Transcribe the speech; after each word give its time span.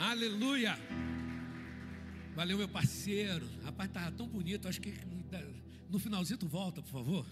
Aleluia! 0.00 0.78
Valeu, 2.34 2.56
meu 2.56 2.66
parceiro. 2.66 3.46
Rapaz, 3.62 3.90
estava 3.90 4.10
tão 4.10 4.26
bonito. 4.26 4.66
Acho 4.66 4.80
que 4.80 4.94
no 5.90 5.98
finalzinho 5.98 6.38
tu 6.38 6.48
volta, 6.48 6.80
por 6.80 6.90
favor. 6.90 7.26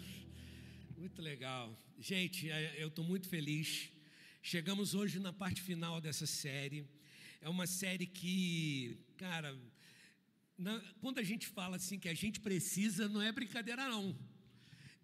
Muito 0.95 1.23
legal. 1.23 1.75
Gente, 1.99 2.51
é, 2.51 2.75
eu 2.77 2.89
estou 2.89 3.03
muito 3.03 3.27
feliz. 3.27 3.91
Chegamos 4.43 4.93
hoje 4.95 5.19
na 5.19 5.33
parte 5.33 5.63
final 5.63 5.99
dessa 5.99 6.27
série. 6.27 6.87
É 7.41 7.49
uma 7.49 7.67
série 7.67 8.07
que, 8.07 8.99
cara, 9.17 9.59
na, 10.59 10.79
quando 11.01 11.21
a 11.21 11.23
gente 11.23 11.47
fala 11.47 11.77
assim 11.77 11.99
que 11.99 12.11
a 12.11 12.15
gente 12.15 12.39
precisa, 12.39 13.09
não 13.09 13.23
é 13.23 13.33
brincadeira, 13.33 13.89
não. 13.89 14.15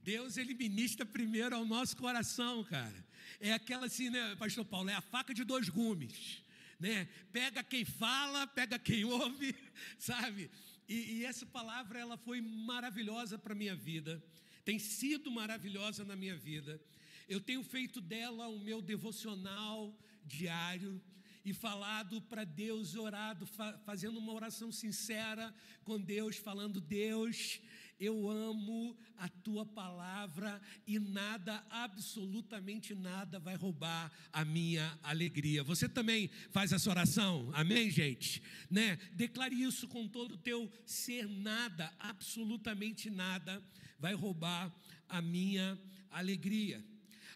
Deus, 0.02 0.36
ele 0.36 0.52
ministra 0.52 1.06
primeiro 1.06 1.56
ao 1.56 1.64
nosso 1.64 1.96
coração, 1.96 2.62
cara. 2.64 3.06
É 3.40 3.54
aquela 3.54 3.86
assim, 3.86 4.10
né, 4.10 4.36
Pastor 4.36 4.66
Paulo? 4.66 4.90
É 4.90 4.94
a 4.94 5.00
faca 5.00 5.32
de 5.32 5.44
dois 5.44 5.70
gumes 5.70 6.43
né? 6.84 7.08
Pega 7.32 7.64
quem 7.64 7.82
fala, 7.82 8.46
pega 8.46 8.78
quem 8.78 9.06
ouve, 9.06 9.54
sabe? 9.98 10.50
E, 10.86 10.96
e 11.14 11.24
essa 11.24 11.46
palavra 11.46 11.98
ela 11.98 12.18
foi 12.18 12.42
maravilhosa 12.42 13.38
para 13.38 13.54
minha 13.54 13.74
vida, 13.74 14.22
tem 14.66 14.78
sido 14.78 15.30
maravilhosa 15.30 16.04
na 16.04 16.14
minha 16.14 16.36
vida. 16.36 16.78
Eu 17.26 17.40
tenho 17.40 17.62
feito 17.62 18.02
dela 18.02 18.48
o 18.48 18.58
meu 18.58 18.82
devocional 18.82 19.98
diário 20.26 21.00
e 21.42 21.54
falado 21.54 22.20
para 22.20 22.44
Deus, 22.44 22.94
orado, 22.94 23.46
fazendo 23.86 24.18
uma 24.18 24.34
oração 24.34 24.70
sincera 24.70 25.54
com 25.84 25.98
Deus, 25.98 26.36
falando: 26.36 26.82
Deus, 26.82 27.62
eu 27.98 28.28
amo 28.28 28.96
a 29.16 29.28
tua 29.28 29.64
palavra 29.64 30.60
e 30.86 30.98
nada, 30.98 31.64
absolutamente 31.70 32.94
nada, 32.94 33.38
vai 33.38 33.54
roubar 33.54 34.12
a 34.32 34.44
minha 34.44 34.98
alegria. 35.02 35.62
Você 35.62 35.88
também 35.88 36.28
faz 36.50 36.72
essa 36.72 36.90
oração? 36.90 37.50
Amém, 37.54 37.90
gente? 37.90 38.42
Né? 38.70 38.96
Declare 39.12 39.54
isso 39.54 39.86
com 39.88 40.08
todo 40.08 40.32
o 40.32 40.38
teu 40.38 40.70
ser: 40.84 41.28
nada, 41.28 41.92
absolutamente 41.98 43.10
nada, 43.10 43.62
vai 43.98 44.14
roubar 44.14 44.74
a 45.08 45.22
minha 45.22 45.78
alegria. 46.10 46.84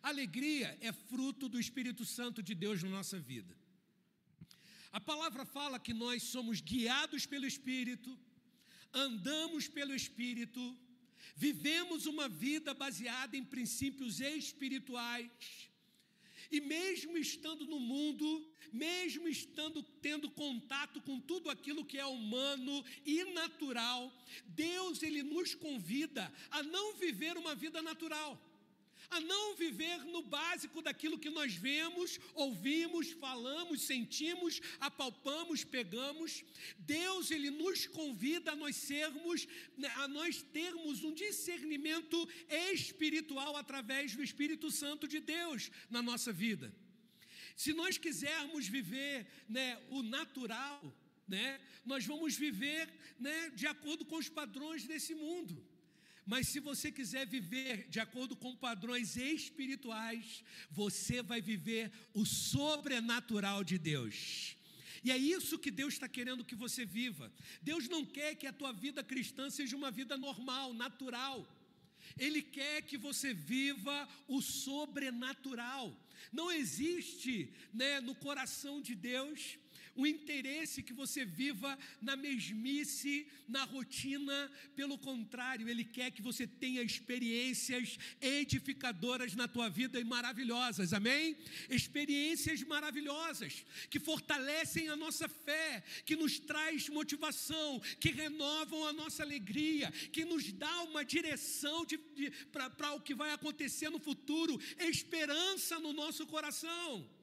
Alegria 0.03 0.77
é 0.81 0.93
fruto 0.93 1.49
do 1.49 1.59
Espírito 1.59 2.05
Santo 2.05 2.43
de 2.43 2.55
Deus 2.55 2.83
na 2.83 2.89
nossa 2.89 3.19
vida. 3.19 3.57
A 4.93 5.01
palavra 5.01 5.45
fala 5.45 5.79
que 5.79 5.93
nós 5.93 6.23
somos 6.23 6.61
guiados 6.61 7.27
pelo 7.27 7.47
Espírito, 7.47 8.19
andamos 8.93 9.69
pelo 9.69 9.95
Espírito, 9.95 10.77
vivemos 11.37 12.07
uma 12.07 12.29
vida 12.29 12.75
baseada 12.75 13.37
em 13.37 13.45
princípios 13.45 14.21
espirituais. 14.21 15.31
E 16.51 16.61
mesmo 16.61 17.19
estando 17.19 17.67
no 17.67 17.79
mundo, 17.79 18.51
mesmo 18.73 19.29
estando 19.29 19.83
tendo 19.83 20.31
contato 20.31 21.01
com 21.03 21.21
tudo 21.21 21.51
aquilo 21.51 21.85
que 21.85 21.99
é 21.99 22.07
humano 22.07 22.83
e 23.05 23.25
natural, 23.33 24.11
Deus 24.47 25.03
ele 25.03 25.23
nos 25.23 25.55
convida 25.55 26.33
a 26.51 26.63
não 26.63 26.95
viver 26.97 27.37
uma 27.37 27.55
vida 27.55 27.83
natural 27.83 28.48
a 29.11 29.21
não 29.21 29.57
viver 29.57 30.05
no 30.05 30.23
básico 30.23 30.83
daquilo 30.83 31.19
que 31.19 31.31
nós 31.31 31.55
vemos, 31.55 32.19
ouvimos, 32.35 33.11
falamos, 33.13 33.83
sentimos, 33.83 34.61
apalpamos, 34.79 35.65
pegamos. 35.65 36.45
Deus 36.79 37.31
ele 37.31 37.51
nos 37.51 37.87
convida 37.87 38.53
a 38.53 38.57
nós 38.57 38.77
sermos, 38.77 39.47
né, 39.77 39.89
a 39.97 40.09
nós 40.09 40.43
termos 40.43 41.03
um 41.05 41.13
discernimento 41.13 42.29
espiritual 42.49 43.57
através 43.57 44.15
do 44.15 44.23
Espírito 44.23 44.71
Santo 44.71 45.09
de 45.09 45.21
Deus 45.21 45.71
na 45.91 46.03
nossa 46.03 46.33
vida. 46.33 46.75
Se 47.57 47.73
nós 47.73 47.99
quisermos 47.99 48.69
viver 48.69 49.27
né, 49.49 49.81
o 49.91 50.03
natural, 50.03 50.81
né, 51.27 51.61
nós 51.85 52.05
vamos 52.05 52.37
viver 52.37 52.89
né, 53.19 53.51
de 53.51 53.67
acordo 53.67 54.05
com 54.05 54.17
os 54.17 54.29
padrões 54.29 54.87
desse 54.87 55.15
mundo. 55.15 55.68
Mas 56.33 56.49
se 56.49 56.61
você 56.61 56.93
quiser 56.93 57.27
viver 57.27 57.89
de 57.89 58.01
acordo 58.01 58.37
com 58.37 58.55
padrões 58.55 59.17
espirituais, 59.17 60.45
você 60.71 61.23
vai 61.23 61.41
viver 61.41 61.91
o 62.13 62.27
sobrenatural 62.27 63.65
de 63.65 63.79
Deus. 63.79 64.55
E 65.03 65.11
é 65.11 65.17
isso 65.17 65.59
que 65.59 65.71
Deus 65.71 65.95
está 65.95 66.07
querendo 66.07 66.45
que 66.45 66.55
você 66.55 66.85
viva. 66.85 67.33
Deus 67.63 67.89
não 67.89 68.05
quer 68.05 68.35
que 68.35 68.47
a 68.47 68.53
tua 68.53 68.73
vida 68.75 69.03
cristã 69.03 69.49
seja 69.49 69.75
uma 69.75 69.91
vida 69.91 70.19
normal, 70.19 70.75
natural. 70.75 71.49
Ele 72.19 72.43
quer 72.43 72.83
que 72.83 72.99
você 72.99 73.33
viva 73.33 74.07
o 74.29 74.43
sobrenatural. 74.43 75.99
Não 76.31 76.53
existe 76.53 77.51
né, 77.73 78.03
no 78.03 78.15
coração 78.15 78.83
de 78.83 78.95
Deus 78.95 79.57
o 79.99 80.07
interesse 80.07 80.81
que 80.81 80.93
você 80.93 81.25
viva 81.25 81.77
na 82.01 82.15
mesmice, 82.15 83.27
na 83.49 83.65
rotina. 83.65 84.51
Pelo 84.77 84.97
contrário, 84.97 85.69
Ele 85.69 85.85
quer 85.85 86.13
que 86.13 86.23
você 86.23 86.47
tenha 86.47 86.81
experiências 86.83 87.99
edificadoras 88.21 89.35
na 89.35 89.49
tua 89.49 89.69
vida 89.69 89.99
e 89.99 90.05
maravilhosas, 90.05 90.93
amém? 90.93 91.37
Experiências 91.69 92.63
maravilhosas 92.63 93.65
que 93.91 93.99
fortalecem 93.99 94.89
a 94.89 94.95
nossa 94.95 95.29
fé, 95.29 95.83
que 96.07 96.15
nos 96.15 96.39
traz 96.39 96.89
motivação, 96.89 97.81
que 97.99 98.13
renovam 98.13 98.87
a 98.87 98.93
nossa 98.93 99.25
alegria, 99.25 99.91
que 100.13 100.25
nos 100.25 100.53
dá 100.53 100.83
uma 100.83 101.05
direção 101.05 101.85
para 102.53 102.95
o 102.95 103.01
que 103.01 103.17
vai 103.17 103.33
acontecer 103.33 103.91
no 103.91 103.99
futuro, 103.99 104.61
esperança 104.79 105.81
no 105.81 105.93
nosso 105.93 106.25
coração. 106.25 107.18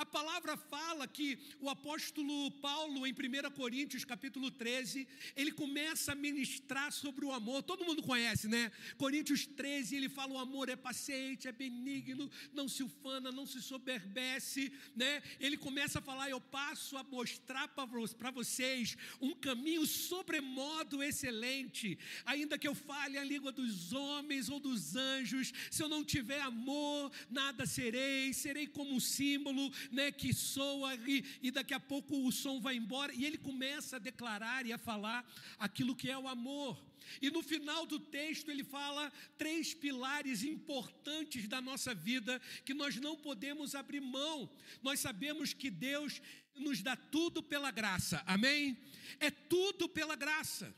A 0.00 0.06
palavra 0.06 0.56
fala 0.56 1.06
que 1.06 1.38
o 1.60 1.68
apóstolo 1.68 2.50
Paulo, 2.52 3.06
em 3.06 3.12
1 3.12 3.50
Coríntios 3.50 4.02
capítulo 4.02 4.50
13, 4.50 5.06
ele 5.36 5.52
começa 5.52 6.12
a 6.12 6.14
ministrar 6.14 6.90
sobre 6.90 7.22
o 7.26 7.30
amor. 7.30 7.62
Todo 7.62 7.84
mundo 7.84 8.02
conhece, 8.02 8.48
né? 8.48 8.72
Coríntios 8.96 9.44
13, 9.44 9.96
ele 9.96 10.08
fala: 10.08 10.32
o 10.32 10.38
amor 10.38 10.70
é 10.70 10.74
paciente, 10.74 11.48
é 11.48 11.52
benigno, 11.52 12.30
não 12.54 12.66
se 12.66 12.82
ufana, 12.82 13.30
não 13.30 13.44
se 13.44 13.60
soberbece, 13.60 14.72
né? 14.96 15.22
Ele 15.38 15.58
começa 15.58 15.98
a 15.98 16.02
falar: 16.02 16.30
eu 16.30 16.40
passo 16.40 16.96
a 16.96 17.04
mostrar 17.04 17.68
para 17.68 18.30
vocês 18.30 18.96
um 19.20 19.34
caminho 19.34 19.84
sobremodo 19.84 21.02
excelente, 21.02 21.98
ainda 22.24 22.56
que 22.56 22.66
eu 22.66 22.74
fale 22.74 23.18
a 23.18 23.24
língua 23.24 23.52
dos 23.52 23.92
homens 23.92 24.48
ou 24.48 24.58
dos 24.58 24.96
anjos, 24.96 25.52
se 25.70 25.82
eu 25.82 25.90
não 25.90 26.02
tiver 26.02 26.40
amor, 26.40 27.12
nada 27.28 27.66
serei, 27.66 28.32
serei 28.32 28.66
como 28.66 28.94
um 28.94 29.00
símbolo 29.00 29.70
né, 29.90 30.10
que 30.12 30.32
soa 30.32 30.94
e, 31.06 31.24
e 31.42 31.50
daqui 31.50 31.74
a 31.74 31.80
pouco 31.80 32.26
o 32.26 32.32
som 32.32 32.60
vai 32.60 32.76
embora, 32.76 33.12
e 33.14 33.24
ele 33.24 33.38
começa 33.38 33.96
a 33.96 33.98
declarar 33.98 34.66
e 34.66 34.72
a 34.72 34.78
falar 34.78 35.28
aquilo 35.58 35.96
que 35.96 36.10
é 36.10 36.18
o 36.18 36.28
amor. 36.28 36.80
E 37.20 37.30
no 37.30 37.42
final 37.42 37.86
do 37.86 37.98
texto 37.98 38.50
ele 38.50 38.62
fala 38.62 39.12
três 39.36 39.74
pilares 39.74 40.44
importantes 40.44 41.48
da 41.48 41.60
nossa 41.60 41.94
vida 41.94 42.40
que 42.64 42.74
nós 42.74 42.96
não 42.96 43.16
podemos 43.16 43.74
abrir 43.74 44.00
mão. 44.00 44.50
Nós 44.82 45.00
sabemos 45.00 45.52
que 45.52 45.70
Deus 45.70 46.20
nos 46.54 46.82
dá 46.82 46.94
tudo 46.96 47.42
pela 47.42 47.70
graça, 47.70 48.22
amém? 48.26 48.76
É 49.18 49.30
tudo 49.30 49.88
pela 49.88 50.14
graça. 50.14 50.74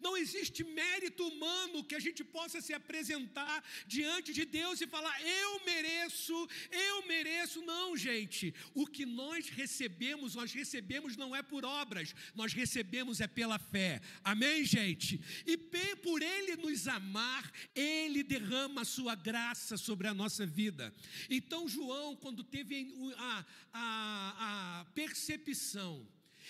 Não 0.00 0.16
existe 0.16 0.64
mérito 0.64 1.26
humano 1.26 1.84
que 1.84 1.94
a 1.94 2.00
gente 2.00 2.22
possa 2.24 2.60
se 2.60 2.72
apresentar 2.72 3.64
diante 3.86 4.32
de 4.32 4.44
Deus 4.44 4.80
e 4.80 4.86
falar, 4.86 5.14
eu 5.22 5.64
mereço, 5.64 6.48
eu 6.70 7.06
mereço. 7.06 7.62
Não, 7.62 7.96
gente. 7.96 8.54
O 8.74 8.86
que 8.86 9.04
nós 9.04 9.48
recebemos, 9.48 10.34
nós 10.34 10.52
recebemos 10.52 11.16
não 11.16 11.34
é 11.34 11.42
por 11.42 11.64
obras, 11.64 12.14
nós 12.34 12.52
recebemos 12.52 13.20
é 13.20 13.26
pela 13.26 13.58
fé. 13.58 14.00
Amém, 14.22 14.64
gente? 14.64 15.20
E 15.46 15.56
por 15.96 16.22
Ele 16.22 16.56
nos 16.56 16.86
amar, 16.86 17.50
Ele 17.74 18.22
derrama 18.22 18.82
a 18.82 18.84
sua 18.84 19.14
graça 19.14 19.76
sobre 19.76 20.06
a 20.06 20.14
nossa 20.14 20.46
vida. 20.46 20.94
Então, 21.30 21.68
João, 21.68 22.16
quando 22.16 22.44
teve 22.44 22.94
a, 23.16 23.44
a, 23.72 24.80
a 24.80 24.84
percepção, 24.86 26.06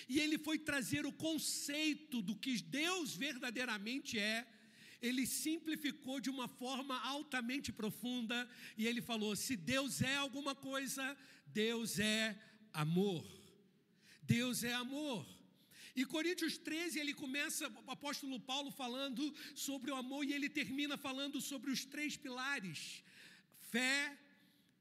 e 0.09 0.21
ele 0.21 0.39
foi 0.39 0.59
trazer 0.59 1.07
o 1.07 1.13
conceito 1.13 2.21
do 2.21 2.37
que 2.37 2.61
Deus 2.63 3.15
verdadeiramente 3.15 4.19
é. 4.19 4.47
Ele 5.01 5.27
simplificou 5.27 6.21
de 6.21 6.31
uma 6.31 6.49
forma 6.49 6.99
altamente 7.01 7.73
profunda 7.73 8.49
e 8.77 8.87
ele 8.87 9.03
falou: 9.03 9.37
se 9.37 9.57
Deus 9.57 10.01
é 10.03 10.17
alguma 10.17 10.55
coisa, 10.55 11.17
Deus 11.47 11.99
é 11.99 12.39
amor. 12.73 13.25
Deus 14.23 14.65
é 14.65 14.73
amor. 14.73 15.27
E 15.97 16.05
Coríntios 16.05 16.59
13, 16.59 16.99
ele 16.99 17.15
começa, 17.15 17.69
o 17.87 17.91
apóstolo 17.91 18.41
Paulo 18.41 18.71
falando 18.71 19.33
sobre 19.55 19.91
o 19.91 19.95
amor 19.95 20.25
e 20.25 20.33
ele 20.33 20.49
termina 20.49 20.97
falando 20.97 21.41
sobre 21.41 21.71
os 21.71 21.85
três 21.85 22.17
pilares: 22.17 23.05
fé, 23.71 24.19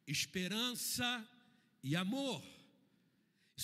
esperança 0.07 1.27
e 1.83 1.95
amor. 1.95 2.41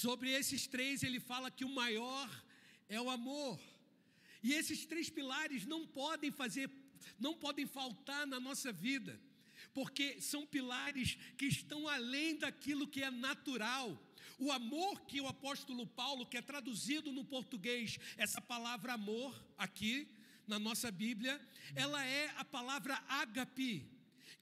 Sobre 0.02 0.30
esses 0.32 0.66
três, 0.66 1.04
ele 1.04 1.20
fala 1.20 1.52
que 1.52 1.66
o 1.66 1.76
maior 1.82 2.30
é 2.88 3.02
o 3.02 3.10
amor. 3.10 3.60
E 4.42 4.54
esses 4.54 4.86
três 4.86 5.10
pilares 5.10 5.66
não 5.66 5.86
podem 5.86 6.32
fazer, 6.32 6.70
não 7.20 7.34
podem 7.34 7.66
faltar 7.66 8.26
na 8.26 8.40
nossa 8.40 8.72
vida, 8.72 9.20
porque 9.74 10.22
são 10.22 10.46
pilares 10.46 11.18
que 11.38 11.48
estão 11.48 11.86
além 11.86 12.38
daquilo 12.38 12.88
que 12.88 13.04
é 13.04 13.12
natural. 13.12 13.88
O 14.38 14.54
amor 14.54 15.02
que 15.02 15.20
o 15.20 15.28
apóstolo 15.28 15.86
Paulo, 15.86 16.26
que 16.26 16.38
é 16.38 16.42
traduzido 16.42 17.12
no 17.12 17.26
português, 17.26 18.00
essa 18.16 18.40
palavra 18.40 18.94
amor 18.94 19.34
aqui 19.58 20.08
na 20.48 20.58
nossa 20.58 20.90
Bíblia, 20.90 21.36
ela 21.76 22.02
é 22.06 22.34
a 22.38 22.46
palavra 22.46 23.04
agape, 23.10 23.86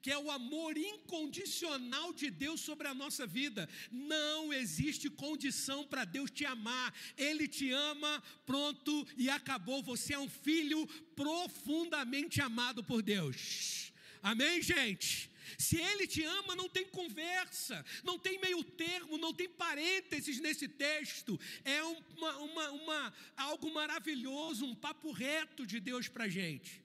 que 0.07 0.11
é 0.13 0.17
o 0.17 0.31
amor 0.31 0.77
incondicional 0.77 2.13
de 2.13 2.29
Deus 2.29 2.61
sobre 2.61 2.87
a 2.87 2.93
nossa 2.93 3.27
vida. 3.27 3.67
Não 3.91 4.53
existe 4.53 5.09
condição 5.09 5.83
para 5.85 6.05
Deus 6.05 6.31
te 6.31 6.45
amar, 6.45 6.93
Ele 7.17 7.45
te 7.45 7.71
ama, 7.73 8.23
pronto 8.45 9.05
e 9.17 9.29
acabou. 9.29 9.83
Você 9.83 10.13
é 10.13 10.17
um 10.17 10.29
filho 10.29 10.87
profundamente 11.13 12.39
amado 12.39 12.81
por 12.85 13.01
Deus. 13.01 13.91
Amém, 14.23 14.61
gente? 14.61 15.29
Se 15.57 15.75
ele 15.75 16.07
te 16.07 16.23
ama, 16.23 16.55
não 16.55 16.69
tem 16.69 16.85
conversa, 16.85 17.85
não 18.01 18.17
tem 18.17 18.39
meio 18.39 18.63
termo, 18.63 19.17
não 19.17 19.33
tem 19.33 19.49
parênteses 19.49 20.39
nesse 20.39 20.69
texto. 20.69 21.37
É 21.65 21.83
uma, 21.83 22.37
uma, 22.37 22.71
uma, 22.71 23.13
algo 23.35 23.73
maravilhoso, 23.73 24.65
um 24.65 24.75
papo 24.75 25.11
reto 25.11 25.65
de 25.65 25.81
Deus 25.81 26.07
para 26.07 26.23
a 26.23 26.29
gente. 26.29 26.81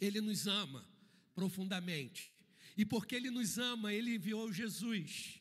Ele 0.00 0.22
nos 0.22 0.46
ama 0.46 0.90
profundamente. 1.34 2.32
E 2.76 2.84
porque 2.84 3.14
ele 3.14 3.30
nos 3.30 3.58
ama, 3.58 3.92
ele 3.92 4.14
enviou 4.14 4.52
Jesus. 4.52 5.40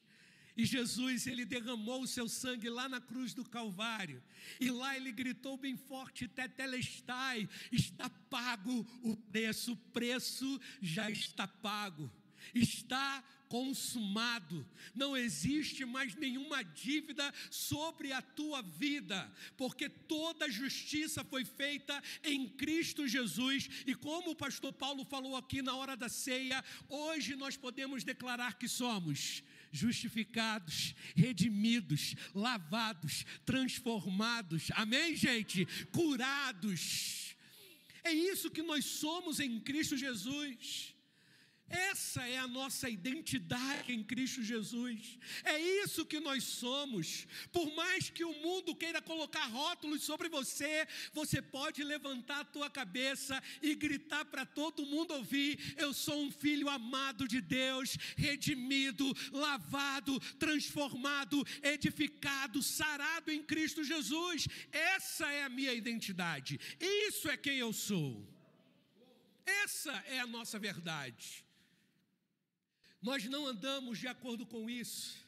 E 0.57 0.65
Jesus, 0.65 1.27
ele 1.27 1.45
derramou 1.45 2.01
o 2.01 2.07
seu 2.07 2.27
sangue 2.27 2.69
lá 2.69 2.89
na 2.89 2.99
cruz 2.99 3.33
do 3.33 3.43
Calvário. 3.43 4.21
E 4.59 4.69
lá 4.69 4.95
ele 4.95 5.11
gritou 5.11 5.57
bem 5.57 5.77
forte: 5.77 6.27
Tetelestai, 6.27 7.47
está 7.71 8.09
pago 8.09 8.85
o 9.01 9.15
preço, 9.15 9.73
o 9.73 9.77
preço 9.77 10.59
já 10.81 11.09
está 11.09 11.47
pago 11.47 12.11
está 12.53 13.23
consumado, 13.51 14.65
não 14.95 15.17
existe 15.17 15.83
mais 15.83 16.15
nenhuma 16.15 16.63
dívida 16.63 17.33
sobre 17.49 18.13
a 18.13 18.21
tua 18.21 18.61
vida, 18.61 19.29
porque 19.57 19.89
toda 19.89 20.49
justiça 20.49 21.21
foi 21.25 21.43
feita 21.43 22.01
em 22.23 22.47
Cristo 22.47 23.05
Jesus, 23.05 23.67
e 23.85 23.93
como 23.93 24.31
o 24.31 24.35
pastor 24.37 24.71
Paulo 24.71 25.03
falou 25.03 25.35
aqui 25.35 25.61
na 25.61 25.75
hora 25.75 25.97
da 25.97 26.07
ceia, 26.07 26.63
hoje 26.87 27.35
nós 27.35 27.57
podemos 27.57 28.05
declarar 28.05 28.57
que 28.57 28.69
somos 28.69 29.43
justificados, 29.69 30.95
redimidos, 31.13 32.15
lavados, 32.33 33.25
transformados, 33.45 34.69
amém, 34.75 35.13
gente? 35.13 35.65
Curados. 35.91 37.35
É 38.01 38.13
isso 38.13 38.49
que 38.49 38.63
nós 38.63 38.85
somos 38.85 39.41
em 39.41 39.59
Cristo 39.59 39.97
Jesus. 39.97 40.90
Essa 41.71 42.27
é 42.27 42.37
a 42.37 42.47
nossa 42.47 42.89
identidade 42.89 43.93
em 43.93 44.03
Cristo 44.03 44.43
Jesus. 44.43 45.17
É 45.43 45.59
isso 45.59 46.05
que 46.05 46.19
nós 46.19 46.43
somos. 46.43 47.25
Por 47.51 47.73
mais 47.73 48.09
que 48.09 48.25
o 48.25 48.33
mundo 48.41 48.75
queira 48.75 49.01
colocar 49.01 49.45
rótulos 49.45 50.03
sobre 50.03 50.27
você, 50.27 50.87
você 51.13 51.41
pode 51.41 51.83
levantar 51.83 52.41
a 52.41 52.45
tua 52.45 52.69
cabeça 52.69 53.41
e 53.61 53.73
gritar 53.73 54.25
para 54.25 54.45
todo 54.45 54.85
mundo 54.85 55.13
ouvir: 55.13 55.75
Eu 55.77 55.93
sou 55.93 56.21
um 56.21 56.31
filho 56.31 56.67
amado 56.67 57.27
de 57.27 57.39
Deus, 57.39 57.97
redimido, 58.17 59.05
lavado, 59.31 60.19
transformado, 60.37 61.45
edificado, 61.63 62.61
sarado 62.61 63.31
em 63.31 63.41
Cristo 63.41 63.83
Jesus. 63.83 64.47
Essa 64.71 65.31
é 65.31 65.43
a 65.43 65.49
minha 65.49 65.73
identidade. 65.73 66.59
Isso 66.79 67.29
é 67.29 67.37
quem 67.37 67.57
eu 67.57 67.71
sou. 67.71 68.27
Essa 69.45 69.91
é 70.07 70.19
a 70.19 70.27
nossa 70.27 70.59
verdade. 70.59 71.45
Nós 73.01 73.25
não 73.25 73.47
andamos 73.47 73.99
de 73.99 74.07
acordo 74.07 74.45
com 74.45 74.69
isso. 74.69 75.19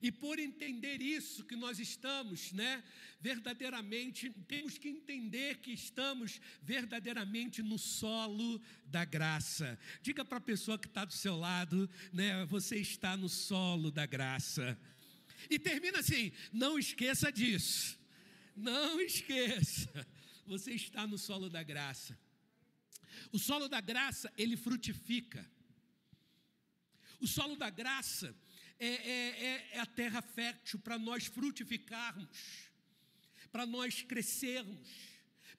E 0.00 0.12
por 0.12 0.38
entender 0.38 1.02
isso 1.02 1.44
que 1.44 1.56
nós 1.56 1.80
estamos, 1.80 2.52
né, 2.52 2.84
verdadeiramente, 3.20 4.30
temos 4.46 4.78
que 4.78 4.88
entender 4.88 5.58
que 5.58 5.72
estamos 5.72 6.40
verdadeiramente 6.62 7.62
no 7.62 7.78
solo 7.78 8.62
da 8.84 9.04
graça. 9.04 9.76
Diga 10.00 10.24
para 10.24 10.38
a 10.38 10.40
pessoa 10.40 10.78
que 10.78 10.86
está 10.86 11.04
do 11.04 11.12
seu 11.12 11.36
lado, 11.36 11.90
né, 12.12 12.44
você 12.46 12.76
está 12.76 13.16
no 13.16 13.28
solo 13.28 13.90
da 13.90 14.06
graça. 14.06 14.78
E 15.50 15.58
termina 15.58 15.98
assim: 15.98 16.32
não 16.52 16.78
esqueça 16.78 17.32
disso. 17.32 17.98
Não 18.54 19.00
esqueça. 19.00 20.06
Você 20.46 20.72
está 20.72 21.06
no 21.06 21.18
solo 21.18 21.48
da 21.48 21.62
graça. 21.62 22.18
O 23.32 23.38
solo 23.38 23.68
da 23.68 23.80
graça, 23.80 24.32
ele 24.36 24.56
frutifica. 24.56 25.44
O 27.20 27.26
solo 27.26 27.56
da 27.56 27.70
graça 27.70 28.34
é, 28.78 28.86
é, 28.86 28.92
é, 28.92 29.68
é 29.72 29.80
a 29.80 29.86
terra 29.86 30.22
fértil 30.22 30.78
para 30.78 30.98
nós 30.98 31.26
frutificarmos, 31.26 32.70
para 33.50 33.66
nós 33.66 34.02
crescermos, 34.02 34.88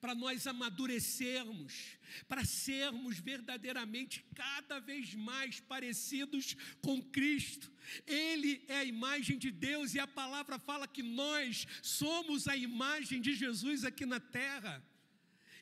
para 0.00 0.14
nós 0.14 0.46
amadurecermos, 0.46 1.98
para 2.26 2.44
sermos 2.44 3.18
verdadeiramente 3.18 4.24
cada 4.34 4.78
vez 4.78 5.14
mais 5.14 5.60
parecidos 5.60 6.56
com 6.80 7.02
Cristo. 7.02 7.70
Ele 8.06 8.64
é 8.66 8.78
a 8.78 8.84
imagem 8.84 9.36
de 9.36 9.50
Deus 9.50 9.94
e 9.94 10.00
a 10.00 10.06
palavra 10.06 10.58
fala 10.58 10.88
que 10.88 11.02
nós 11.02 11.66
somos 11.82 12.48
a 12.48 12.56
imagem 12.56 13.20
de 13.20 13.34
Jesus 13.34 13.84
aqui 13.84 14.06
na 14.06 14.18
terra. 14.18 14.82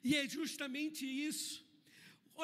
E 0.05 0.15
é 0.15 0.29
justamente 0.29 1.05
isso. 1.05 1.68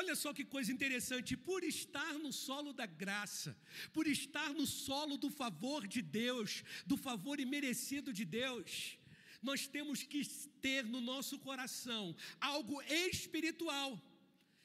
Olha 0.00 0.16
só 0.16 0.32
que 0.34 0.44
coisa 0.44 0.72
interessante, 0.72 1.36
por 1.36 1.62
estar 1.62 2.14
no 2.14 2.32
solo 2.32 2.72
da 2.72 2.84
graça, 2.84 3.56
por 3.92 4.08
estar 4.08 4.52
no 4.52 4.66
solo 4.66 5.16
do 5.16 5.30
favor 5.30 5.86
de 5.86 6.02
Deus, 6.02 6.64
do 6.84 6.96
favor 6.96 7.38
imerecido 7.38 8.12
de 8.12 8.24
Deus, 8.24 8.98
nós 9.40 9.68
temos 9.68 10.02
que 10.02 10.26
ter 10.60 10.84
no 10.84 11.00
nosso 11.00 11.38
coração 11.38 12.16
algo 12.40 12.82
espiritual, 12.82 14.02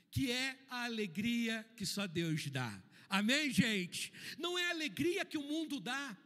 que 0.09 0.31
é 0.31 0.57
a 0.67 0.85
alegria 0.85 1.63
que 1.77 1.85
só 1.85 2.07
Deus 2.07 2.49
dá. 2.49 2.71
Amém, 3.07 3.51
gente? 3.51 4.11
Não 4.35 4.57
é 4.57 4.65
a 4.65 4.71
alegria 4.71 5.23
que 5.23 5.37
o 5.37 5.43
mundo 5.43 5.79
dá, 5.79 6.17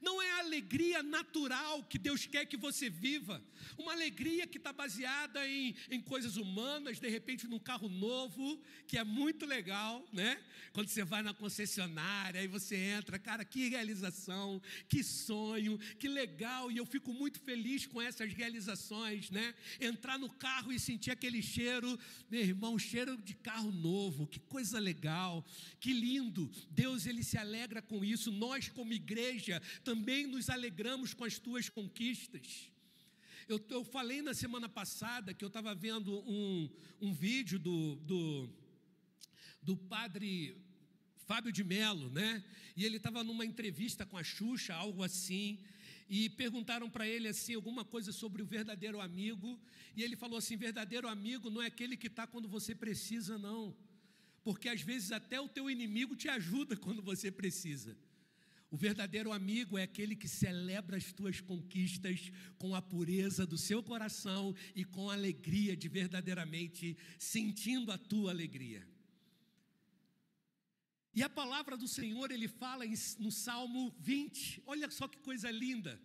não 0.00 0.20
é 0.20 0.30
a 0.32 0.38
alegria 0.38 1.02
natural 1.02 1.82
que 1.84 1.98
Deus 1.98 2.26
quer 2.26 2.46
que 2.46 2.56
você 2.56 2.88
viva, 2.88 3.42
uma 3.78 3.92
alegria 3.92 4.46
que 4.46 4.58
está 4.58 4.72
baseada 4.72 5.46
em, 5.48 5.74
em 5.90 6.00
coisas 6.00 6.36
humanas, 6.36 6.98
de 6.98 7.08
repente 7.08 7.46
num 7.46 7.58
carro 7.58 7.88
novo, 7.88 8.60
que 8.86 8.98
é 8.98 9.04
muito 9.04 9.46
legal, 9.46 10.04
né? 10.12 10.40
Quando 10.72 10.88
você 10.88 11.04
vai 11.04 11.22
na 11.22 11.34
concessionária 11.34 12.42
e 12.42 12.46
você 12.46 12.76
entra, 12.76 13.18
cara, 13.18 13.44
que 13.44 13.68
realização, 13.68 14.60
que 14.88 15.02
sonho, 15.02 15.78
que 15.98 16.08
legal, 16.08 16.70
e 16.70 16.76
eu 16.76 16.86
fico 16.86 17.12
muito 17.12 17.40
feliz 17.40 17.86
com 17.86 18.00
essas 18.00 18.32
realizações, 18.32 19.30
né? 19.30 19.54
Entrar 19.80 20.18
no 20.18 20.30
carro 20.30 20.72
e 20.72 20.78
sentir 20.78 21.10
aquele 21.10 21.42
cheiro, 21.42 21.98
meu 22.30 22.40
irmão, 22.40 22.78
cheiro 22.78 23.16
de 23.16 23.34
carro 23.34 23.70
novo, 23.70 24.26
que 24.26 24.40
coisa 24.40 24.78
legal, 24.78 25.44
que 25.80 25.92
lindo. 25.92 26.50
Deus, 26.70 27.06
ele 27.06 27.22
se 27.22 27.36
alegra 27.36 27.82
com 27.82 28.04
isso. 28.04 28.30
Nós, 28.30 28.68
como 28.68 28.92
igreja, 28.92 29.60
também 29.82 30.26
nos 30.26 30.48
alegramos 30.48 31.14
com 31.14 31.24
as 31.24 31.38
tuas 31.38 31.68
conquistas. 31.68 32.70
Eu, 33.48 33.60
eu 33.70 33.84
falei 33.84 34.22
na 34.22 34.34
semana 34.34 34.68
passada 34.68 35.34
que 35.34 35.44
eu 35.44 35.48
estava 35.48 35.74
vendo 35.74 36.20
um, 36.20 36.70
um 37.00 37.12
vídeo 37.12 37.58
do, 37.58 37.96
do, 37.96 38.48
do 39.60 39.76
padre 39.76 40.56
Fábio 41.26 41.52
de 41.52 41.64
Mello, 41.64 42.10
né? 42.10 42.44
E 42.76 42.84
ele 42.84 42.96
estava 42.96 43.24
numa 43.24 43.44
entrevista 43.44 44.06
com 44.06 44.16
a 44.16 44.22
Xuxa, 44.22 44.74
algo 44.74 45.02
assim, 45.02 45.58
e 46.08 46.28
perguntaram 46.28 46.90
para 46.90 47.06
ele 47.06 47.28
assim 47.28 47.54
alguma 47.54 47.84
coisa 47.84 48.12
sobre 48.12 48.42
o 48.42 48.46
verdadeiro 48.46 49.00
amigo, 49.00 49.58
e 49.96 50.02
ele 50.02 50.16
falou 50.16 50.38
assim: 50.38 50.56
verdadeiro 50.56 51.08
amigo 51.08 51.50
não 51.50 51.62
é 51.62 51.66
aquele 51.66 51.96
que 51.96 52.06
está 52.06 52.26
quando 52.26 52.48
você 52.48 52.74
precisa, 52.74 53.38
não, 53.38 53.76
porque 54.44 54.68
às 54.68 54.82
vezes 54.82 55.12
até 55.12 55.40
o 55.40 55.48
teu 55.48 55.70
inimigo 55.70 56.16
te 56.16 56.28
ajuda 56.28 56.76
quando 56.76 57.02
você 57.02 57.30
precisa. 57.30 57.96
O 58.72 58.76
verdadeiro 58.78 59.30
amigo 59.32 59.76
é 59.76 59.82
aquele 59.82 60.16
que 60.16 60.26
celebra 60.26 60.96
as 60.96 61.12
tuas 61.12 61.42
conquistas 61.42 62.32
com 62.56 62.74
a 62.74 62.80
pureza 62.80 63.46
do 63.46 63.58
seu 63.58 63.82
coração 63.82 64.54
e 64.74 64.82
com 64.82 65.10
alegria 65.10 65.76
de 65.76 65.88
verdadeiramente 65.90 66.96
sentindo 67.18 67.92
a 67.92 67.98
tua 67.98 68.30
alegria. 68.30 68.82
E 71.14 71.22
a 71.22 71.28
palavra 71.28 71.76
do 71.76 71.86
Senhor, 71.86 72.30
ele 72.30 72.48
fala 72.48 72.86
no 73.18 73.30
Salmo 73.30 73.94
20. 74.00 74.62
Olha 74.64 74.90
só 74.90 75.06
que 75.06 75.18
coisa 75.18 75.50
linda. 75.50 76.00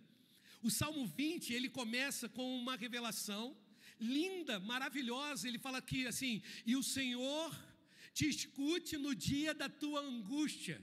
O 0.62 0.70
Salmo 0.70 1.06
20, 1.06 1.54
ele 1.54 1.70
começa 1.70 2.28
com 2.28 2.58
uma 2.58 2.76
revelação 2.76 3.56
linda, 3.98 4.60
maravilhosa. 4.60 5.48
Ele 5.48 5.58
fala 5.58 5.78
aqui 5.78 6.06
assim: 6.06 6.42
"E 6.66 6.76
o 6.76 6.82
Senhor 6.82 7.50
te 8.12 8.28
escute 8.28 8.98
no 8.98 9.14
dia 9.14 9.54
da 9.54 9.70
tua 9.70 10.00
angústia." 10.02 10.78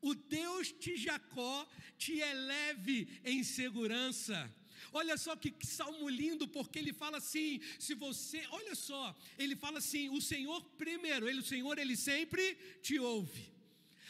O 0.00 0.14
Deus 0.14 0.74
de 0.78 0.96
Jacó 0.96 1.66
te 1.96 2.18
eleve 2.18 3.08
em 3.24 3.42
segurança. 3.42 4.52
Olha 4.92 5.16
só 5.18 5.34
que 5.36 5.54
salmo 5.66 6.08
lindo, 6.08 6.46
porque 6.46 6.78
ele 6.78 6.92
fala 6.92 7.18
assim: 7.18 7.60
se 7.78 7.94
você, 7.94 8.46
olha 8.50 8.74
só, 8.74 9.14
ele 9.38 9.56
fala 9.56 9.78
assim: 9.78 10.08
o 10.08 10.20
Senhor 10.20 10.62
primeiro, 10.76 11.28
ele, 11.28 11.40
o 11.40 11.44
Senhor, 11.44 11.78
ele 11.78 11.96
sempre 11.96 12.54
te 12.80 12.98
ouve. 12.98 13.58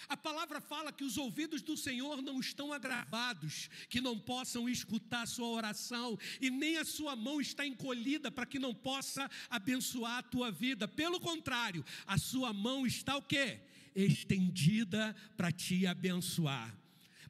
A 0.09 0.17
palavra 0.17 0.61
fala 0.61 0.93
que 0.93 1.05
os 1.05 1.19
ouvidos 1.19 1.61
do 1.61 1.77
Senhor 1.77 2.23
não 2.23 2.41
estão 2.41 2.73
agravados, 2.73 3.69
que 3.91 4.01
não 4.01 4.19
possam 4.19 4.69
escutar 4.69 5.23
a 5.23 5.27
sua 5.27 5.49
oração, 5.49 6.19
e 6.41 6.49
nem 6.49 6.79
a 6.79 6.85
sua 6.85 7.15
mão 7.15 7.41
está 7.41 7.67
encolhida 7.67 8.31
para 8.31 8.47
que 8.47 8.59
não 8.59 8.75
possa 8.75 9.31
abençoar 9.51 10.19
a 10.19 10.23
tua 10.23 10.51
vida. 10.51 10.87
Pelo 10.87 11.21
contrário, 11.21 11.85
a 12.07 12.17
sua 12.17 12.53
mão 12.53 12.87
está 12.87 13.17
o 13.17 13.23
quê? 13.23 13.61
Estendida 14.05 15.15
para 15.37 15.51
te 15.53 15.87
abençoar 15.87 16.77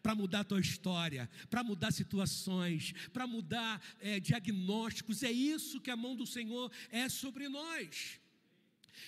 para 0.00 0.14
mudar 0.14 0.40
a 0.40 0.44
tua 0.44 0.60
história, 0.60 1.28
para 1.50 1.64
mudar 1.64 1.90
situações, 1.90 2.94
para 3.12 3.26
mudar 3.26 3.82
é, 4.00 4.20
diagnósticos. 4.20 5.22
É 5.22 5.30
isso 5.30 5.80
que 5.80 5.90
a 5.90 5.96
mão 5.96 6.14
do 6.14 6.25
Senhor 6.25 6.70
é 6.90 7.08
sobre 7.08 7.48
nós. 7.48 8.20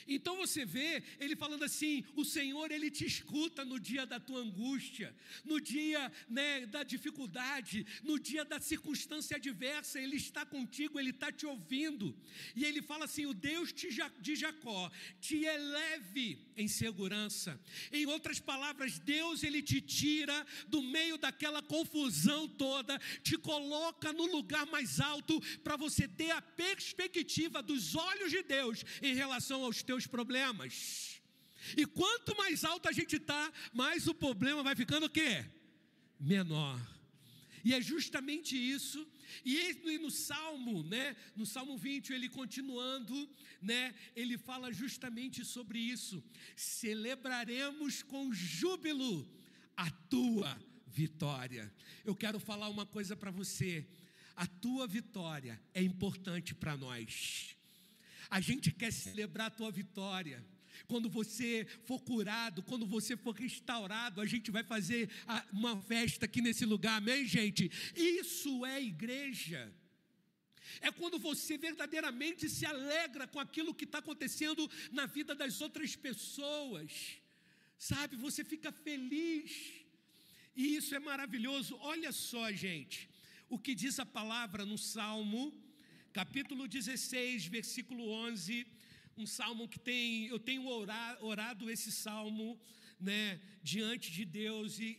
Então 0.07 0.37
você 0.37 0.65
vê 0.65 1.03
ele 1.19 1.37
falando 1.37 1.65
assim: 1.65 2.05
o 2.15 2.25
Senhor 2.25 2.71
ele 2.71 2.91
te 2.91 3.05
escuta 3.05 3.65
no 3.65 3.79
dia 3.79 4.07
da 4.07 4.19
tua 4.19 4.41
angústia, 4.41 5.15
no 5.45 5.61
dia 5.61 6.11
né, 6.29 6.67
da 6.67 6.83
dificuldade, 6.83 7.87
no 8.03 8.19
dia 8.19 8.45
da 8.45 8.61
circunstância 8.61 9.37
adversa, 9.37 10.01
ele 10.01 10.17
está 10.17 10.45
contigo, 10.45 10.99
ele 10.99 11.11
está 11.11 11.31
te 11.33 11.47
ouvindo. 11.47 12.17
E 12.55 12.65
ele 12.65 12.83
fala 12.83 13.05
assim: 13.05 13.27
o 13.27 13.35
Deus 13.35 13.73
de 13.73 14.37
Jacó 14.37 14.91
te 15.21 15.45
eleve 15.45 16.39
em 16.57 16.69
segurança. 16.69 17.59
Em 17.93 18.07
outras 18.07 18.39
palavras, 18.39 18.99
Deus 18.99 19.43
ele 19.43 19.63
te 19.63 19.81
tira 19.81 20.47
do 20.69 20.83
meio 20.83 21.17
daquela 21.17 21.63
confusão 21.63 22.49
toda, 22.49 22.99
te 23.23 23.37
coloca 23.39 24.13
no 24.13 24.27
lugar 24.27 24.67
mais 24.67 25.01
alto 25.01 25.41
para 25.63 25.77
você 25.77 26.07
ter 26.07 26.31
a 26.31 26.43
perspectiva 26.43 27.63
dos 27.63 27.95
olhos 27.95 28.31
de 28.31 28.43
Deus 28.43 28.85
em 29.03 29.15
relação 29.15 29.65
aos 29.65 29.80
teus 29.83 30.07
problemas. 30.07 31.21
E 31.77 31.87
quanto 31.87 32.37
mais 32.37 32.65
alto 32.65 32.89
a 32.89 32.93
gente 32.93 33.17
está, 33.17 33.53
mais 33.73 34.07
o 34.07 34.15
problema 34.15 34.63
vai 34.63 34.75
ficando 34.75 35.07
o 35.07 35.11
quê? 35.11 35.45
Menor. 36.19 36.81
E 37.65 37.75
é 37.75 37.81
justamente 37.81 38.57
isso. 38.57 39.07
E 39.45 39.99
no 39.99 40.11
Salmo, 40.11 40.83
né, 40.83 41.17
no 41.37 41.47
Salmo 41.47 41.77
20, 41.77 42.13
ele 42.13 42.29
continuando, 42.29 43.29
né, 43.61 43.95
ele 44.17 44.39
fala 44.39 44.73
justamente 44.73 45.45
sobre 45.45 45.79
isso. 45.79 46.23
Celebraremos 46.57 48.03
com 48.03 48.33
júbilo 48.33 49.29
a 49.77 49.91
tua 49.91 50.59
vitória. 50.87 51.73
Eu 52.05 52.15
quero 52.15 52.41
falar 52.41 52.69
uma 52.69 52.87
coisa 52.87 53.15
para 53.15 53.31
você. 53.31 53.87
A 54.35 54.47
tua 54.47 54.87
vitória 54.87 55.61
é 55.75 55.83
importante 55.83 56.55
para 56.55 56.77
nós. 56.77 57.57
A 58.31 58.41
gente 58.41 58.71
quer 58.71 58.93
celebrar 58.93 59.49
a 59.49 59.51
tua 59.51 59.71
vitória. 59.71 60.45
Quando 60.87 61.11
você 61.11 61.67
for 61.85 62.01
curado, 62.01 62.63
quando 62.63 62.87
você 62.87 63.17
for 63.17 63.35
restaurado, 63.35 64.21
a 64.21 64.27
gente 64.27 64.51
vai 64.51 64.63
fazer 64.63 65.11
uma 65.53 65.81
festa 65.83 66.25
aqui 66.25 66.41
nesse 66.41 66.65
lugar, 66.65 66.97
amém, 66.97 67.27
gente? 67.27 67.71
Isso 67.95 68.65
é 68.65 68.81
igreja. 68.81 69.73
É 70.81 70.91
quando 70.91 71.19
você 71.19 71.59
verdadeiramente 71.59 72.49
se 72.49 72.65
alegra 72.65 73.27
com 73.27 73.41
aquilo 73.41 73.75
que 73.75 73.85
está 73.85 73.99
acontecendo 73.99 74.71
na 74.93 75.07
vida 75.07 75.35
das 75.35 75.61
outras 75.61 75.97
pessoas, 75.97 77.19
sabe? 77.77 78.17
Você 78.17 78.45
fica 78.45 78.71
feliz, 78.71 79.51
e 80.55 80.77
isso 80.77 80.95
é 80.95 80.99
maravilhoso. 80.99 81.77
Olha 81.81 82.13
só, 82.13 82.53
gente, 82.53 83.09
o 83.49 83.59
que 83.59 83.75
diz 83.75 83.99
a 83.99 84.07
palavra 84.07 84.65
no 84.65 84.79
Salmo 84.79 85.53
capítulo 86.13 86.67
16, 86.67 87.47
versículo 87.47 88.11
11, 88.11 88.67
um 89.17 89.27
salmo 89.27 89.69
que 89.69 89.79
tem, 89.79 90.27
eu 90.27 90.39
tenho 90.39 90.67
orado, 90.67 91.71
esse 91.71 91.93
salmo, 91.93 92.59
né, 92.99 93.41
diante 93.63 94.11
de 94.11 94.25
Deus 94.25 94.79
e, 94.81 94.97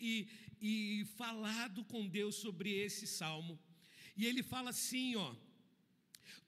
e, 0.62 1.02
e 1.02 1.06
falado 1.18 1.84
com 1.86 2.08
Deus 2.08 2.36
sobre 2.36 2.72
esse 2.72 3.06
salmo. 3.06 3.60
E 4.16 4.26
ele 4.26 4.42
fala 4.42 4.70
assim, 4.70 5.16
ó: 5.16 5.36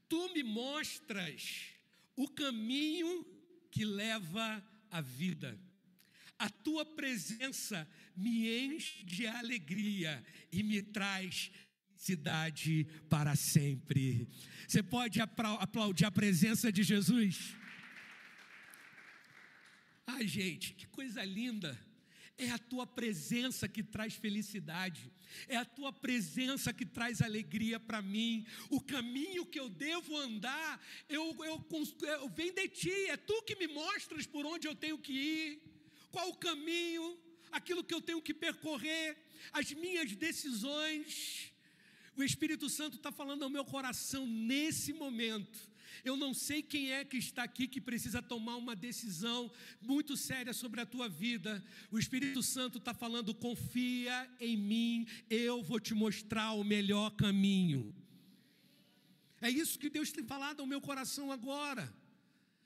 Tu 0.08 0.34
me 0.34 0.43
mostras 0.43 1.74
o 2.15 2.27
caminho 2.27 3.25
que 3.70 3.84
leva 3.84 4.63
à 4.89 5.01
vida. 5.01 5.60
A 6.39 6.50
tua 6.50 6.86
presença 6.86 7.88
me 8.15 8.50
enche 8.50 9.03
de 9.03 9.27
alegria 9.27 10.24
e 10.51 10.62
me 10.63 10.82
traz 10.82 11.51
cidade 12.03 12.86
para 13.10 13.36
sempre. 13.36 14.27
Você 14.67 14.83
pode 14.83 15.22
aplaudir 15.22 16.05
a 16.05 16.12
presença 16.12 16.72
de 16.72 16.83
Jesus? 16.83 17.55
Ai, 20.05 20.27
gente, 20.27 20.74
que 20.74 20.86
coisa 20.88 21.24
linda. 21.24 21.79
É 22.38 22.50
a 22.50 22.57
tua 22.57 22.86
presença 22.86 23.67
que 23.67 23.83
traz 23.83 24.15
felicidade, 24.15 25.12
é 25.48 25.55
a 25.55 25.63
tua 25.63 25.93
presença 25.93 26.74
que 26.74 26.83
traz 26.83 27.22
alegria 27.22 27.79
para 27.79 28.01
mim. 28.01 28.45
O 28.72 28.81
caminho 28.81 29.45
que 29.45 29.60
eu 29.60 29.69
devo 29.69 30.17
andar, 30.17 30.83
eu, 31.07 31.24
eu, 31.45 31.63
eu 32.01 32.29
vem 32.29 32.51
de 32.51 32.67
ti, 32.67 33.10
é 33.10 33.15
tu 33.15 33.43
que 33.43 33.55
me 33.55 33.67
mostras 33.67 34.25
por 34.25 34.48
onde 34.48 34.67
eu 34.67 34.75
tenho 34.75 34.98
que 34.98 35.13
ir, 35.13 35.62
qual 36.12 36.27
o 36.29 36.36
caminho, 36.36 37.17
aquilo 37.51 37.83
que 37.83 37.93
eu 37.93 38.01
tenho 38.01 38.22
que 38.22 38.33
percorrer, 38.33 39.15
as 39.53 39.72
minhas 39.72 40.12
decisões. 40.15 41.52
O 42.15 42.24
Espírito 42.24 42.70
Santo 42.70 42.98
está 42.98 43.12
falando 43.12 43.43
ao 43.43 43.50
meu 43.50 43.65
coração 43.65 44.27
nesse 44.27 44.93
momento. 44.93 45.72
Eu 46.03 46.17
não 46.17 46.34
sei 46.34 46.62
quem 46.62 46.91
é 46.91 47.05
que 47.05 47.17
está 47.17 47.43
aqui 47.43 47.67
que 47.67 47.79
precisa 47.79 48.22
tomar 48.22 48.55
uma 48.55 48.75
decisão 48.75 49.51
muito 49.82 50.17
séria 50.17 50.53
sobre 50.53 50.82
a 50.82 50.86
tua 50.86 51.08
vida. 51.08 51.63
O 51.91 51.98
Espírito 51.98 52.43
Santo 52.43 52.77
está 52.77 52.93
falando: 52.93 53.34
confia 53.34 54.29
em 54.39 54.58
mim, 54.58 55.08
eu 55.29 55.63
vou 55.63 55.79
te 55.79 55.93
mostrar 55.93 56.53
o 56.53 56.63
melhor 56.63 57.12
caminho. 57.12 57.93
É 59.41 59.50
isso 59.50 59.79
que 59.79 59.89
Deus 59.89 60.12
tem 60.12 60.24
falado 60.24 60.62
ao 60.62 60.67
meu 60.67 60.82
coração 60.82 61.32
agora. 61.32 61.93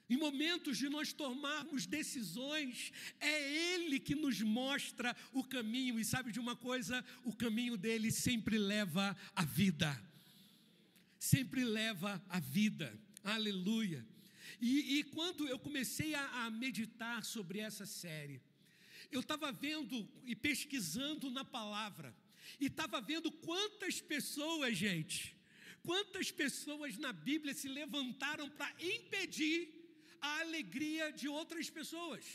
Em 0.10 0.16
momentos 0.16 0.78
de 0.78 0.88
nós 0.88 1.12
tomarmos 1.12 1.86
decisões, 1.86 2.94
é 3.20 3.74
Ele 3.74 4.00
que 4.00 4.16
nos 4.16 4.42
mostra 4.42 5.16
o 5.34 5.44
caminho, 5.44 6.00
e 6.00 6.06
sabe 6.06 6.32
de 6.32 6.40
uma 6.40 6.56
coisa? 6.56 7.04
O 7.26 7.36
caminho 7.36 7.76
dele 7.76 8.10
sempre 8.10 8.58
leva 8.58 9.16
à 9.36 9.44
vida, 9.44 10.02
sempre 11.20 11.66
leva 11.66 12.24
à 12.30 12.40
vida, 12.40 12.98
aleluia. 13.22 14.06
E, 14.62 15.00
e 15.00 15.04
quando 15.04 15.46
eu 15.48 15.60
comecei 15.60 16.16
a, 16.16 16.46
a 16.46 16.50
meditar 16.50 17.26
sobre 17.26 17.60
essa 17.60 17.86
série, 17.86 18.42
eu 19.12 19.20
estava 19.20 19.52
vendo 19.52 20.08
e 20.26 20.36
pesquisando 20.36 21.30
na 21.30 21.44
palavra, 21.44 22.16
e 22.62 22.68
estava 22.68 23.02
vendo 23.02 23.30
quantas 23.30 24.00
pessoas, 24.00 24.78
gente, 24.78 25.36
quantas 25.84 26.32
pessoas 26.32 26.98
na 26.98 27.12
Bíblia 27.12 27.54
se 27.54 27.68
levantaram 27.68 28.50
para 28.52 28.74
impedir 28.82 29.77
a 30.22 30.40
alegria 30.42 31.12
de 31.12 31.28
outras 31.28 31.70
pessoas. 31.70 32.26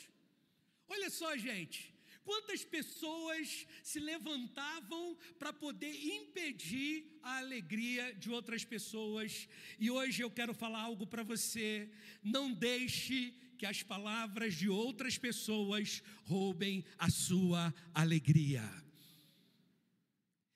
Olha 0.89 1.11
só, 1.11 1.37
gente, 1.37 1.93
quantas 2.25 2.65
pessoas 2.65 3.67
se 3.83 3.99
levantavam 3.99 5.17
para 5.39 5.53
poder 5.53 5.95
impedir 6.19 7.07
a 7.23 7.39
alegria 7.39 8.12
de 8.15 8.31
outras 8.31 8.65
pessoas. 8.65 9.49
E 9.79 9.91
hoje 9.91 10.23
eu 10.23 10.31
quero 10.31 10.55
falar 10.55 10.83
algo 10.83 11.07
para 11.07 11.23
você. 11.23 11.91
Não 12.23 12.53
deixe 12.53 13.35
que 13.59 13.67
as 13.67 13.83
palavras 13.83 14.55
de 14.55 14.69
outras 14.69 15.17
pessoas 15.19 16.03
roubem 16.25 16.85
a 16.99 17.09
sua 17.11 17.73
alegria. 17.95 18.62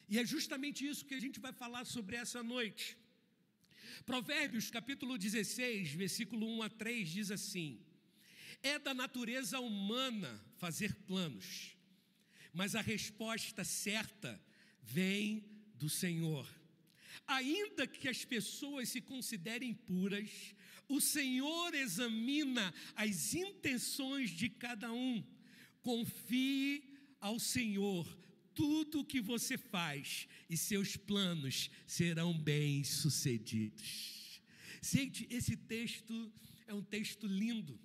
E 0.08 0.18
é 0.18 0.24
justamente 0.24 0.86
isso 0.86 1.04
que 1.04 1.14
a 1.14 1.20
gente 1.20 1.40
vai 1.40 1.52
falar 1.52 1.84
sobre 1.84 2.16
essa 2.16 2.42
noite. 2.42 2.96
Provérbios 4.04 4.70
capítulo 4.70 5.16
16, 5.16 5.92
versículo 5.92 6.46
1 6.58 6.62
a 6.62 6.68
3 6.68 7.08
diz 7.08 7.30
assim: 7.30 7.80
É 8.62 8.78
da 8.78 8.92
natureza 8.92 9.58
humana 9.60 10.44
fazer 10.58 10.94
planos, 11.06 11.76
mas 12.52 12.74
a 12.74 12.80
resposta 12.80 13.64
certa 13.64 14.40
vem 14.82 15.44
do 15.74 15.88
Senhor. 15.88 16.46
Ainda 17.26 17.86
que 17.86 18.08
as 18.08 18.24
pessoas 18.24 18.88
se 18.88 19.00
considerem 19.00 19.74
puras, 19.74 20.54
o 20.88 21.00
Senhor 21.00 21.74
examina 21.74 22.72
as 22.94 23.34
intenções 23.34 24.30
de 24.30 24.48
cada 24.48 24.92
um. 24.92 25.24
Confie 25.82 26.84
ao 27.20 27.38
Senhor 27.38 28.06
tudo 28.56 29.00
o 29.00 29.04
que 29.04 29.20
você 29.20 29.58
faz 29.58 30.26
e 30.50 30.56
seus 30.56 30.96
planos 30.96 31.70
serão 31.86 32.36
bem-sucedidos. 32.36 34.40
Gente, 34.80 35.26
esse 35.30 35.56
texto 35.56 36.32
é 36.66 36.74
um 36.74 36.82
texto 36.82 37.26
lindo. 37.26 37.78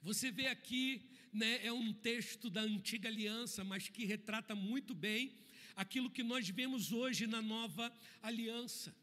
Você 0.00 0.30
vê 0.30 0.46
aqui, 0.46 1.10
né, 1.32 1.66
é 1.66 1.72
um 1.72 1.92
texto 1.92 2.48
da 2.48 2.60
antiga 2.60 3.08
aliança, 3.08 3.64
mas 3.64 3.88
que 3.88 4.04
retrata 4.04 4.54
muito 4.54 4.94
bem 4.94 5.34
aquilo 5.74 6.10
que 6.10 6.22
nós 6.22 6.48
vemos 6.48 6.92
hoje 6.92 7.26
na 7.26 7.42
nova 7.42 7.92
aliança. 8.22 8.94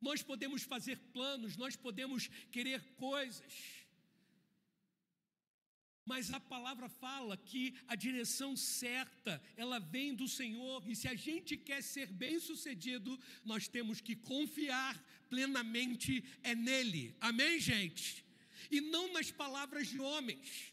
Nós 0.00 0.22
podemos 0.22 0.62
fazer 0.62 0.98
planos, 1.14 1.56
nós 1.56 1.74
podemos 1.74 2.28
querer 2.50 2.82
coisas, 2.96 3.83
Mas 6.04 6.30
a 6.32 6.38
palavra 6.38 6.88
fala 6.88 7.36
que 7.36 7.74
a 7.88 7.94
direção 7.94 8.54
certa, 8.56 9.42
ela 9.56 9.78
vem 9.78 10.14
do 10.14 10.28
Senhor, 10.28 10.86
e 10.86 10.94
se 10.94 11.08
a 11.08 11.14
gente 11.14 11.56
quer 11.56 11.82
ser 11.82 12.08
bem-sucedido, 12.12 13.18
nós 13.44 13.68
temos 13.68 14.00
que 14.02 14.14
confiar 14.14 15.02
plenamente 15.30 16.22
é 16.42 16.54
nele. 16.54 17.16
Amém, 17.20 17.58
gente? 17.58 18.24
E 18.70 18.80
não 18.80 19.12
nas 19.12 19.30
palavras 19.30 19.88
de 19.88 19.98
homens. 19.98 20.72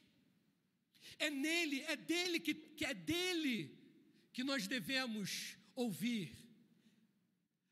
É 1.17 1.29
nele, 1.29 1.81
é 1.88 1.95
dele 1.95 2.39
que, 2.39 2.53
que 2.53 2.83
é 2.83 2.93
dele 2.93 3.77
que 4.33 4.43
nós 4.43 4.67
devemos 4.67 5.55
ouvir. 5.75 6.35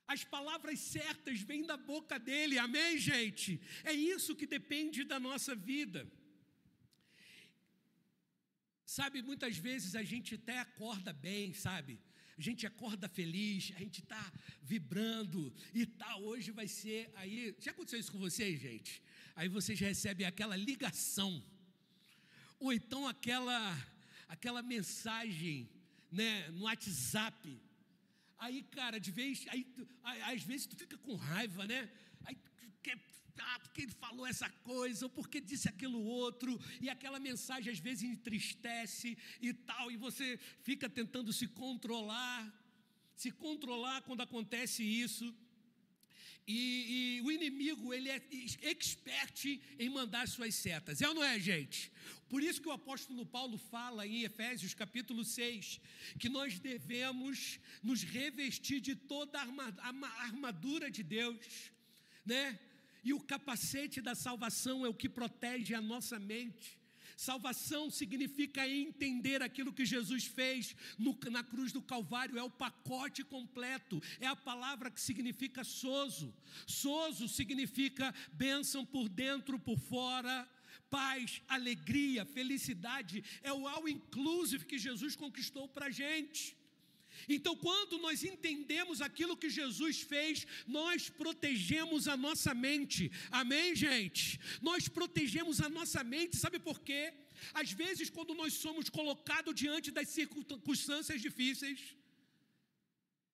As 0.08 0.24
palavras 0.24 0.80
certas 0.80 1.42
vêm 1.42 1.64
da 1.66 1.78
boca 1.78 2.18
dele, 2.18 2.58
amém, 2.58 2.98
gente? 2.98 3.62
É 3.84 3.92
isso 3.94 4.36
que 4.36 4.48
depende 4.48 5.04
da 5.04 5.20
nossa 5.20 5.54
vida. 5.54 6.10
Sabe, 8.98 9.22
muitas 9.22 9.56
vezes 9.56 9.94
a 9.94 10.02
gente 10.02 10.34
até 10.34 10.58
acorda 10.58 11.14
bem, 11.14 11.54
sabe? 11.54 12.00
A 12.36 12.42
gente 12.42 12.66
acorda 12.66 13.08
feliz, 13.08 13.72
a 13.76 13.80
gente 13.82 14.00
está 14.02 14.34
vibrando 14.64 15.54
e 15.76 15.86
tá, 15.86 16.18
hoje 16.18 16.50
vai 16.50 16.68
ser 16.68 17.12
aí. 17.14 17.56
Já 17.60 17.70
aconteceu 17.70 18.00
isso 18.00 18.12
com 18.12 18.18
vocês, 18.18 18.60
gente? 18.60 19.04
Aí 19.36 19.48
vocês 19.48 19.80
recebem 19.80 20.26
aquela 20.26 20.56
ligação, 20.56 21.32
ou 22.60 22.74
então 22.74 23.08
aquela, 23.08 23.62
aquela 24.28 24.64
mensagem 24.64 25.70
né, 26.12 26.50
no 26.50 26.64
WhatsApp. 26.64 27.62
Aí, 28.40 28.64
cara, 28.72 29.00
de 29.00 29.12
vez, 29.12 29.46
aí, 29.50 29.68
às 30.34 30.42
vezes 30.42 30.66
tu 30.66 30.76
fica 30.76 30.98
com 30.98 31.14
raiva, 31.14 31.68
né? 31.68 31.88
Aí 32.26 32.36
quer 32.82 32.98
ah, 33.42 33.60
porque 33.60 33.82
ele 33.82 33.92
falou 33.92 34.26
essa 34.26 34.50
coisa, 34.64 35.06
ou 35.06 35.10
porque 35.10 35.40
disse 35.40 35.68
aquilo 35.68 36.04
outro, 36.04 36.60
e 36.82 36.90
aquela 36.90 37.20
mensagem 37.20 37.72
às 37.72 37.80
vezes 37.80 38.04
entristece 38.04 39.18
e 39.42 39.54
tal, 39.54 39.92
e 39.92 39.98
você 39.98 40.38
fica 40.62 40.90
tentando 40.90 41.32
se 41.34 41.48
controlar, 41.48 42.42
se 43.16 43.32
controlar 43.32 44.02
quando 44.02 44.22
acontece 44.22 44.84
isso. 44.84 45.36
E, 46.52 47.18
e, 47.18 47.22
o 47.22 47.32
inimigo, 47.32 47.94
ele 47.94 48.10
é 48.10 48.20
expert 48.64 49.46
em 49.78 49.88
mandar 49.88 50.28
suas 50.28 50.56
setas, 50.56 51.00
é 51.00 51.08
ou 51.08 51.14
não 51.14 51.24
é, 51.24 51.40
gente? 51.40 51.92
Por 52.28 52.42
isso 52.42 52.60
que 52.60 52.68
o 52.68 52.72
apóstolo 52.72 53.24
Paulo 53.24 53.56
fala 53.58 54.08
em 54.08 54.24
Efésios 54.24 54.74
capítulo 54.74 55.24
6, 55.24 55.80
que 56.18 56.28
nós 56.28 56.58
devemos 56.58 57.60
nos 57.84 58.02
revestir 58.02 58.80
de 58.80 58.96
toda 58.96 59.40
a 59.40 60.24
armadura 60.24 60.90
de 60.90 61.04
Deus, 61.04 61.72
né? 62.26 62.60
E 63.04 63.14
o 63.14 63.20
capacete 63.20 64.02
da 64.02 64.16
salvação 64.16 64.86
é 64.86 64.90
o 64.90 64.94
que 64.94 65.10
protege 65.10 65.74
a 65.74 65.82
nossa 65.82 66.20
mente. 66.20 66.80
Salvação 67.16 67.90
significa 67.90 68.66
entender 68.66 69.44
aquilo 69.44 69.74
que 69.74 69.86
Jesus 69.86 70.24
fez 70.24 70.74
no, 70.98 71.18
na 71.30 71.44
cruz 71.44 71.74
do 71.74 71.82
Calvário, 71.82 72.40
é 72.40 72.44
o 72.44 72.50
pacote 72.50 73.26
completo, 73.26 74.02
é 74.22 74.28
a 74.28 74.38
palavra 74.38 74.90
que 74.90 75.02
significa 75.02 75.66
sozo. 75.66 76.34
Sozo 76.66 77.28
significa 77.28 78.16
bênção 78.32 78.86
por 78.86 79.10
dentro, 79.10 79.60
por 79.60 79.78
fora, 79.78 80.48
paz, 80.90 81.42
alegria, 81.50 82.24
felicidade, 82.24 83.22
é 83.44 83.52
o 83.52 83.68
all 83.68 83.90
inclusive 83.90 84.66
que 84.66 84.78
Jesus 84.78 85.14
conquistou 85.14 85.68
para 85.68 85.88
a 85.88 85.92
gente. 85.92 86.58
Então, 87.30 87.56
quando 87.56 88.00
nós 88.00 88.24
entendemos 88.24 89.02
aquilo 89.02 89.38
que 89.38 89.50
Jesus 89.50 90.02
fez, 90.02 90.48
nós 90.68 91.10
protegemos 91.10 92.08
a 92.08 92.18
nossa 92.18 92.54
mente. 92.54 93.12
Amém, 93.30 93.76
gente? 93.76 94.40
Nós 94.62 94.88
protegemos 94.88 95.62
a 95.62 95.70
nossa 95.70 96.04
mente, 96.04 96.36
sabe 96.36 96.58
por 96.58 96.80
quê? 96.80 97.14
Às 97.54 97.72
vezes, 97.72 98.10
quando 98.10 98.34
nós 98.34 98.54
somos 98.54 98.90
colocados 98.90 99.54
diante 99.54 99.92
das 99.92 100.10
circunstâncias 100.10 101.22
difíceis, 101.22 101.96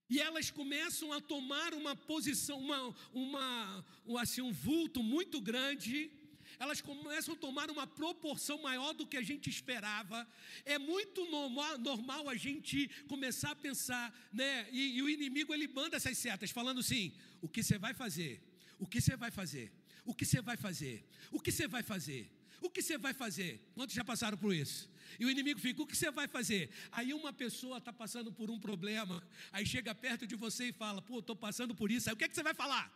e 0.09 0.19
elas 0.19 0.51
começam 0.51 1.11
a 1.11 1.19
tomar 1.19 1.73
uma 1.73 1.95
posição, 1.95 2.59
uma, 2.59 2.95
uma, 3.11 3.85
assim, 4.19 4.41
um 4.41 4.51
vulto 4.51 5.01
muito 5.01 5.41
grande, 5.41 6.11
elas 6.59 6.81
começam 6.81 7.33
a 7.33 7.37
tomar 7.37 7.69
uma 7.69 7.87
proporção 7.87 8.61
maior 8.61 8.93
do 8.93 9.05
que 9.05 9.17
a 9.17 9.21
gente 9.21 9.49
esperava. 9.49 10.27
É 10.63 10.77
muito 10.77 11.29
normal, 11.29 11.77
normal 11.77 12.29
a 12.29 12.35
gente 12.35 12.89
começar 13.07 13.51
a 13.51 13.55
pensar, 13.55 14.13
né? 14.31 14.67
E, 14.71 14.97
e 14.97 15.01
o 15.01 15.09
inimigo 15.09 15.53
ele 15.53 15.67
manda 15.67 15.97
essas 15.97 16.17
setas, 16.17 16.51
falando 16.51 16.79
assim: 16.79 17.13
o 17.41 17.47
que 17.47 17.63
você 17.63 17.77
vai 17.77 17.93
fazer? 17.93 18.41
O 18.79 18.87
que 18.87 19.01
você 19.01 19.15
vai 19.15 19.31
fazer? 19.31 19.71
O 20.05 20.13
que 20.13 20.25
você 20.25 20.41
vai 20.41 20.57
fazer? 20.57 21.03
O 21.31 21.39
que 21.39 21.51
você 21.51 21.67
vai 21.67 21.83
fazer? 21.83 22.31
O 22.61 22.69
que 22.69 22.81
você 22.81 22.97
vai 22.97 23.13
fazer? 23.13 23.71
Quantos 23.73 23.95
já 23.95 24.03
passaram 24.03 24.37
por 24.37 24.53
isso? 24.53 24.89
E 25.19 25.25
o 25.25 25.29
inimigo 25.29 25.59
fica: 25.59 25.81
o 25.81 25.87
que 25.87 25.95
você 25.95 26.11
vai 26.11 26.27
fazer? 26.27 26.69
aí 26.91 27.13
uma 27.13 27.31
pessoa 27.33 27.77
está 27.77 27.93
passando 27.93 28.31
por 28.31 28.49
um 28.49 28.59
problema, 28.59 29.21
aí 29.51 29.65
chega 29.65 29.93
perto 29.93 30.25
de 30.25 30.35
você 30.35 30.69
e 30.69 30.73
fala: 30.73 31.01
pô, 31.01 31.19
estou 31.19 31.35
passando 31.35 31.75
por 31.75 31.91
isso. 31.91 32.09
Aí 32.09 32.13
o 32.13 32.17
que, 32.17 32.25
é 32.25 32.27
que 32.27 32.35
você 32.35 32.43
vai 32.43 32.53
falar? 32.53 32.91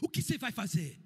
O 0.00 0.08
que 0.08 0.22
você 0.22 0.38
vai 0.38 0.52
fazer? 0.52 0.98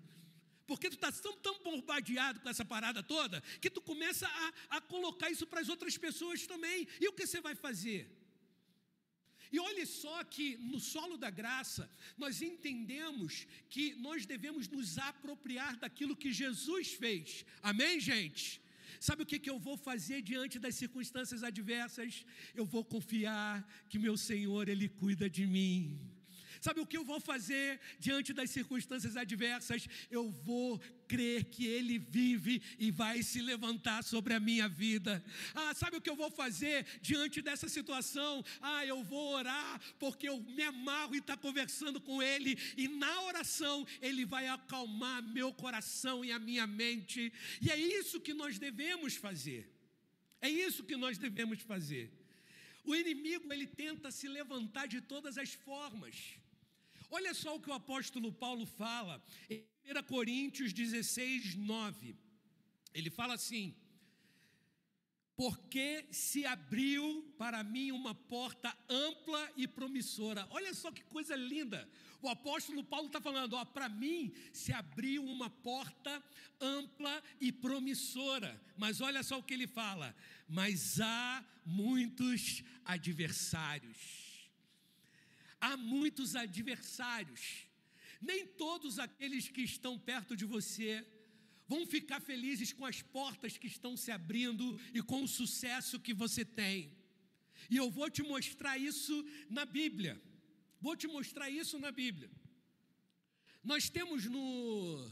Porque 0.66 0.90
tu 0.90 0.94
está 0.94 1.12
tão, 1.12 1.36
tão 1.36 1.62
bombardeado 1.62 2.40
com 2.40 2.48
essa 2.48 2.64
parada 2.64 3.02
toda 3.02 3.40
que 3.60 3.70
tu 3.70 3.80
começa 3.80 4.26
a, 4.26 4.76
a 4.76 4.80
colocar 4.80 5.30
isso 5.30 5.46
para 5.46 5.60
as 5.60 5.68
outras 5.68 5.96
pessoas 5.96 6.46
também. 6.46 6.86
E 7.00 7.08
o 7.08 7.12
que 7.12 7.26
você 7.26 7.40
vai 7.40 7.54
fazer? 7.54 8.10
E 9.52 9.60
olhe 9.60 9.86
só 9.86 10.24
que 10.24 10.56
no 10.56 10.80
solo 10.80 11.16
da 11.16 11.30
graça, 11.30 11.88
nós 12.18 12.42
entendemos 12.42 13.46
que 13.68 13.94
nós 13.94 14.26
devemos 14.26 14.68
nos 14.68 14.98
apropriar 14.98 15.76
daquilo 15.76 16.16
que 16.16 16.32
Jesus 16.32 16.92
fez. 16.92 17.44
Amém, 17.62 18.00
gente? 18.00 18.60
Sabe 18.98 19.22
o 19.22 19.26
que, 19.26 19.38
que 19.38 19.50
eu 19.50 19.58
vou 19.58 19.76
fazer 19.76 20.22
diante 20.22 20.58
das 20.58 20.74
circunstâncias 20.74 21.42
adversas? 21.42 22.24
Eu 22.54 22.64
vou 22.64 22.84
confiar 22.84 23.66
que 23.88 23.98
meu 23.98 24.16
Senhor, 24.16 24.68
Ele 24.68 24.88
cuida 24.88 25.28
de 25.28 25.46
mim. 25.46 26.15
Sabe 26.60 26.80
o 26.80 26.86
que 26.86 26.96
eu 26.96 27.04
vou 27.04 27.20
fazer 27.20 27.80
diante 27.98 28.32
das 28.32 28.50
circunstâncias 28.50 29.16
adversas? 29.16 29.88
Eu 30.10 30.30
vou 30.30 30.80
crer 31.06 31.44
que 31.44 31.66
Ele 31.66 31.98
vive 31.98 32.62
e 32.78 32.90
vai 32.90 33.22
se 33.22 33.40
levantar 33.40 34.02
sobre 34.02 34.34
a 34.34 34.40
minha 34.40 34.68
vida. 34.68 35.24
Ah, 35.54 35.72
sabe 35.74 35.96
o 35.96 36.00
que 36.00 36.10
eu 36.10 36.16
vou 36.16 36.30
fazer 36.30 36.86
diante 37.00 37.40
dessa 37.40 37.68
situação? 37.68 38.44
Ah, 38.60 38.84
eu 38.84 39.02
vou 39.02 39.34
orar 39.34 39.80
porque 39.98 40.28
eu 40.28 40.40
me 40.40 40.62
amarro 40.62 41.14
e 41.14 41.18
estar 41.18 41.36
tá 41.36 41.42
conversando 41.42 42.00
com 42.00 42.22
Ele, 42.22 42.58
e 42.76 42.88
na 42.88 43.22
oração 43.22 43.86
Ele 44.00 44.24
vai 44.24 44.48
acalmar 44.48 45.22
meu 45.22 45.52
coração 45.52 46.24
e 46.24 46.32
a 46.32 46.38
minha 46.38 46.66
mente, 46.66 47.32
e 47.60 47.70
é 47.70 47.76
isso 47.78 48.20
que 48.20 48.34
nós 48.34 48.58
devemos 48.58 49.14
fazer. 49.16 49.72
É 50.40 50.48
isso 50.48 50.84
que 50.84 50.96
nós 50.96 51.18
devemos 51.18 51.60
fazer. 51.60 52.12
O 52.84 52.94
inimigo 52.94 53.52
ele 53.52 53.66
tenta 53.66 54.10
se 54.10 54.28
levantar 54.28 54.86
de 54.86 55.00
todas 55.00 55.36
as 55.38 55.52
formas. 55.52 56.38
Olha 57.10 57.32
só 57.34 57.56
o 57.56 57.60
que 57.60 57.70
o 57.70 57.74
apóstolo 57.74 58.32
Paulo 58.32 58.66
fala 58.66 59.22
em 59.48 59.64
1 59.84 60.02
Coríntios 60.04 60.72
16, 60.72 61.54
9. 61.54 62.16
Ele 62.92 63.10
fala 63.10 63.34
assim: 63.34 63.74
Porque 65.36 66.06
se 66.10 66.44
abriu 66.44 67.22
para 67.38 67.62
mim 67.62 67.92
uma 67.92 68.14
porta 68.14 68.76
ampla 68.88 69.52
e 69.56 69.68
promissora. 69.68 70.46
Olha 70.50 70.74
só 70.74 70.90
que 70.90 71.04
coisa 71.04 71.36
linda. 71.36 71.88
O 72.20 72.28
apóstolo 72.28 72.82
Paulo 72.82 73.06
está 73.06 73.20
falando: 73.20 73.54
ó, 73.54 73.64
para 73.64 73.88
mim 73.88 74.34
se 74.52 74.72
abriu 74.72 75.24
uma 75.24 75.48
porta 75.48 76.22
ampla 76.60 77.22
e 77.40 77.52
promissora. 77.52 78.60
Mas 78.76 79.00
olha 79.00 79.22
só 79.22 79.38
o 79.38 79.42
que 79.42 79.54
ele 79.54 79.68
fala: 79.68 80.14
Mas 80.48 81.00
há 81.00 81.44
muitos 81.64 82.64
adversários 82.84 84.25
há 85.60 85.76
muitos 85.76 86.34
adversários. 86.36 87.66
Nem 88.20 88.46
todos 88.46 88.98
aqueles 88.98 89.48
que 89.48 89.62
estão 89.62 89.98
perto 89.98 90.36
de 90.36 90.44
você 90.44 91.06
vão 91.68 91.86
ficar 91.86 92.20
felizes 92.20 92.72
com 92.72 92.84
as 92.84 93.02
portas 93.02 93.58
que 93.58 93.66
estão 93.66 93.96
se 93.96 94.10
abrindo 94.10 94.78
e 94.94 95.02
com 95.02 95.22
o 95.22 95.28
sucesso 95.28 96.00
que 96.00 96.14
você 96.14 96.44
tem. 96.44 96.96
E 97.68 97.76
eu 97.76 97.90
vou 97.90 98.08
te 98.08 98.22
mostrar 98.22 98.78
isso 98.78 99.24
na 99.50 99.64
Bíblia. 99.64 100.20
Vou 100.80 100.96
te 100.96 101.06
mostrar 101.06 101.50
isso 101.50 101.78
na 101.78 101.90
Bíblia. 101.90 102.30
Nós 103.62 103.88
temos 103.88 104.24
no 104.26 105.10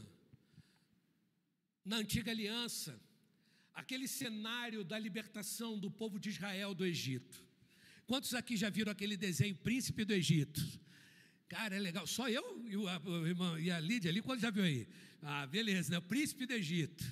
na 1.83 1.97
antiga 1.97 2.31
aliança 2.31 2.99
aquele 3.73 4.07
cenário 4.07 4.83
da 4.83 4.97
libertação 4.97 5.77
do 5.77 5.91
povo 5.91 6.17
de 6.17 6.29
Israel 6.29 6.73
do 6.73 6.85
Egito. 6.85 7.45
Quantos 8.07 8.35
aqui 8.35 8.55
já 8.55 8.69
viram 8.69 8.91
aquele 8.91 9.17
desenho 9.17 9.55
Príncipe 9.55 10.05
do 10.05 10.13
Egito? 10.13 10.61
Cara, 11.47 11.75
é 11.75 11.79
legal. 11.79 12.05
Só 12.05 12.29
eu 12.29 12.63
e, 12.67 12.75
a, 12.87 13.01
irmão, 13.27 13.59
e 13.59 13.71
a 13.71 13.79
Lídia 13.79 14.11
ali, 14.11 14.21
quando 14.21 14.41
já 14.41 14.51
viu 14.51 14.63
aí? 14.63 14.87
Ah, 15.23 15.47
beleza, 15.47 15.89
né? 15.89 15.97
O 15.97 16.01
Príncipe 16.03 16.45
do 16.45 16.53
Egito. 16.53 17.03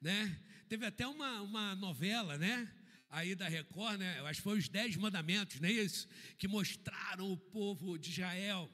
Né? 0.00 0.38
Teve 0.68 0.86
até 0.86 1.08
uma, 1.08 1.42
uma 1.42 1.74
novela, 1.74 2.38
né? 2.38 2.70
Aí 3.10 3.34
da 3.34 3.48
Record, 3.48 3.98
né? 3.98 4.20
Acho 4.20 4.40
que 4.40 4.44
foi 4.44 4.58
os 4.58 4.68
Dez 4.68 4.94
Mandamentos, 4.96 5.58
não 5.58 5.68
é 5.68 5.72
isso? 5.72 6.06
Que 6.36 6.46
mostraram 6.46 7.32
o 7.32 7.36
povo 7.36 7.98
de 7.98 8.10
Israel, 8.10 8.70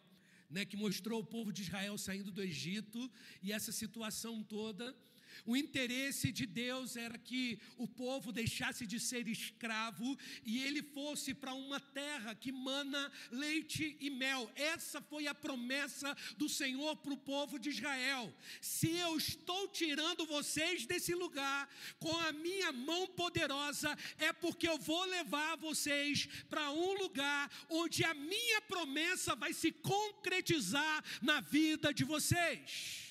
né? 0.50 0.66
Que 0.66 0.76
mostrou 0.76 1.20
o 1.20 1.24
povo 1.24 1.50
de 1.50 1.62
Israel 1.62 1.96
saindo 1.96 2.30
do 2.30 2.42
Egito 2.42 3.10
e 3.42 3.52
essa 3.52 3.72
situação 3.72 4.42
toda. 4.42 4.94
O 5.44 5.56
interesse 5.56 6.30
de 6.32 6.46
Deus 6.46 6.96
era 6.96 7.18
que 7.18 7.58
o 7.76 7.86
povo 7.86 8.32
deixasse 8.32 8.86
de 8.86 8.98
ser 8.98 9.28
escravo 9.28 10.16
e 10.44 10.62
ele 10.62 10.82
fosse 10.82 11.34
para 11.34 11.54
uma 11.54 11.80
terra 11.80 12.34
que 12.34 12.52
mana 12.52 13.12
leite 13.30 13.96
e 14.00 14.10
mel. 14.10 14.50
Essa 14.54 15.00
foi 15.00 15.26
a 15.26 15.34
promessa 15.34 16.16
do 16.36 16.48
Senhor 16.48 16.96
para 16.96 17.12
o 17.12 17.16
povo 17.16 17.58
de 17.58 17.70
Israel. 17.70 18.34
Se 18.60 18.90
eu 18.90 19.16
estou 19.16 19.68
tirando 19.68 20.26
vocês 20.26 20.86
desse 20.86 21.14
lugar 21.14 21.68
com 21.98 22.16
a 22.18 22.32
minha 22.32 22.72
mão 22.72 23.06
poderosa, 23.06 23.96
é 24.18 24.32
porque 24.32 24.68
eu 24.68 24.78
vou 24.78 25.04
levar 25.04 25.56
vocês 25.56 26.26
para 26.48 26.70
um 26.70 26.92
lugar 26.94 27.50
onde 27.68 28.04
a 28.04 28.14
minha 28.14 28.60
promessa 28.62 29.34
vai 29.34 29.52
se 29.52 29.72
concretizar 29.72 31.04
na 31.22 31.40
vida 31.40 31.92
de 31.92 32.04
vocês. 32.04 33.03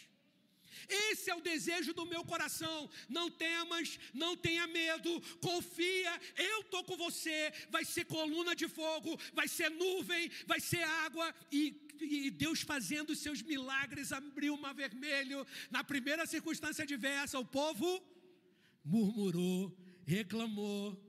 Esse 1.09 1.29
é 1.29 1.35
o 1.35 1.41
desejo 1.41 1.93
do 1.93 2.05
meu 2.05 2.23
coração. 2.23 2.89
Não 3.09 3.29
temas, 3.29 3.99
não 4.13 4.35
tenha 4.35 4.65
medo, 4.67 5.11
confia, 5.41 6.21
eu 6.37 6.61
estou 6.61 6.83
com 6.83 6.97
você. 6.97 7.51
Vai 7.69 7.83
ser 7.85 8.05
coluna 8.05 8.55
de 8.55 8.67
fogo, 8.67 9.19
vai 9.33 9.47
ser 9.47 9.69
nuvem, 9.69 10.29
vai 10.45 10.59
ser 10.59 10.83
água 10.83 11.33
e 11.51 11.81
e 12.01 12.29
Deus 12.29 12.61
fazendo 12.61 13.11
os 13.11 13.19
seus 13.19 13.41
milagres, 13.41 14.11
abriu 14.11 14.55
o 14.55 14.61
mar 14.61 14.73
vermelho. 14.73 15.45
Na 15.71 15.83
primeira 15.83 16.25
circunstância 16.25 16.83
adversa, 16.83 17.39
o 17.39 17.45
povo 17.45 18.03
murmurou, 18.83 19.75
reclamou. 20.05 20.99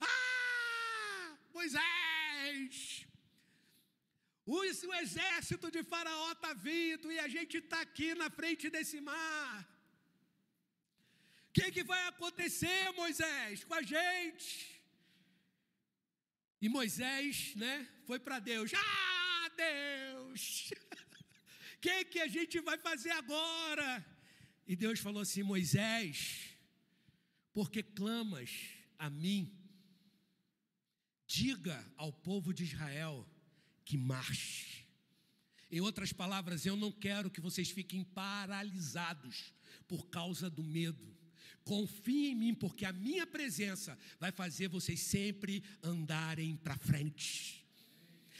Ah, 0.00 1.36
Moisés, 1.52 3.05
o, 4.46 4.62
exército 5.02 5.70
de 5.72 5.82
Faraó 5.82 6.30
está 6.32 6.52
vindo 6.54 7.10
e 7.10 7.18
a 7.18 7.26
gente 7.26 7.56
está 7.56 7.80
aqui 7.80 8.14
na 8.14 8.30
frente 8.30 8.70
desse 8.70 9.00
mar. 9.00 9.68
O 11.48 11.52
que, 11.52 11.72
que 11.72 11.82
vai 11.82 12.00
acontecer, 12.06 12.92
Moisés, 12.92 13.64
com 13.64 13.74
a 13.74 13.82
gente? 13.82 14.80
E 16.60 16.68
Moisés, 16.68 17.56
né, 17.56 17.88
foi 18.06 18.20
para 18.20 18.38
Deus. 18.38 18.70
Ah, 18.72 19.50
Deus! 19.56 20.70
O 21.76 21.80
que, 21.82 22.04
que 22.04 22.20
a 22.20 22.28
gente 22.28 22.60
vai 22.60 22.78
fazer 22.78 23.10
agora? 23.10 24.04
E 24.64 24.76
Deus 24.76 25.00
falou 25.00 25.22
assim: 25.22 25.42
Moisés, 25.42 26.56
porque 27.52 27.82
clamas 27.82 28.50
a 28.96 29.10
mim, 29.10 29.52
diga 31.26 31.84
ao 31.96 32.12
povo 32.12 32.54
de 32.54 32.62
Israel 32.62 33.28
que 33.86 33.96
marche. 33.96 34.84
Em 35.70 35.80
outras 35.80 36.12
palavras, 36.12 36.66
eu 36.66 36.76
não 36.76 36.92
quero 36.92 37.30
que 37.30 37.40
vocês 37.40 37.70
fiquem 37.70 38.04
paralisados 38.04 39.54
por 39.88 40.08
causa 40.08 40.50
do 40.50 40.62
medo. 40.62 41.16
Confie 41.64 42.30
em 42.30 42.34
mim, 42.34 42.54
porque 42.54 42.84
a 42.84 42.92
minha 42.92 43.26
presença 43.26 43.98
vai 44.20 44.30
fazer 44.30 44.68
vocês 44.68 45.00
sempre 45.00 45.64
andarem 45.82 46.56
para 46.56 46.76
frente. 46.76 47.64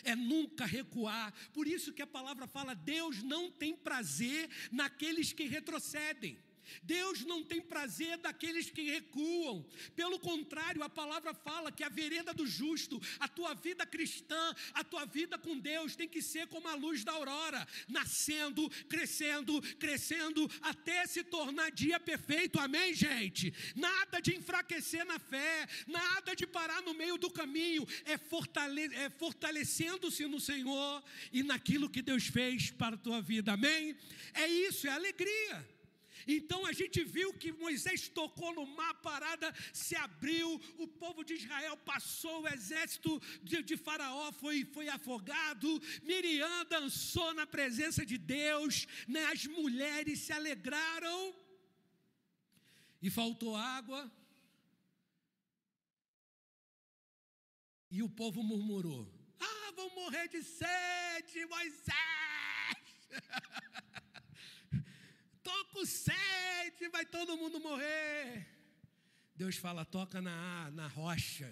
É 0.05 0.15
nunca 0.15 0.67
recuar. 0.67 1.33
Por 1.53 1.67
isso 1.67 1.93
que 1.93 2.03
a 2.03 2.07
palavra 2.07 2.47
fala: 2.47 2.75
Deus 2.75 3.23
não 3.23 3.51
tem 3.51 3.75
prazer 3.75 4.49
naqueles 4.71 5.33
que 5.33 5.45
retrocedem. 5.45 6.39
Deus 6.83 7.25
não 7.25 7.43
tem 7.43 7.61
prazer 7.61 8.19
daqueles 8.19 8.71
que 8.71 8.83
recuam. 8.83 9.65
Pelo 9.95 10.19
contrário, 10.19 10.83
a 10.83 10.89
palavra 10.89 11.35
fala 11.35 11.73
que 11.73 11.85
a 11.85 11.89
vereda 11.89 12.33
do 12.33 12.47
justo, 12.47 13.01
a 13.19 13.29
tua 13.29 13.55
vida 13.55 13.85
cristã, 13.87 14.55
a 14.75 14.85
tua 14.85 15.05
vida 15.05 15.39
com 15.39 15.59
Deus 15.59 15.97
tem 15.97 16.09
que 16.09 16.23
ser 16.23 16.47
como 16.49 16.69
a 16.69 16.75
luz 16.75 17.05
da 17.05 17.13
aurora, 17.13 17.67
nascendo, 17.89 18.69
crescendo, 18.89 19.61
crescendo 19.79 20.51
até 20.63 21.07
se 21.07 21.23
tornar 21.25 21.71
dia 21.71 21.99
perfeito. 21.99 22.59
Amém, 22.59 22.95
gente? 22.95 23.53
Nada 23.75 24.21
de 24.21 24.35
enfraquecer 24.37 25.05
na 25.05 25.19
fé, 25.19 25.69
nada 25.87 26.35
de 26.35 26.47
parar 26.47 26.83
no 26.83 26.95
meio 26.95 27.17
do 27.17 27.31
caminho, 27.31 27.87
é, 28.05 28.17
fortale 28.19 28.87
é 28.95 29.11
fortalecendo-se 29.11 30.27
no 30.27 30.41
Senhor 30.41 31.03
e 31.33 31.43
naquilo 31.43 31.91
que 31.91 32.03
Deus 32.03 32.27
fez 32.27 32.71
para 32.71 32.95
a 32.95 32.99
tua 32.99 33.21
vida. 33.21 33.53
Amém? 33.53 33.97
É 34.35 34.47
isso, 34.47 34.87
é 34.87 34.91
alegria. 34.91 35.76
Então 36.27 36.67
a 36.67 36.73
gente 36.73 37.05
viu 37.05 37.33
que 37.33 37.53
Moisés 37.53 38.09
tocou 38.09 38.53
no 38.55 38.67
mar, 38.67 38.91
a 38.91 38.95
parada 38.95 39.55
se 39.73 39.95
abriu, 39.95 40.61
o 40.79 40.89
povo 40.89 41.25
de 41.25 41.35
Israel 41.35 41.77
passou, 41.77 42.43
o 42.43 42.49
exército 42.49 43.21
de, 43.43 43.63
de 43.63 43.77
Faraó 43.77 44.33
foi, 44.33 44.65
foi 44.65 44.89
afogado, 44.89 45.81
Miriam 46.03 46.65
dançou 46.65 47.33
na 47.35 47.47
presença 47.47 48.05
de 48.05 48.19
Deus, 48.19 48.87
né? 49.07 49.25
as 49.27 49.47
mulheres 49.47 50.21
se 50.21 50.33
alegraram, 50.33 51.35
e 53.01 53.11
faltou 53.11 53.55
água, 53.55 54.11
e 57.91 58.03
o 58.03 58.09
povo 58.09 58.43
murmurou: 58.43 59.09
Ah, 59.39 59.73
vão 59.77 59.89
morrer 59.95 60.29
de 60.29 60.43
sede, 60.43 61.47
Moisés! 61.47 61.87
Sede, 65.87 66.89
vai 66.91 67.07
todo 67.07 67.37
mundo 67.37 67.61
morrer. 67.61 68.47
Deus 69.35 69.57
fala: 69.57 69.85
toca 69.85 70.21
na, 70.21 70.71
na 70.73 70.89
rocha. 70.89 71.51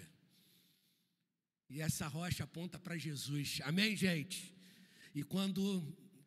E 1.69 1.81
essa 1.81 2.07
rocha 2.07 2.43
aponta 2.43 2.77
para 2.77 2.97
Jesus. 2.97 3.59
Amém, 3.63 3.95
gente? 3.95 4.53
E 5.13 5.23
quando 5.23 5.81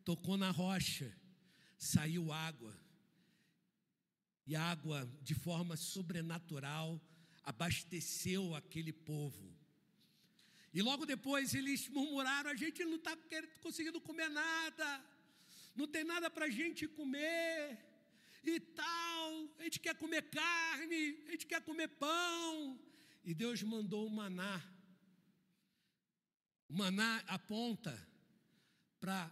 tocou 0.05 0.37
na 0.37 0.51
rocha, 0.51 1.15
saiu 1.77 2.33
água. 2.33 2.77
E 4.47 4.57
a 4.57 4.63
água, 4.63 5.09
de 5.23 5.35
forma 5.35 5.77
sobrenatural, 5.77 7.01
abasteceu 7.45 8.55
aquele 8.55 8.93
povo. 8.93 9.55
E 10.73 10.81
logo 10.83 11.05
depois 11.05 11.55
eles 11.55 11.89
murmuraram: 11.89 12.51
a 12.51 12.55
gente 12.55 12.85
não 12.85 12.97
está 12.97 13.17
conseguindo 13.61 14.01
comer 14.01 14.29
nada 14.29 15.05
não 15.79 15.87
tem 15.87 16.03
nada 16.03 16.29
para 16.29 16.47
a 16.47 16.51
gente 16.51 16.89
comer 16.89 17.79
e 18.57 18.61
tal, 18.61 19.55
a 19.59 19.65
gente 19.65 19.81
quer 19.81 19.95
comer 19.95 20.23
carne, 20.31 21.23
a 21.27 21.31
gente 21.33 21.47
quer 21.47 21.61
comer 21.63 21.89
pão. 21.89 22.79
E 23.25 23.35
Deus 23.35 23.63
mandou 23.63 24.07
o 24.07 24.11
maná. 24.11 24.63
O 26.69 26.75
maná 26.75 27.23
aponta 27.27 27.95
para 29.01 29.31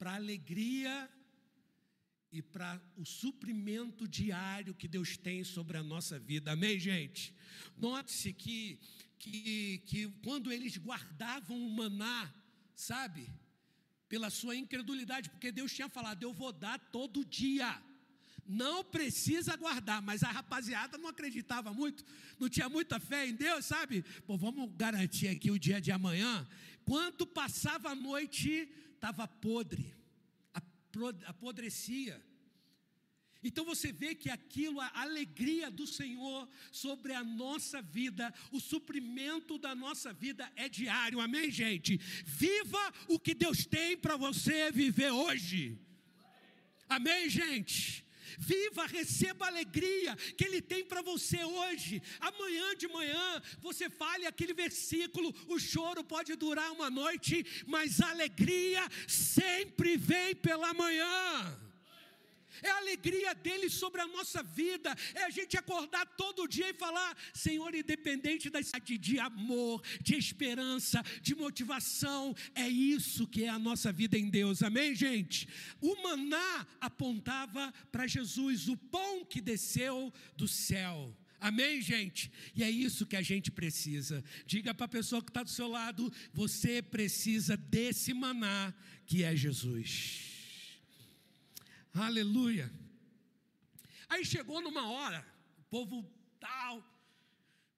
a 0.00 0.14
alegria 0.14 1.10
e 2.32 2.40
para 2.40 2.80
o 2.96 3.04
suprimento 3.04 4.06
diário 4.06 4.74
que 4.74 4.88
Deus 4.88 5.16
tem 5.16 5.42
sobre 5.44 5.76
a 5.76 5.82
nossa 5.82 6.18
vida. 6.18 6.52
Amém, 6.52 6.78
gente? 6.78 7.34
Note-se 7.76 8.32
que, 8.32 8.80
que, 9.18 9.78
que 9.86 10.08
quando 10.24 10.52
eles 10.52 10.76
guardavam 10.76 11.58
o 11.58 11.70
maná, 11.70 12.32
sabe? 12.74 13.28
pela 14.10 14.28
sua 14.28 14.56
incredulidade, 14.56 15.30
porque 15.30 15.52
Deus 15.52 15.72
tinha 15.72 15.88
falado: 15.88 16.22
eu 16.24 16.34
vou 16.34 16.52
dar 16.52 16.78
todo 16.96 17.24
dia. 17.24 17.70
Não 18.50 18.82
precisa 18.82 19.56
guardar, 19.56 20.02
mas 20.02 20.24
a 20.24 20.30
rapaziada 20.30 20.98
não 20.98 21.08
acreditava 21.08 21.72
muito, 21.72 22.04
não 22.36 22.48
tinha 22.48 22.68
muita 22.68 22.98
fé 22.98 23.28
em 23.28 23.34
Deus, 23.34 23.64
sabe? 23.64 24.04
Pô, 24.26 24.36
vamos 24.36 24.68
garantir 24.74 25.28
aqui 25.28 25.52
o 25.52 25.58
dia 25.58 25.80
de 25.80 25.92
amanhã. 25.92 26.44
Quanto 26.84 27.24
passava 27.24 27.90
a 27.90 27.94
noite, 27.94 28.68
estava 28.92 29.28
podre, 29.28 29.94
apodrecia. 31.26 32.20
Então 33.40 33.64
você 33.64 33.92
vê 33.92 34.16
que 34.16 34.28
aquilo, 34.28 34.80
a 34.80 35.00
alegria 35.00 35.70
do 35.70 35.86
Senhor 35.86 36.48
sobre 36.72 37.14
a 37.14 37.22
nossa 37.22 37.80
vida, 37.80 38.34
o 38.50 38.58
suprimento 38.58 39.58
da 39.58 39.76
nossa 39.76 40.12
vida 40.12 40.50
é 40.56 40.68
diário, 40.68 41.20
amém, 41.20 41.52
gente? 41.52 41.96
Viva 42.26 42.92
o 43.06 43.16
que 43.16 43.32
Deus 43.32 43.64
tem 43.64 43.96
para 43.96 44.16
você 44.16 44.72
viver 44.72 45.12
hoje, 45.12 45.78
amém, 46.88 47.30
gente? 47.30 48.09
Viva, 48.38 48.86
receba 48.86 49.46
a 49.46 49.48
alegria 49.48 50.16
que 50.36 50.44
Ele 50.44 50.60
tem 50.60 50.84
para 50.84 51.02
você 51.02 51.42
hoje. 51.44 52.02
Amanhã 52.20 52.74
de 52.76 52.88
manhã 52.88 53.42
você 53.60 53.88
fale 53.88 54.26
aquele 54.26 54.52
versículo: 54.52 55.34
o 55.48 55.58
choro 55.58 56.02
pode 56.04 56.34
durar 56.36 56.70
uma 56.72 56.90
noite, 56.90 57.44
mas 57.66 58.00
a 58.00 58.10
alegria 58.10 58.86
sempre 59.06 59.96
vem 59.96 60.34
pela 60.34 60.72
manhã 60.74 61.69
é 62.62 62.70
a 62.70 62.78
alegria 62.78 63.34
dele 63.34 63.68
sobre 63.68 64.00
a 64.00 64.06
nossa 64.06 64.42
vida, 64.42 64.94
é 65.14 65.24
a 65.24 65.30
gente 65.30 65.56
acordar 65.56 66.06
todo 66.16 66.48
dia 66.48 66.70
e 66.70 66.74
falar: 66.74 67.16
Senhor, 67.32 67.74
independente 67.74 68.48
da 68.48 68.60
de 68.98 69.18
amor, 69.18 69.82
de 70.00 70.16
esperança, 70.16 71.02
de 71.20 71.34
motivação, 71.34 72.34
é 72.54 72.68
isso 72.68 73.26
que 73.26 73.44
é 73.44 73.48
a 73.48 73.58
nossa 73.58 73.92
vida 73.92 74.16
em 74.18 74.28
Deus, 74.28 74.62
amém, 74.62 74.94
gente? 74.94 75.48
O 75.80 76.02
maná 76.02 76.66
apontava 76.80 77.72
para 77.92 78.06
Jesus, 78.06 78.68
o 78.68 78.76
pão 78.76 79.24
que 79.24 79.40
desceu 79.40 80.12
do 80.36 80.48
céu. 80.48 81.14
Amém, 81.40 81.80
gente? 81.80 82.30
E 82.54 82.62
é 82.62 82.70
isso 82.70 83.06
que 83.06 83.16
a 83.16 83.22
gente 83.22 83.50
precisa. 83.50 84.22
Diga 84.46 84.74
para 84.74 84.84
a 84.84 84.88
pessoa 84.88 85.22
que 85.22 85.30
está 85.30 85.42
do 85.42 85.48
seu 85.48 85.68
lado: 85.68 86.12
você 86.32 86.82
precisa 86.82 87.56
desse 87.56 88.12
maná 88.12 88.74
que 89.06 89.24
é 89.24 89.34
Jesus. 89.34 90.39
Aleluia. 91.92 92.72
Aí 94.08 94.24
chegou 94.24 94.60
numa 94.60 94.88
hora, 94.88 95.26
o 95.58 95.62
povo 95.64 96.08
tal, 96.38 96.84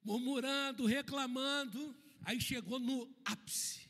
murmurando, 0.03 0.85
reclamando, 0.85 1.95
aí 2.21 2.39
chegou 2.39 2.79
no 2.79 3.11
ápice, 3.25 3.89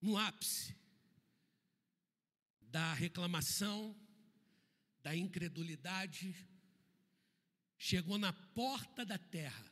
no 0.00 0.16
ápice 0.16 0.76
da 2.60 2.92
reclamação, 2.94 3.94
da 5.02 5.14
incredulidade, 5.14 6.34
chegou 7.76 8.16
na 8.16 8.32
porta 8.32 9.04
da 9.04 9.18
terra, 9.18 9.70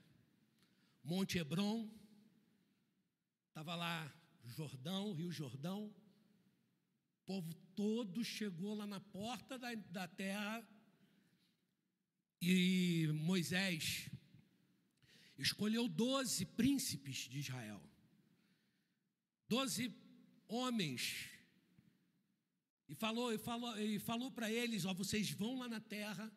Monte 1.03 1.39
Hebron, 1.39 1.91
estava 3.49 3.75
lá 3.75 4.13
Jordão, 4.45 5.13
Rio 5.13 5.33
Jordão, 5.33 5.95
povo 7.25 7.55
todo 7.81 8.23
chegou 8.23 8.75
lá 8.75 8.87
na 8.87 9.01
porta 9.01 9.59
da, 9.59 9.75
da 9.75 10.07
terra 10.07 10.63
e 12.43 13.09
Moisés 13.15 14.11
escolheu 15.39 15.89
doze 15.89 16.45
príncipes 16.45 17.27
de 17.27 17.39
Israel, 17.39 17.83
doze 19.49 19.97
homens, 20.47 21.31
e 22.87 22.95
falou, 22.95 23.33
e 23.33 23.39
falou, 23.39 23.79
e 23.79 23.99
falou 23.99 24.31
para 24.31 24.53
eles: 24.53 24.85
ó, 24.85 24.93
vocês 24.93 25.31
vão 25.31 25.61
lá 25.61 25.67
na 25.67 25.81
terra 25.81 26.31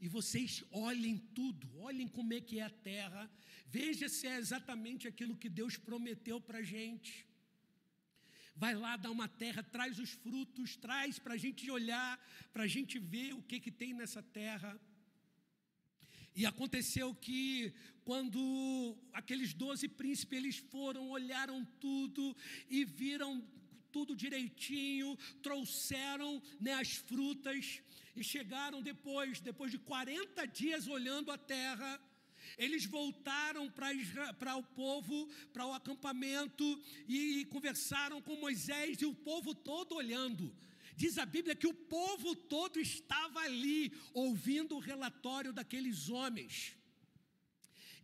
e 0.00 0.08
vocês 0.08 0.64
olhem 0.72 1.16
tudo, 1.32 1.78
olhem 1.78 2.08
como 2.08 2.32
é 2.32 2.40
que 2.40 2.58
é 2.58 2.64
a 2.64 2.70
terra, 2.70 3.30
veja 3.68 4.08
se 4.08 4.26
é 4.26 4.36
exatamente 4.36 5.06
aquilo 5.06 5.36
que 5.36 5.48
Deus 5.48 5.76
prometeu 5.76 6.40
para 6.40 6.58
a 6.58 6.62
gente. 6.64 7.27
Vai 8.62 8.74
lá 8.74 8.96
dar 8.96 9.12
uma 9.12 9.28
terra, 9.28 9.62
traz 9.62 10.00
os 10.00 10.10
frutos, 10.10 10.76
traz 10.76 11.18
para 11.18 11.34
a 11.34 11.36
gente 11.36 11.70
olhar, 11.70 12.18
para 12.52 12.64
a 12.64 12.66
gente 12.66 12.98
ver 12.98 13.32
o 13.34 13.42
que, 13.42 13.60
que 13.60 13.70
tem 13.70 13.92
nessa 13.94 14.20
terra. 14.20 14.70
E 16.34 16.44
aconteceu 16.44 17.14
que 17.14 17.72
quando 18.04 18.96
aqueles 19.12 19.54
doze 19.54 19.86
príncipes 19.88 20.38
eles 20.38 20.56
foram, 20.56 21.08
olharam 21.08 21.64
tudo 21.78 22.36
e 22.68 22.84
viram 22.84 23.46
tudo 23.92 24.16
direitinho, 24.16 25.16
trouxeram 25.40 26.42
né, 26.60 26.74
as 26.74 26.94
frutas 26.94 27.80
e 28.16 28.24
chegaram 28.24 28.82
depois, 28.82 29.40
depois 29.40 29.70
de 29.70 29.78
40 29.78 30.46
dias 30.46 30.88
olhando 30.88 31.30
a 31.30 31.38
terra, 31.38 32.00
eles 32.58 32.84
voltaram 32.84 33.70
para 33.70 34.56
o 34.56 34.62
povo, 34.62 35.28
para 35.52 35.64
o 35.64 35.72
acampamento 35.72 36.64
e, 37.06 37.40
e 37.40 37.44
conversaram 37.44 38.20
com 38.20 38.36
Moisés 38.36 39.00
e 39.00 39.06
o 39.06 39.14
povo 39.14 39.54
todo 39.54 39.94
olhando. 39.94 40.52
Diz 40.96 41.16
a 41.16 41.24
Bíblia 41.24 41.54
que 41.54 41.68
o 41.68 41.72
povo 41.72 42.34
todo 42.34 42.80
estava 42.80 43.38
ali, 43.40 43.92
ouvindo 44.12 44.74
o 44.74 44.80
relatório 44.80 45.52
daqueles 45.52 46.08
homens. 46.08 46.76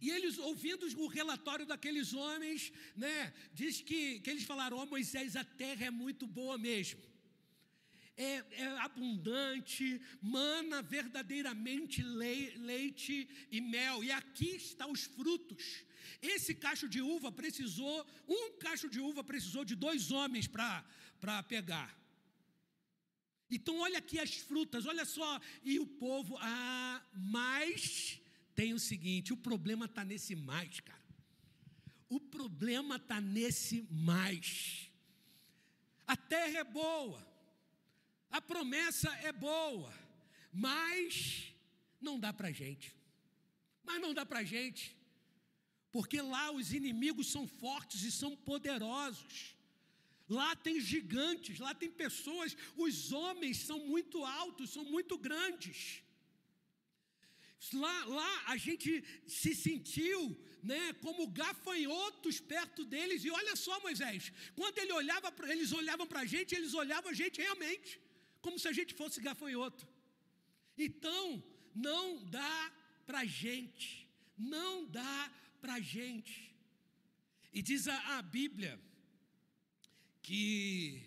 E 0.00 0.10
eles, 0.10 0.38
ouvindo 0.38 0.86
o 0.98 1.06
relatório 1.08 1.66
daqueles 1.66 2.12
homens, 2.12 2.72
né, 2.94 3.34
diz 3.52 3.80
que, 3.80 4.20
que 4.20 4.30
eles 4.30 4.44
falaram: 4.44 4.76
Ó 4.76 4.82
oh, 4.82 4.86
Moisés, 4.86 5.34
a 5.34 5.42
terra 5.42 5.86
é 5.86 5.90
muito 5.90 6.26
boa 6.26 6.56
mesmo. 6.56 7.02
É, 8.16 8.44
é, 8.62 8.66
abundante, 8.78 10.00
mana 10.22 10.80
verdadeiramente 10.80 12.00
leite 12.00 13.28
e 13.50 13.60
mel, 13.60 14.04
e 14.04 14.12
aqui 14.12 14.54
estão 14.54 14.92
os 14.92 15.02
frutos. 15.02 15.84
Esse 16.22 16.54
cacho 16.54 16.88
de 16.88 17.00
uva 17.00 17.32
precisou, 17.32 18.06
um 18.28 18.52
cacho 18.58 18.88
de 18.88 19.00
uva 19.00 19.24
precisou 19.24 19.64
de 19.64 19.74
dois 19.74 20.12
homens 20.12 20.46
para 20.46 21.42
pegar. 21.48 21.92
Então, 23.50 23.78
olha 23.80 23.98
aqui 23.98 24.18
as 24.18 24.34
frutas, 24.36 24.86
olha 24.86 25.04
só. 25.04 25.40
E 25.62 25.78
o 25.78 25.86
povo, 25.86 26.36
ah, 26.40 27.02
mas 27.12 28.20
tem 28.54 28.72
o 28.72 28.78
seguinte: 28.78 29.32
o 29.32 29.36
problema 29.36 29.86
está 29.86 30.04
nesse 30.04 30.34
mais, 30.34 30.80
cara. 30.80 31.04
O 32.08 32.20
problema 32.20 32.96
está 32.96 33.20
nesse 33.20 33.86
mais. 33.90 34.90
A 36.06 36.16
terra 36.16 36.58
é 36.58 36.64
boa, 36.64 37.26
a 38.36 38.40
promessa 38.52 39.10
é 39.28 39.32
boa, 39.32 39.92
mas 40.52 41.14
não 42.06 42.18
dá 42.24 42.32
para 42.38 42.50
gente. 42.60 42.86
Mas 43.88 44.00
não 44.04 44.12
dá 44.18 44.24
para 44.30 44.42
gente, 44.42 44.84
porque 45.92 46.20
lá 46.20 46.46
os 46.58 46.72
inimigos 46.78 47.28
são 47.34 47.44
fortes 47.46 48.02
e 48.02 48.10
são 48.10 48.32
poderosos. 48.50 49.34
Lá 50.38 50.50
tem 50.56 50.80
gigantes, 50.80 51.60
lá 51.66 51.72
tem 51.82 51.90
pessoas, 52.04 52.56
os 52.86 53.12
homens 53.12 53.58
são 53.68 53.78
muito 53.92 54.24
altos, 54.24 54.72
são 54.76 54.84
muito 54.96 55.16
grandes. 55.16 56.02
Lá, 57.84 57.96
lá 58.18 58.32
a 58.46 58.56
gente 58.56 58.90
se 59.26 59.54
sentiu 59.54 60.20
né, 60.70 60.82
como 61.04 61.30
gafanhotos 61.42 62.40
perto 62.40 62.84
deles. 62.84 63.24
E 63.24 63.30
olha 63.30 63.54
só, 63.54 63.78
Moisés, 63.86 64.32
quando 64.56 64.78
ele 64.78 64.92
olhava 64.92 65.32
eles 65.56 65.72
olhavam 65.72 66.06
para 66.06 66.22
a 66.22 66.30
gente, 66.34 66.56
eles 66.58 66.74
olhavam 66.74 67.10
a 67.12 67.14
gente 67.22 67.40
realmente, 67.40 68.00
como 68.44 68.58
se 68.58 68.68
a 68.68 68.74
gente 68.78 68.92
fosse 69.00 69.22
gafanhoto. 69.28 69.88
Então, 70.76 71.42
não 71.74 72.22
dá 72.24 72.72
para 73.06 73.24
gente, 73.24 74.06
não 74.36 74.84
dá 74.86 75.32
para 75.62 75.80
gente. 75.80 76.54
E 77.54 77.62
diz 77.62 77.88
a, 77.88 78.18
a 78.18 78.22
Bíblia 78.22 78.78
que 80.20 81.02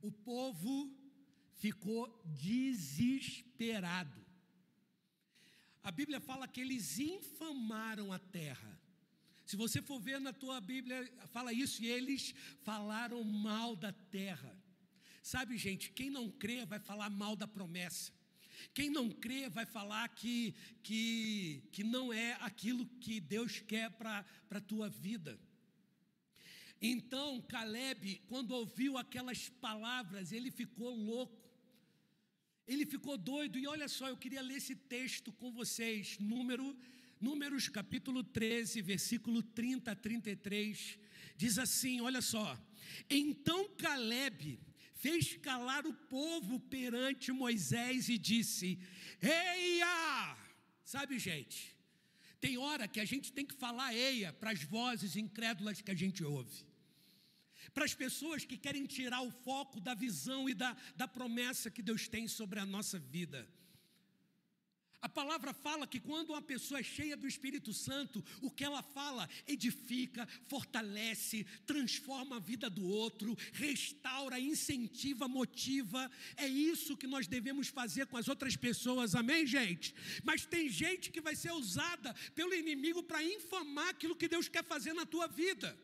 o 0.00 0.10
povo 0.10 0.74
ficou 1.52 2.02
desesperado. 2.24 4.20
A 5.84 5.92
Bíblia 5.92 6.20
fala 6.20 6.48
que 6.48 6.60
eles 6.60 6.98
infamaram 6.98 8.12
a 8.12 8.18
terra. 8.18 8.72
Se 9.46 9.54
você 9.56 9.80
for 9.80 10.00
ver 10.00 10.20
na 10.20 10.32
tua 10.32 10.60
Bíblia, 10.60 10.98
fala 11.28 11.52
isso, 11.52 11.80
e 11.82 11.86
eles 11.86 12.34
falaram 12.62 13.22
mal 13.22 13.76
da 13.76 13.92
terra. 13.92 14.61
Sabe, 15.22 15.56
gente, 15.56 15.92
quem 15.92 16.10
não 16.10 16.30
crê 16.30 16.66
vai 16.66 16.78
falar 16.78 17.08
mal 17.08 17.36
da 17.36 17.46
promessa. 17.46 18.12
Quem 18.74 18.90
não 18.90 19.10
crê 19.10 19.48
vai 19.48 19.64
falar 19.64 20.08
que, 20.08 20.54
que, 20.82 21.62
que 21.72 21.84
não 21.84 22.12
é 22.12 22.32
aquilo 22.40 22.86
que 23.00 23.20
Deus 23.20 23.60
quer 23.60 23.90
para 23.90 24.24
a 24.50 24.60
tua 24.60 24.88
vida. 24.88 25.38
Então, 26.80 27.40
Caleb, 27.42 28.22
quando 28.26 28.52
ouviu 28.52 28.98
aquelas 28.98 29.48
palavras, 29.48 30.32
ele 30.32 30.50
ficou 30.50 30.94
louco. 30.94 31.40
Ele 32.66 32.84
ficou 32.86 33.16
doido, 33.16 33.58
e 33.58 33.66
olha 33.66 33.88
só, 33.88 34.08
eu 34.08 34.16
queria 34.16 34.40
ler 34.40 34.56
esse 34.56 34.74
texto 34.74 35.32
com 35.32 35.50
vocês, 35.52 36.16
número, 36.18 36.76
Números 37.22 37.68
capítulo 37.68 38.24
13, 38.24 38.82
versículo 38.82 39.44
30 39.44 39.92
a 39.92 39.94
33, 39.94 40.98
diz 41.36 41.56
assim: 41.56 42.00
olha 42.00 42.20
só. 42.20 42.60
Então 43.08 43.68
Caleb 43.76 44.58
fez 45.02 45.36
calar 45.48 45.84
o 45.86 45.94
povo 46.16 46.58
perante 46.76 47.32
Moisés 47.32 48.08
e 48.08 48.16
disse: 48.16 48.78
Eia! 49.20 50.36
Sabe, 50.84 51.18
gente, 51.18 51.58
tem 52.40 52.56
hora 52.56 52.86
que 52.86 53.00
a 53.00 53.04
gente 53.12 53.32
tem 53.32 53.46
que 53.46 53.54
falar 53.54 53.94
eia 53.94 54.32
para 54.32 54.52
as 54.52 54.62
vozes 54.62 55.16
incrédulas 55.16 55.80
que 55.80 55.90
a 55.90 56.00
gente 56.02 56.22
ouve 56.24 56.72
para 57.74 57.84
as 57.84 57.94
pessoas 57.94 58.44
que 58.44 58.56
querem 58.56 58.84
tirar 58.86 59.22
o 59.22 59.30
foco 59.30 59.80
da 59.80 59.94
visão 59.94 60.48
e 60.48 60.54
da, 60.54 60.76
da 60.96 61.08
promessa 61.08 61.70
que 61.70 61.82
Deus 61.82 62.08
tem 62.08 62.26
sobre 62.28 62.58
a 62.60 62.66
nossa 62.66 62.98
vida. 62.98 63.48
A 65.02 65.08
palavra 65.08 65.52
fala 65.52 65.84
que 65.84 65.98
quando 65.98 66.30
uma 66.30 66.40
pessoa 66.40 66.78
é 66.78 66.82
cheia 66.82 67.16
do 67.16 67.26
Espírito 67.26 67.74
Santo, 67.74 68.24
o 68.40 68.48
que 68.48 68.62
ela 68.62 68.84
fala 68.84 69.28
edifica, 69.48 70.28
fortalece, 70.46 71.44
transforma 71.66 72.36
a 72.36 72.38
vida 72.38 72.70
do 72.70 72.86
outro, 72.86 73.36
restaura, 73.52 74.38
incentiva, 74.38 75.26
motiva. 75.26 76.08
É 76.36 76.46
isso 76.46 76.96
que 76.96 77.08
nós 77.08 77.26
devemos 77.26 77.66
fazer 77.66 78.06
com 78.06 78.16
as 78.16 78.28
outras 78.28 78.54
pessoas, 78.54 79.16
amém, 79.16 79.44
gente? 79.44 79.92
Mas 80.22 80.46
tem 80.46 80.68
gente 80.68 81.10
que 81.10 81.20
vai 81.20 81.34
ser 81.34 81.50
usada 81.50 82.14
pelo 82.36 82.54
inimigo 82.54 83.02
para 83.02 83.24
infamar 83.24 83.88
aquilo 83.88 84.14
que 84.14 84.28
Deus 84.28 84.46
quer 84.46 84.64
fazer 84.64 84.92
na 84.92 85.04
tua 85.04 85.26
vida. 85.26 85.76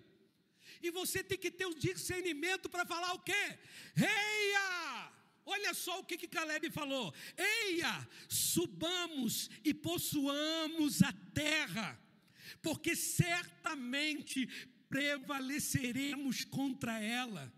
E 0.80 0.92
você 0.92 1.24
tem 1.24 1.36
que 1.36 1.50
ter 1.50 1.66
o 1.66 1.74
discernimento 1.74 2.68
para 2.68 2.86
falar 2.86 3.14
o 3.14 3.18
quê? 3.18 3.58
Eia! 3.96 5.17
Olha 5.50 5.72
só 5.72 6.00
o 6.00 6.04
que, 6.04 6.18
que 6.18 6.28
Caleb 6.28 6.70
falou: 6.70 7.14
Eia, 7.36 8.08
subamos 8.28 9.48
e 9.64 9.72
possuamos 9.72 11.02
a 11.02 11.12
terra, 11.32 11.98
porque 12.60 12.94
certamente 12.94 14.46
prevaleceremos 14.90 16.44
contra 16.44 17.00
ela. 17.00 17.52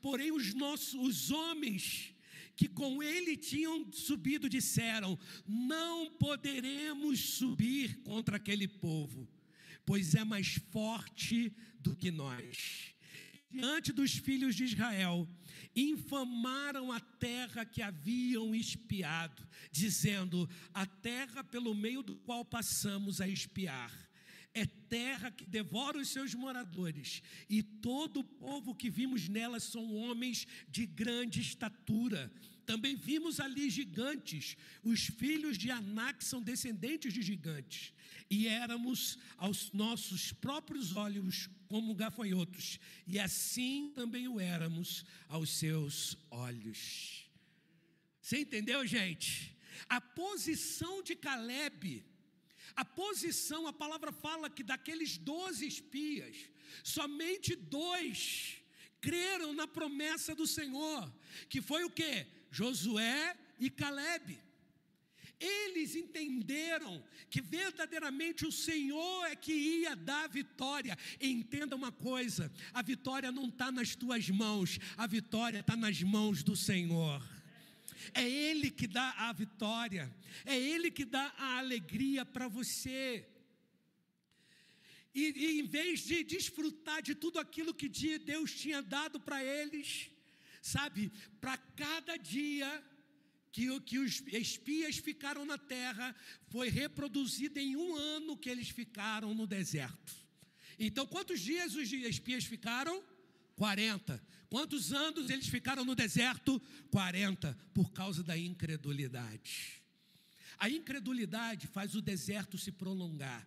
Porém, 0.00 0.32
os 0.32 0.54
nossos 0.54 0.94
os 0.94 1.30
homens 1.30 2.14
que 2.56 2.68
com 2.68 3.02
ele 3.02 3.36
tinham 3.36 3.92
subido 3.92 4.48
disseram: 4.48 5.16
Não 5.46 6.10
poderemos 6.10 7.20
subir 7.20 8.02
contra 8.02 8.38
aquele 8.38 8.66
povo, 8.66 9.28
pois 9.84 10.14
é 10.16 10.24
mais 10.24 10.54
forte 10.72 11.54
do 11.78 11.94
que 11.94 12.10
nós. 12.10 12.94
diante 13.50 13.92
dos 13.92 14.12
filhos 14.12 14.56
de 14.56 14.64
Israel, 14.64 15.28
infamaram 15.76 16.90
a 16.90 16.98
terra 16.98 17.64
que 17.64 17.82
haviam 17.82 18.54
espiado, 18.54 19.46
dizendo: 19.70 20.48
A 20.72 20.86
terra 20.86 21.44
pelo 21.44 21.74
meio 21.74 22.02
do 22.02 22.16
qual 22.16 22.44
passamos 22.44 23.20
a 23.20 23.28
espiar 23.28 24.06
é 24.56 24.64
terra 24.64 25.30
que 25.30 25.44
devora 25.44 25.98
os 25.98 26.08
seus 26.08 26.32
moradores, 26.32 27.22
e 27.48 27.62
todo 27.62 28.20
o 28.20 28.24
povo 28.24 28.74
que 28.74 28.88
vimos 28.88 29.28
nela 29.28 29.60
são 29.60 29.94
homens 29.94 30.46
de 30.66 30.86
grande 30.86 31.42
estatura. 31.42 32.32
Também 32.64 32.96
vimos 32.96 33.38
ali 33.38 33.68
gigantes, 33.68 34.56
os 34.82 35.08
filhos 35.08 35.58
de 35.58 35.70
Anak 35.70 36.24
são 36.24 36.40
descendentes 36.40 37.12
de 37.12 37.20
gigantes, 37.20 37.92
e 38.30 38.48
éramos 38.48 39.18
aos 39.36 39.70
nossos 39.72 40.32
próprios 40.32 40.96
olhos 40.96 41.50
como 41.68 41.94
gafanhotos, 41.94 42.78
e 43.06 43.18
assim 43.18 43.92
também 43.94 44.28
o 44.28 44.40
éramos 44.40 45.04
aos 45.28 45.50
seus 45.50 46.16
olhos. 46.30 47.28
Você 48.20 48.38
entendeu, 48.38 48.86
gente? 48.86 49.56
A 49.88 50.00
posição 50.00 51.02
de 51.02 51.14
Caleb 51.14 52.04
a 52.76 52.84
posição, 52.84 53.66
a 53.66 53.72
palavra 53.72 54.12
fala 54.12 54.50
que 54.50 54.62
daqueles 54.62 55.16
doze 55.16 55.66
espias, 55.66 56.36
somente 56.84 57.56
dois 57.56 58.58
creram 59.00 59.54
na 59.54 59.66
promessa 59.66 60.34
do 60.34 60.46
Senhor, 60.46 61.10
que 61.48 61.62
foi 61.62 61.84
o 61.84 61.90
que? 61.90 62.26
Josué 62.50 63.34
e 63.58 63.70
Caleb. 63.70 64.38
Eles 65.38 65.94
entenderam 65.94 67.04
que 67.28 67.42
verdadeiramente 67.42 68.46
o 68.46 68.52
Senhor 68.52 69.26
é 69.26 69.36
que 69.36 69.52
ia 69.52 69.94
dar 69.94 70.28
vitória. 70.28 70.96
entenda 71.20 71.76
uma 71.76 71.92
coisa: 71.92 72.50
a 72.72 72.80
vitória 72.80 73.30
não 73.30 73.48
está 73.48 73.70
nas 73.70 73.94
tuas 73.94 74.28
mãos, 74.30 74.78
a 74.96 75.06
vitória 75.06 75.60
está 75.60 75.76
nas 75.76 76.02
mãos 76.02 76.42
do 76.42 76.56
Senhor. 76.56 77.22
É 78.14 78.26
Ele 78.28 78.70
que 78.70 78.86
dá 78.86 79.10
a 79.18 79.32
vitória, 79.32 80.14
é 80.44 80.56
Ele 80.58 80.90
que 80.90 81.04
dá 81.04 81.34
a 81.36 81.58
alegria 81.58 82.24
para 82.24 82.48
você. 82.48 83.28
E, 85.14 85.32
e, 85.34 85.60
em 85.60 85.66
vez 85.66 86.00
de 86.00 86.22
desfrutar 86.24 87.02
de 87.02 87.14
tudo 87.14 87.38
aquilo 87.38 87.74
que 87.74 87.88
Deus 88.18 88.52
tinha 88.52 88.82
dado 88.82 89.18
para 89.18 89.42
eles, 89.42 90.10
sabe, 90.60 91.10
para 91.40 91.56
cada 91.56 92.16
dia 92.18 92.84
que, 93.52 93.80
que 93.80 93.98
os 93.98 94.22
espias 94.26 94.98
ficaram 94.98 95.44
na 95.44 95.58
terra, 95.58 96.14
foi 96.48 96.68
reproduzido 96.68 97.58
em 97.58 97.76
um 97.76 97.96
ano 97.96 98.36
que 98.36 98.50
eles 98.50 98.68
ficaram 98.68 99.34
no 99.34 99.46
deserto. 99.46 100.14
Então, 100.78 101.06
quantos 101.06 101.40
dias 101.40 101.74
os 101.74 101.90
espias 101.90 102.44
ficaram? 102.44 103.02
40. 103.56 104.22
Quantos 104.48 104.92
anos 104.92 105.30
eles 105.30 105.48
ficaram 105.48 105.84
no 105.84 105.94
deserto? 105.94 106.60
40, 106.90 107.56
por 107.74 107.92
causa 107.92 108.22
da 108.22 108.36
incredulidade. 108.36 109.82
A 110.58 110.70
incredulidade 110.70 111.66
faz 111.66 111.94
o 111.94 112.00
deserto 112.00 112.56
se 112.56 112.72
prolongar, 112.72 113.46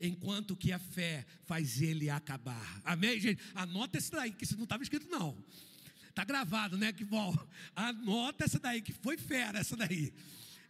enquanto 0.00 0.56
que 0.56 0.72
a 0.72 0.78
fé 0.78 1.26
faz 1.44 1.80
ele 1.80 2.10
acabar. 2.10 2.80
Amém, 2.84 3.18
gente? 3.18 3.42
Anota 3.54 3.98
isso 3.98 4.12
daí, 4.12 4.32
que 4.32 4.44
isso 4.44 4.56
não 4.56 4.64
estava 4.64 4.82
escrito, 4.82 5.08
não. 5.08 5.36
Está 6.16 6.24
gravado, 6.24 6.78
né? 6.78 6.94
Que 6.94 7.04
bom. 7.04 7.36
Anota 7.74 8.46
essa 8.46 8.58
daí, 8.58 8.80
que 8.80 8.90
foi 8.90 9.18
fera 9.18 9.58
essa 9.58 9.76
daí. 9.76 10.14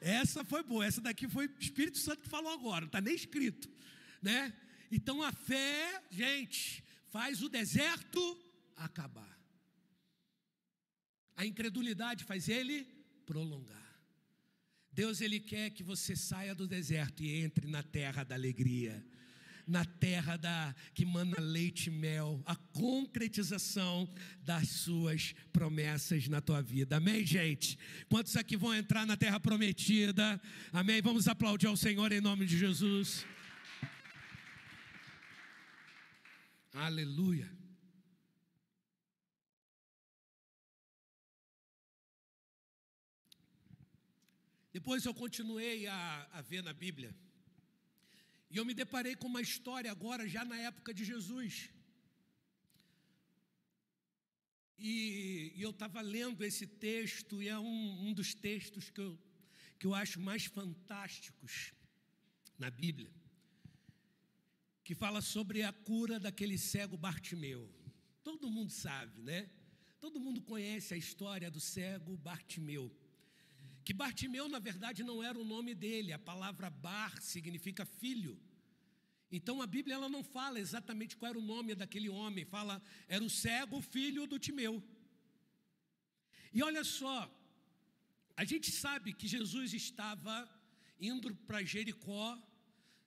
Essa 0.00 0.44
foi 0.44 0.64
boa, 0.64 0.85
essa 0.85 1.00
daqui 1.00 1.28
foi 1.28 1.46
o 1.46 1.54
Espírito 1.61 1.98
Santo 1.98 2.22
que 2.22 2.28
falou 2.28 2.52
agora, 2.52 2.80
não 2.80 2.88
está 2.88 3.00
nem 3.00 3.14
escrito, 3.14 3.70
né? 4.20 4.52
Então 4.90 5.22
a 5.22 5.30
fé, 5.30 6.02
gente, 6.11 6.82
faz 7.11 7.42
o 7.42 7.48
deserto 7.48 8.20
acabar. 8.76 9.38
A 11.37 11.46
incredulidade 11.46 12.24
faz 12.24 12.48
ele 12.48 12.85
prolongar. 13.24 14.00
Deus 14.90 15.20
ele 15.20 15.38
quer 15.38 15.70
que 15.70 15.85
você 15.85 16.16
saia 16.16 16.56
do 16.56 16.66
deserto 16.66 17.22
e 17.22 17.37
entre 17.37 17.68
na 17.68 17.85
terra 17.85 18.24
da 18.24 18.35
alegria, 18.35 19.06
na 19.66 19.85
terra 19.85 20.37
da 20.37 20.74
que 20.94 21.05
manda 21.05 21.40
leite 21.40 21.88
e 21.88 21.90
mel, 21.90 22.40
a 22.46 22.55
concretização 22.55 24.09
das 24.42 24.68
suas 24.68 25.35
promessas 25.52 26.29
na 26.29 26.40
tua 26.40 26.62
vida. 26.62 26.98
Amém, 26.98 27.26
gente? 27.26 27.76
Quantos 28.09 28.37
aqui 28.37 28.57
vão 28.57 28.74
entrar 28.74 29.05
na 29.05 29.16
terra 29.16 29.40
prometida? 29.40 30.40
Amém. 30.72 31.02
Vamos 31.02 31.26
aplaudir 31.26 31.66
ao 31.66 31.76
Senhor 31.76 32.12
em 32.12 32.20
nome 32.20 32.46
de 32.46 32.57
Jesus. 32.57 33.26
Aleluia. 36.72 37.50
Depois 44.72 45.07
eu 45.07 45.14
continuei 45.14 45.87
a, 45.87 46.29
a 46.35 46.42
ver 46.42 46.62
na 46.62 46.74
Bíblia. 46.74 47.16
E 48.50 48.56
eu 48.56 48.64
me 48.64 48.74
deparei 48.74 49.14
com 49.16 49.26
uma 49.26 49.40
história 49.40 49.90
agora, 49.90 50.28
já 50.28 50.44
na 50.44 50.56
época 50.59 50.94
de 50.94 51.04
Jesus. 51.04 51.70
E, 54.78 55.52
e 55.56 55.62
eu 55.62 55.70
estava 55.70 56.00
lendo 56.00 56.44
esse 56.44 56.66
texto, 56.66 57.42
e 57.42 57.48
é 57.48 57.59
um, 57.59 58.09
um 58.09 58.12
dos 58.12 58.35
textos 58.35 58.90
que 58.90 59.00
eu, 59.00 59.18
que 59.78 59.87
eu 59.87 59.94
acho 59.94 60.20
mais 60.20 60.44
fantásticos 60.44 61.72
na 62.59 62.70
Bíblia, 62.70 63.12
que 64.85 64.94
fala 64.94 65.20
sobre 65.20 65.62
a 65.62 65.72
cura 65.72 66.20
daquele 66.20 66.59
cego 66.59 66.96
Bartimeu. 66.96 67.68
Todo 68.22 68.50
mundo 68.50 68.70
sabe, 68.70 69.20
né? 69.22 69.50
Todo 69.98 70.20
mundo 70.20 70.42
conhece 70.42 70.94
a 70.94 70.96
história 70.96 71.50
do 71.50 71.59
cego 71.59 72.16
Bartimeu 72.16 72.94
que 73.87 73.94
Bartimeu, 73.94 74.49
na 74.49 74.59
verdade, 74.59 75.05
não 75.05 75.22
era 75.22 75.38
o 75.38 75.44
nome 75.44 75.72
dele, 75.72 76.12
a 76.12 76.18
palavra 76.18 76.68
bar 76.68 77.22
significa 77.22 77.85
filho. 77.87 78.37
Então 79.31 79.62
a 79.62 79.66
Bíblia 79.75 79.94
ela 79.94 80.09
não 80.09 80.25
fala 80.25 80.59
exatamente 80.59 81.16
qual 81.16 81.29
era 81.31 81.38
o 81.38 81.49
nome 81.55 81.72
daquele 81.72 82.09
homem, 82.09 82.44
fala 82.44 82.83
era 83.07 83.22
o 83.22 83.31
cego 83.31 83.81
filho 83.81 84.27
do 84.27 84.40
Timeu. 84.40 84.83
E 86.53 86.64
olha 86.64 86.83
só, 86.83 87.18
a 88.37 88.44
gente 88.44 88.72
sabe 88.72 89.12
que 89.12 89.29
Jesus 89.29 89.72
estava 89.72 90.37
indo 91.01 91.33
para 91.46 91.62
Jericó, 91.62 92.37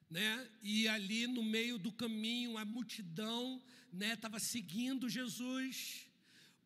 né? 0.10 0.50
E 0.62 0.88
ali 0.88 1.28
no 1.28 1.44
meio 1.44 1.78
do 1.78 1.92
caminho 1.92 2.58
a 2.58 2.64
multidão, 2.64 3.62
né, 3.92 4.14
estava 4.14 4.40
seguindo 4.40 5.10
Jesus 5.10 6.09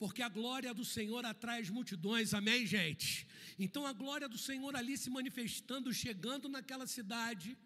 porque 0.03 0.21
a 0.21 0.27
glória 0.27 0.73
do 0.73 0.83
Senhor 0.83 1.25
atrai 1.25 1.61
as 1.61 1.69
multidões, 1.69 2.33
amém, 2.33 2.65
gente? 2.65 3.25
Então 3.57 3.85
a 3.87 3.93
glória 3.93 4.27
do 4.27 4.37
Senhor 4.37 4.75
ali 4.75 4.97
se 4.97 5.09
manifestando, 5.09 5.93
chegando 5.93 6.49
naquela 6.49 6.85
cidade, 6.85 7.57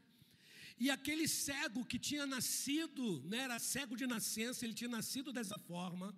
e 0.79 0.91
aquele 0.91 1.27
cego 1.27 1.83
que 1.83 1.97
tinha 1.97 2.27
nascido, 2.27 3.23
né, 3.25 3.39
era 3.39 3.57
cego 3.57 3.97
de 3.97 4.05
nascença, 4.05 4.63
ele 4.63 4.75
tinha 4.75 4.87
nascido 4.87 5.33
dessa 5.33 5.57
forma, 5.57 6.15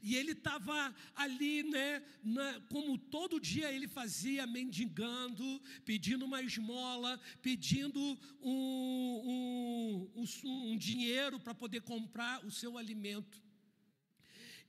e 0.00 0.14
ele 0.14 0.34
estava 0.38 0.94
ali, 1.16 1.64
né, 1.64 2.00
na, 2.22 2.60
como 2.72 2.96
todo 2.96 3.40
dia 3.40 3.72
ele 3.72 3.88
fazia, 3.88 4.46
mendigando, 4.46 5.60
pedindo 5.84 6.24
uma 6.26 6.40
esmola, 6.42 7.20
pedindo 7.42 8.00
um, 8.40 10.10
um, 10.14 10.22
um, 10.22 10.70
um 10.70 10.78
dinheiro 10.78 11.40
para 11.40 11.56
poder 11.56 11.80
comprar 11.80 12.46
o 12.46 12.52
seu 12.52 12.78
alimento. 12.78 13.45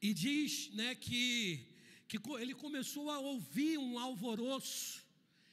E 0.02 0.14
diz 0.14 0.70
né, 0.74 0.96
que, 0.96 1.66
que 2.08 2.20
ele 2.40 2.54
começou 2.54 3.10
a 3.10 3.20
ouvir 3.20 3.78
um 3.78 3.98
alvoroço. 3.98 5.06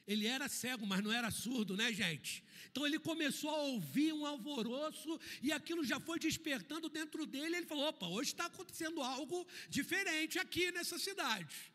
Ele 0.07 0.27
era 0.27 0.49
cego, 0.49 0.87
mas 0.87 1.03
não 1.03 1.11
era 1.11 1.31
surdo, 1.31 1.77
né, 1.77 1.93
gente? 1.93 2.45
Então 2.71 2.87
ele 2.87 2.99
começou 2.99 3.51
a 3.51 3.63
ouvir 3.63 4.13
um 4.13 4.27
alvoroço 4.27 5.19
e 5.43 5.53
aquilo 5.53 5.85
já 5.85 5.99
foi 5.99 6.19
despertando 6.19 6.89
dentro 6.89 7.25
dele. 7.25 7.57
Ele 7.57 7.67
falou: 7.67 7.89
opa, 7.89 8.07
hoje 8.07 8.33
está 8.33 8.47
acontecendo 8.47 9.01
algo 9.01 9.47
diferente 9.69 10.39
aqui 10.39 10.71
nessa 10.73 10.99
cidade. 10.99 11.73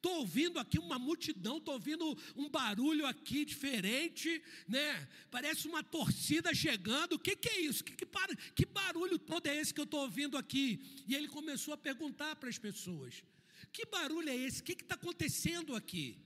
Estou 0.00 0.20
ouvindo 0.20 0.58
aqui 0.58 0.78
uma 0.78 0.98
multidão, 0.98 1.58
estou 1.58 1.74
ouvindo 1.74 2.16
um 2.34 2.48
barulho 2.48 3.04
aqui 3.04 3.44
diferente, 3.44 4.42
né? 4.66 5.06
Parece 5.30 5.68
uma 5.68 5.84
torcida 5.84 6.54
chegando. 6.54 7.16
O 7.16 7.18
que, 7.18 7.36
que 7.36 7.50
é 7.50 7.60
isso? 7.60 7.84
Que, 7.84 7.92
que, 7.92 8.06
que 8.54 8.64
barulho 8.64 9.18
todo 9.18 9.46
é 9.46 9.54
esse 9.54 9.74
que 9.74 9.80
eu 9.80 9.84
estou 9.84 10.00
ouvindo 10.00 10.38
aqui? 10.38 11.04
E 11.06 11.14
ele 11.14 11.28
começou 11.28 11.74
a 11.74 11.76
perguntar 11.76 12.34
para 12.36 12.48
as 12.48 12.56
pessoas: 12.56 13.22
Que 13.70 13.84
barulho 13.84 14.30
é 14.30 14.34
esse? 14.34 14.62
O 14.62 14.64
que 14.64 14.72
está 14.72 14.94
acontecendo 14.94 15.76
aqui? 15.76 16.16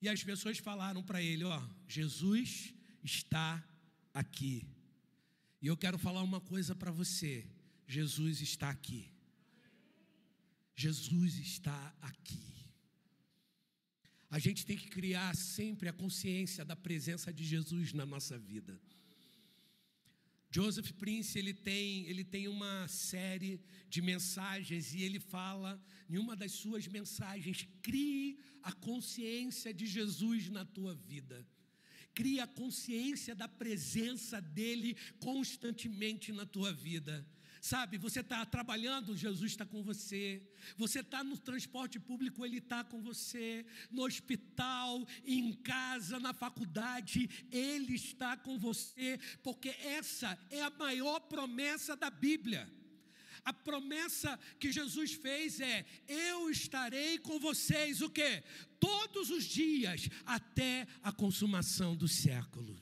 E 0.00 0.08
as 0.08 0.22
pessoas 0.22 0.58
falaram 0.58 1.02
para 1.02 1.20
ele: 1.20 1.42
Ó, 1.42 1.60
Jesus 1.88 2.72
está 3.02 3.60
aqui. 4.14 4.64
E 5.60 5.66
eu 5.66 5.76
quero 5.76 5.98
falar 5.98 6.22
uma 6.22 6.40
coisa 6.40 6.76
para 6.76 6.92
você: 6.92 7.44
Jesus 7.88 8.40
está 8.40 8.70
aqui. 8.70 9.12
Jesus 10.76 11.40
está 11.40 11.92
aqui. 12.00 12.57
A 14.30 14.38
gente 14.38 14.66
tem 14.66 14.76
que 14.76 14.88
criar 14.88 15.34
sempre 15.34 15.88
a 15.88 15.92
consciência 15.92 16.64
da 16.64 16.76
presença 16.76 17.32
de 17.32 17.44
Jesus 17.44 17.92
na 17.92 18.04
nossa 18.04 18.38
vida. 18.38 18.78
Joseph 20.50 20.92
Prince 20.92 21.38
ele 21.38 21.52
tem, 21.52 22.06
ele 22.06 22.24
tem 22.24 22.48
uma 22.48 22.88
série 22.88 23.60
de 23.88 24.00
mensagens 24.00 24.94
e 24.94 25.02
ele 25.02 25.20
fala 25.20 25.82
em 26.08 26.18
uma 26.18 26.34
das 26.34 26.52
suas 26.52 26.86
mensagens: 26.86 27.66
crie 27.82 28.38
a 28.62 28.72
consciência 28.72 29.72
de 29.72 29.86
Jesus 29.86 30.48
na 30.48 30.64
tua 30.64 30.94
vida. 30.94 31.46
Crie 32.14 32.40
a 32.40 32.46
consciência 32.46 33.34
da 33.34 33.46
presença 33.46 34.40
dele 34.40 34.96
constantemente 35.20 36.32
na 36.32 36.44
tua 36.44 36.72
vida. 36.72 37.26
Sabe, 37.68 37.98
você 37.98 38.20
está 38.20 38.46
trabalhando, 38.46 39.14
Jesus 39.14 39.50
está 39.52 39.66
com 39.66 39.82
você. 39.82 40.40
Você 40.78 41.00
está 41.00 41.22
no 41.22 41.36
transporte 41.36 42.00
público, 42.00 42.42
Ele 42.46 42.60
está 42.64 42.82
com 42.82 43.02
você. 43.02 43.66
No 43.90 44.04
hospital, 44.04 45.06
em 45.22 45.52
casa, 45.52 46.18
na 46.18 46.32
faculdade, 46.32 47.28
Ele 47.52 47.94
está 47.94 48.38
com 48.38 48.58
você. 48.58 49.20
Porque 49.42 49.68
essa 49.98 50.38
é 50.48 50.62
a 50.62 50.70
maior 50.70 51.20
promessa 51.20 51.94
da 51.94 52.08
Bíblia. 52.08 52.66
A 53.44 53.52
promessa 53.52 54.38
que 54.58 54.72
Jesus 54.72 55.12
fez 55.12 55.60
é: 55.60 55.84
Eu 56.08 56.48
estarei 56.48 57.18
com 57.18 57.38
vocês, 57.38 58.00
o 58.00 58.08
que? 58.08 58.42
Todos 58.80 59.28
os 59.28 59.44
dias, 59.44 60.08
até 60.24 60.86
a 61.02 61.12
consumação 61.12 61.94
do 61.94 62.08
século. 62.08 62.80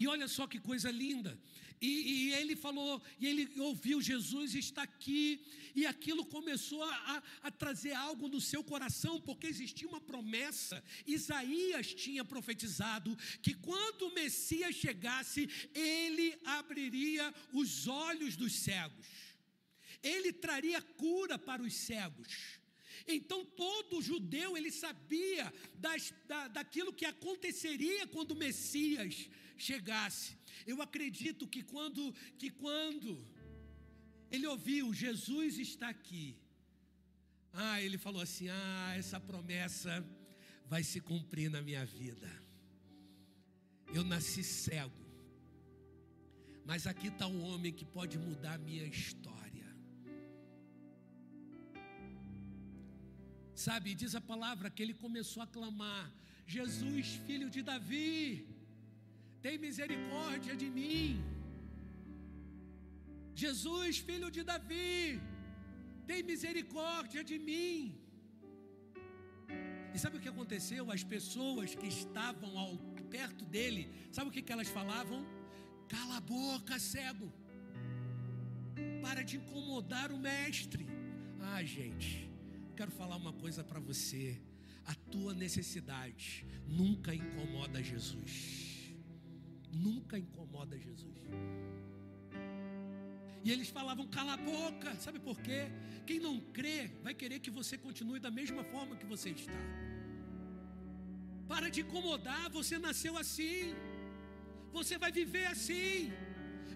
E 0.00 0.06
olha 0.06 0.26
só 0.28 0.46
que 0.46 0.58
coisa 0.58 0.90
linda. 0.90 1.38
E, 1.80 1.86
e, 1.86 2.32
ele 2.34 2.54
falou, 2.54 3.00
e 3.18 3.26
ele 3.26 3.50
ouviu 3.58 4.02
Jesus 4.02 4.54
está 4.54 4.82
aqui, 4.82 5.42
e 5.74 5.86
aquilo 5.86 6.26
começou 6.26 6.82
a, 6.84 7.22
a 7.42 7.50
trazer 7.50 7.92
algo 7.92 8.28
no 8.28 8.38
seu 8.38 8.62
coração, 8.62 9.18
porque 9.18 9.46
existia 9.46 9.88
uma 9.88 10.00
promessa. 10.00 10.84
Isaías 11.06 11.94
tinha 11.94 12.22
profetizado 12.22 13.16
que 13.40 13.54
quando 13.54 14.02
o 14.02 14.14
Messias 14.14 14.74
chegasse, 14.74 15.48
ele 15.74 16.38
abriria 16.44 17.34
os 17.50 17.86
olhos 17.86 18.36
dos 18.36 18.52
cegos, 18.52 19.06
ele 20.02 20.32
traria 20.34 20.82
cura 20.82 21.38
para 21.38 21.62
os 21.62 21.74
cegos. 21.74 22.60
Então 23.06 23.42
todo 23.44 24.02
judeu 24.02 24.56
ele 24.56 24.70
sabia 24.70 25.52
das, 25.74 26.12
da, 26.28 26.48
daquilo 26.48 26.92
que 26.92 27.06
aconteceria 27.06 28.06
quando 28.06 28.32
o 28.32 28.36
Messias 28.36 29.30
chegasse. 29.56 30.39
Eu 30.66 30.80
acredito 30.82 31.46
que 31.46 31.62
quando, 31.62 32.12
que 32.38 32.50
quando 32.50 33.24
ele 34.30 34.46
ouviu, 34.46 34.92
Jesus 34.94 35.58
está 35.58 35.88
aqui. 35.88 36.36
Ah, 37.52 37.80
ele 37.82 37.98
falou 37.98 38.22
assim: 38.22 38.48
Ah, 38.48 38.94
essa 38.96 39.18
promessa 39.18 40.06
vai 40.66 40.82
se 40.84 41.00
cumprir 41.00 41.50
na 41.50 41.60
minha 41.60 41.84
vida. 41.84 42.30
Eu 43.92 44.04
nasci 44.04 44.44
cego, 44.44 45.04
mas 46.64 46.86
aqui 46.86 47.08
está 47.08 47.26
um 47.26 47.42
homem 47.42 47.72
que 47.72 47.84
pode 47.84 48.16
mudar 48.18 48.54
a 48.54 48.58
minha 48.58 48.84
história. 48.84 49.40
Sabe, 53.52 53.94
diz 53.94 54.14
a 54.14 54.20
palavra 54.20 54.70
que 54.70 54.82
ele 54.82 54.94
começou 54.94 55.42
a 55.42 55.46
clamar: 55.46 56.10
Jesus, 56.46 57.20
filho 57.26 57.50
de 57.50 57.62
Davi, 57.62 58.46
tem 59.44 59.56
misericórdia 59.66 60.54
de 60.62 60.68
mim. 60.78 61.24
Jesus, 63.42 63.98
filho 64.08 64.30
de 64.36 64.42
Davi, 64.50 65.20
tem 66.06 66.22
misericórdia 66.22 67.22
de 67.30 67.38
mim. 67.38 67.74
E 69.94 69.98
sabe 69.98 70.16
o 70.16 70.22
que 70.24 70.32
aconteceu? 70.34 70.90
As 70.96 71.02
pessoas 71.14 71.74
que 71.74 71.88
estavam 71.98 72.52
ao, 72.62 72.72
perto 73.16 73.44
dele, 73.44 73.82
sabe 74.12 74.28
o 74.28 74.32
que, 74.34 74.42
que 74.46 74.52
elas 74.56 74.68
falavam? 74.68 75.20
Cala 75.88 76.16
a 76.18 76.20
boca, 76.20 76.78
cego. 76.78 77.32
Para 79.04 79.22
de 79.22 79.36
incomodar 79.38 80.12
o 80.12 80.18
mestre. 80.18 80.86
Ah, 81.52 81.62
gente, 81.64 82.30
quero 82.76 82.92
falar 83.00 83.16
uma 83.16 83.32
coisa 83.32 83.64
para 83.64 83.80
você. 83.80 84.40
A 84.84 84.94
tua 85.12 85.32
necessidade 85.34 86.46
nunca 86.66 87.14
incomoda 87.14 87.82
Jesus 87.82 88.69
nunca 89.72 90.18
incomoda 90.18 90.78
Jesus. 90.78 91.16
E 93.42 93.50
eles 93.50 93.68
falavam, 93.68 94.06
cala 94.06 94.34
a 94.34 94.36
boca, 94.36 94.94
sabe 94.96 95.18
por 95.18 95.40
quê? 95.40 95.62
Quem 96.06 96.18
não 96.20 96.38
crê 96.58 96.90
vai 97.02 97.14
querer 97.14 97.40
que 97.40 97.50
você 97.50 97.78
continue 97.78 98.20
da 98.20 98.30
mesma 98.30 98.62
forma 98.64 98.96
que 98.96 99.06
você 99.06 99.30
está. 99.30 99.60
Para 101.48 101.68
de 101.68 101.80
incomodar, 101.80 102.50
você 102.50 102.78
nasceu 102.78 103.16
assim, 103.16 103.74
você 104.72 104.98
vai 104.98 105.10
viver 105.10 105.46
assim, 105.46 106.12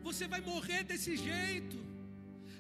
você 0.02 0.26
vai 0.26 0.40
morrer 0.40 0.82
desse 0.84 1.16
jeito. 1.16 1.78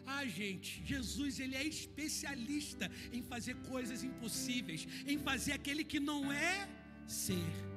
Ah, 0.06 0.26
gente, 0.26 0.84
Jesus 0.84 1.40
ele 1.40 1.56
é 1.56 1.64
especialista 1.64 2.90
em 3.10 3.22
fazer 3.22 3.54
coisas 3.72 4.04
impossíveis, 4.04 4.86
em 5.06 5.18
fazer 5.18 5.52
aquele 5.52 5.82
que 5.82 5.98
não 5.98 6.30
é 6.30 6.68
ser 7.06 7.73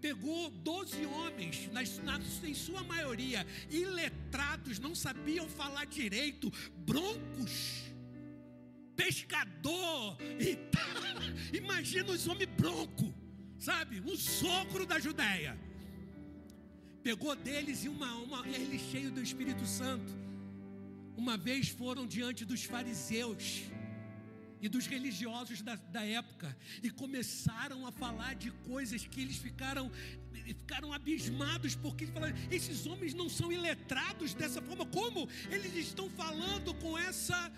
pegou 0.00 0.50
12 0.50 1.06
homens, 1.06 1.68
nas, 1.72 2.00
em 2.44 2.54
sua 2.54 2.82
maioria 2.82 3.46
iletrados, 3.70 4.78
não 4.78 4.94
sabiam 4.94 5.48
falar 5.48 5.86
direito, 5.86 6.52
broncos, 6.78 7.84
pescador, 8.96 10.16
e 10.40 10.58
imagina 11.56 12.12
os 12.12 12.26
homens 12.26 12.50
bronco, 12.56 13.14
sabe? 13.58 14.00
Um 14.00 14.16
sogro 14.16 14.86
da 14.86 14.98
Judéia. 14.98 15.58
Pegou 17.02 17.34
deles 17.34 17.84
e 17.84 17.88
uma, 17.88 18.14
uma 18.16 18.46
ele 18.48 18.78
cheio 18.78 19.10
do 19.10 19.22
Espírito 19.22 19.64
Santo. 19.66 20.12
Uma 21.16 21.36
vez 21.36 21.68
foram 21.68 22.06
diante 22.06 22.44
dos 22.44 22.64
fariseus 22.64 23.62
e 24.60 24.68
dos 24.68 24.86
religiosos 24.86 25.62
da, 25.62 25.76
da, 25.76 26.04
época 26.04 26.56
e 26.82 26.90
começaram 26.90 27.86
a 27.86 27.92
falar 27.92 28.34
de 28.34 28.50
coisas 28.50 29.06
que 29.06 29.20
eles 29.20 29.36
ficaram 29.36 29.90
ficaram 30.44 30.92
abismados 30.92 31.74
porque 31.74 32.04
eles 32.04 32.14
falaram, 32.14 32.36
esses 32.50 32.86
homens 32.86 33.14
não 33.14 33.28
são 33.28 33.52
iletrados 33.52 34.34
dessa 34.34 34.60
forma 34.62 34.86
como 34.86 35.28
eles 35.50 35.74
estão 35.74 36.08
falando 36.10 36.74
com 36.74 36.96
essa 36.96 37.52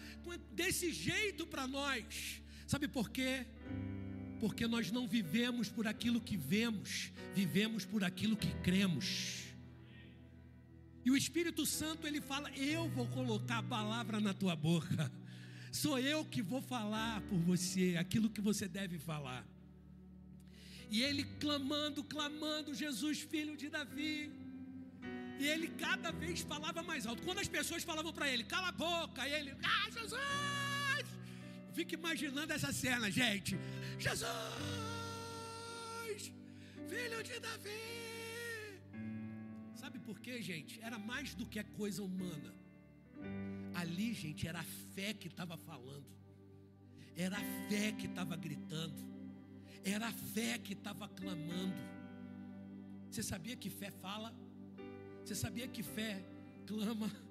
desse 0.53 0.93
jeito 0.93 1.47
para 1.47 1.67
nós? 1.67 2.43
Sabe 2.67 2.89
por 2.89 3.11
quê? 3.11 3.47
Porque 4.39 4.67
nós 4.67 4.91
não 4.91 5.07
vivemos 5.07 5.69
por 5.69 5.87
aquilo 5.87 6.21
que 6.21 6.37
vemos 6.37 7.13
vivemos 7.35 7.85
por 7.85 8.03
aquilo 8.03 8.37
que 8.37 8.53
cremos. 8.63 9.45
E 11.05 11.11
o 11.11 11.17
Espírito 11.17 11.65
Santo 11.65 12.07
ele 12.07 12.21
fala 12.21 12.51
eu 12.51 12.89
vou 12.91 13.07
colocar 13.09 13.59
a 13.59 13.63
palavra 13.63 14.21
na 14.21 14.35
tua 14.35 14.55
boca 14.55 15.11
Sou 15.71 15.99
eu 15.99 16.25
que 16.25 16.43
vou 16.43 16.61
falar 16.61 17.21
por 17.23 17.39
você 17.39 17.97
aquilo 17.99 18.29
que 18.29 18.41
você 18.41 18.67
deve 18.67 18.99
falar. 18.99 19.47
E 20.91 21.03
ele 21.03 21.25
clamando, 21.39 22.03
clamando, 22.03 22.75
Jesus, 22.75 23.21
filho 23.21 23.57
de 23.57 23.69
Davi. 23.69 24.33
E 25.39 25.47
ele 25.47 25.69
cada 25.69 26.11
vez 26.11 26.41
falava 26.41 26.83
mais 26.83 27.07
alto. 27.07 27.23
Quando 27.23 27.39
as 27.39 27.49
pessoas 27.49 27.85
falavam 27.85 28.13
para 28.13 28.29
ele, 28.31 28.43
cala 28.45 28.69
a 28.69 28.73
boca, 28.73 29.27
ele, 29.29 29.53
ah, 29.63 29.89
Jesus! 29.91 31.07
Fica 31.73 31.95
imaginando 31.95 32.53
essa 32.53 32.73
cena, 32.73 33.11
gente. 33.11 33.57
Jesus, 33.99 34.29
filho 36.89 37.23
de 37.23 37.39
Davi. 37.39 38.81
Sabe 39.77 39.99
por 40.01 40.19
quê, 40.19 40.43
gente? 40.43 40.81
Era 40.83 40.99
mais 40.99 41.35
do 41.35 41.47
que 41.47 41.61
a 41.61 41.65
coisa 41.65 42.03
humana. 42.03 42.53
Ali, 43.75 44.13
gente, 44.15 44.47
era 44.47 44.61
a 44.61 44.65
fé 44.95 45.15
que 45.15 45.29
estava 45.29 45.57
falando, 45.57 46.07
era 47.17 47.37
a 47.37 47.69
fé 47.69 47.93
que 47.93 48.07
estava 48.07 48.37
gritando, 48.37 48.95
era 49.85 50.09
a 50.09 50.13
fé 50.13 50.59
que 50.59 50.73
estava 50.73 51.09
clamando. 51.09 51.81
Você 53.11 53.23
sabia 53.23 53.57
que 53.57 53.71
fé 53.71 53.91
fala? 53.91 54.35
Você 55.25 55.35
sabia 55.35 55.67
que 55.69 55.83
fé 55.83 56.25
clama? 56.67 57.11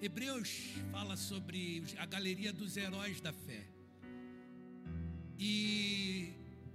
Hebreus 0.00 0.74
fala 0.92 1.16
sobre 1.16 1.82
a 1.98 2.06
galeria 2.06 2.52
dos 2.52 2.76
heróis 2.76 3.20
da 3.20 3.32
fé. 3.32 3.66
E 5.38 6.32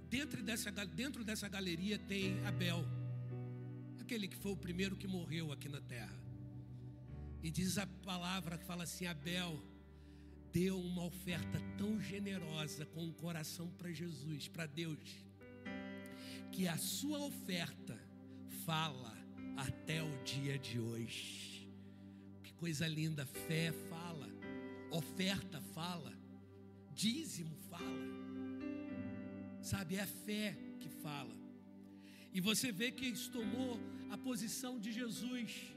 dentro 0.08 0.42
dessa, 0.42 0.70
dentro 0.70 1.24
dessa 1.24 1.48
galeria 1.48 1.98
tem 1.98 2.44
Abel, 2.46 2.84
aquele 4.00 4.28
que 4.28 4.36
foi 4.36 4.52
o 4.52 4.56
primeiro 4.56 4.96
que 4.96 5.06
morreu 5.06 5.52
aqui 5.52 5.68
na 5.68 5.80
terra. 5.80 6.23
E 7.44 7.50
diz 7.50 7.76
a 7.76 7.86
palavra 7.86 8.56
que 8.56 8.64
fala 8.64 8.84
assim: 8.84 9.04
Abel 9.04 9.62
deu 10.50 10.80
uma 10.80 11.04
oferta 11.04 11.60
tão 11.76 12.00
generosa 12.00 12.86
com 12.86 13.06
o 13.06 13.12
coração 13.12 13.68
para 13.76 13.92
Jesus, 13.92 14.48
para 14.48 14.64
Deus, 14.64 14.98
que 16.50 16.66
a 16.66 16.78
sua 16.78 17.18
oferta 17.18 18.00
fala 18.64 19.14
até 19.58 20.02
o 20.02 20.24
dia 20.24 20.58
de 20.58 20.80
hoje. 20.80 21.68
Que 22.42 22.54
coisa 22.54 22.88
linda, 22.88 23.26
fé 23.26 23.72
fala, 23.90 24.30
oferta 24.90 25.60
fala, 25.60 26.14
dízimo 26.94 27.54
fala. 27.68 28.06
Sabe, 29.60 29.96
é 29.96 30.00
a 30.00 30.06
fé 30.06 30.56
que 30.80 30.88
fala. 30.88 31.36
E 32.32 32.40
você 32.40 32.72
vê 32.72 32.90
que 32.90 33.12
tomou 33.28 33.78
a 34.10 34.16
posição 34.16 34.80
de 34.80 34.90
Jesus. 34.90 35.73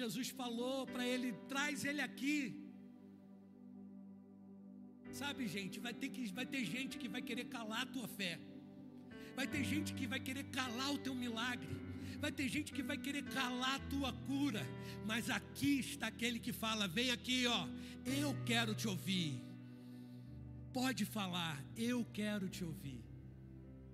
Jesus 0.00 0.28
falou 0.40 0.86
para 0.86 1.06
ele: 1.06 1.32
traz 1.52 1.84
ele 1.84 2.00
aqui. 2.00 2.38
Sabe, 5.20 5.46
gente, 5.46 5.78
vai 5.78 5.92
ter, 5.92 6.08
que, 6.08 6.26
vai 6.32 6.46
ter 6.46 6.64
gente 6.64 6.96
que 6.98 7.08
vai 7.08 7.20
querer 7.20 7.44
calar 7.44 7.82
a 7.82 7.86
tua 7.86 8.08
fé. 8.08 8.40
Vai 9.36 9.46
ter 9.46 9.62
gente 9.64 9.92
que 9.92 10.06
vai 10.06 10.20
querer 10.20 10.44
calar 10.44 10.90
o 10.94 10.98
teu 10.98 11.14
milagre. 11.14 11.68
Vai 12.18 12.32
ter 12.32 12.48
gente 12.48 12.72
que 12.72 12.82
vai 12.82 12.96
querer 12.96 13.24
calar 13.24 13.74
a 13.74 13.84
tua 13.90 14.12
cura. 14.12 14.64
Mas 15.04 15.28
aqui 15.28 15.80
está 15.80 16.06
aquele 16.06 16.38
que 16.38 16.52
fala: 16.52 16.88
vem 16.88 17.10
aqui, 17.10 17.46
ó. 17.46 17.66
Eu 18.04 18.34
quero 18.46 18.74
te 18.74 18.88
ouvir. 18.88 19.40
Pode 20.72 21.04
falar, 21.04 21.62
eu 21.76 22.04
quero 22.12 22.48
te 22.48 22.64
ouvir. 22.64 23.04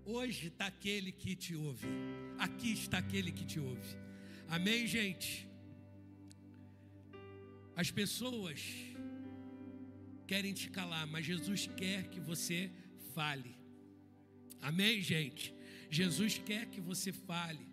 Hoje 0.04 0.46
está 0.46 0.66
aquele 0.66 1.10
que 1.10 1.34
te 1.34 1.56
ouve. 1.56 1.88
Aqui 2.38 2.72
está 2.72 2.98
aquele 2.98 3.32
que 3.32 3.44
te 3.44 3.58
ouve. 3.58 3.96
Amém, 4.48 4.86
gente? 4.86 5.47
As 7.82 7.90
pessoas 7.98 8.60
querem 10.26 10.52
te 10.60 10.68
calar, 10.76 11.06
mas 11.06 11.24
Jesus 11.24 11.60
quer 11.80 12.00
que 12.12 12.20
você 12.30 12.72
fale. 13.14 13.52
Amém, 14.60 15.00
gente? 15.00 15.54
Jesus 15.88 16.38
quer 16.48 16.66
que 16.72 16.80
você 16.80 17.12
fale. 17.12 17.64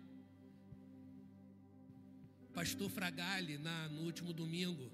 Pastor 2.54 2.88
Fragale, 2.88 3.58
na, 3.58 3.88
no 3.88 4.02
último 4.02 4.32
domingo, 4.32 4.86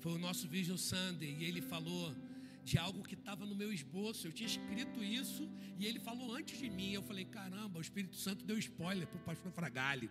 foi 0.00 0.12
o 0.14 0.18
nosso 0.26 0.48
Vision 0.48 0.78
Sunday, 0.78 1.36
e 1.38 1.44
ele 1.44 1.60
falou 1.60 2.16
de 2.64 2.78
algo 2.78 3.02
que 3.08 3.14
estava 3.14 3.44
no 3.44 3.54
meu 3.54 3.70
esboço. 3.70 4.26
Eu 4.26 4.32
tinha 4.32 4.48
escrito 4.54 5.04
isso 5.04 5.44
e 5.78 5.84
ele 5.84 6.00
falou 6.00 6.34
antes 6.34 6.58
de 6.58 6.70
mim. 6.70 6.92
Eu 6.92 7.02
falei: 7.02 7.26
caramba, 7.26 7.78
o 7.78 7.82
Espírito 7.82 8.16
Santo 8.16 8.44
deu 8.44 8.58
spoiler 8.58 9.06
para 9.06 9.18
o 9.18 9.24
pastor 9.30 9.52
Fragale. 9.52 10.10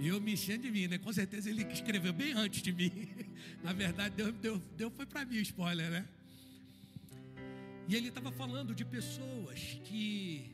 E 0.00 0.08
eu 0.08 0.20
me 0.20 0.32
enchendo 0.32 0.62
de 0.62 0.70
mim, 0.70 0.88
né? 0.88 0.98
Com 0.98 1.12
certeza 1.12 1.48
ele 1.48 1.62
escreveu 1.72 2.12
bem 2.12 2.32
antes 2.32 2.62
de 2.62 2.72
mim. 2.72 2.90
Na 3.62 3.72
verdade, 3.72 4.14
deu, 4.16 4.32
deu, 4.32 4.58
deu 4.76 4.90
foi 4.90 5.06
para 5.06 5.24
mim 5.24 5.36
o 5.36 5.42
spoiler, 5.42 5.90
né? 5.90 6.08
E 7.88 7.94
ele 7.94 8.08
estava 8.08 8.32
falando 8.32 8.74
de 8.74 8.84
pessoas 8.84 9.78
que 9.84 10.50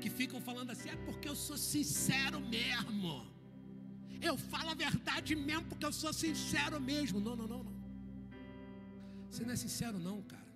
que 0.00 0.10
ficam 0.10 0.40
falando 0.40 0.70
assim, 0.70 0.90
é 0.90 0.96
porque 0.96 1.26
eu 1.26 1.34
sou 1.34 1.56
sincero 1.56 2.38
mesmo. 2.40 3.26
Eu 4.20 4.36
falo 4.36 4.70
a 4.70 4.74
verdade 4.74 5.34
mesmo 5.34 5.64
porque 5.64 5.86
eu 5.86 5.92
sou 5.92 6.12
sincero 6.12 6.80
mesmo. 6.80 7.20
Não, 7.20 7.34
não, 7.36 7.46
não, 7.46 7.64
não. 7.64 7.74
Você 9.30 9.44
não 9.44 9.52
é 9.52 9.56
sincero, 9.56 9.98
não, 9.98 10.22
cara. 10.22 10.46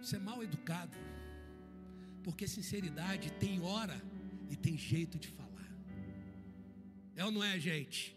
Você 0.00 0.16
é 0.16 0.18
mal 0.18 0.42
educado. 0.42 0.96
Porque 2.22 2.48
sinceridade 2.48 3.30
tem 3.32 3.60
hora 3.60 4.02
e 4.50 4.56
tem 4.56 4.76
jeito 4.76 5.18
de 5.18 5.28
falar. 5.28 5.43
É 7.16 7.24
ou 7.24 7.30
não 7.30 7.42
é, 7.42 7.58
gente? 7.58 8.16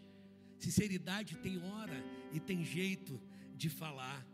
Sinceridade 0.58 1.36
tem 1.36 1.62
hora 1.62 2.04
e 2.32 2.40
tem 2.40 2.64
jeito 2.64 3.20
de 3.54 3.68
falar. 3.68 4.26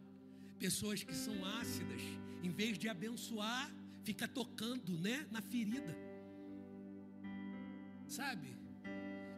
Pessoas 0.59 1.03
que 1.03 1.15
são 1.15 1.45
ácidas, 1.45 2.01
em 2.43 2.51
vez 2.51 2.79
de 2.79 2.89
abençoar, 2.89 3.71
fica 4.03 4.27
tocando, 4.27 4.99
né, 4.99 5.27
na 5.31 5.43
ferida. 5.43 5.97
Sabe? 8.09 8.57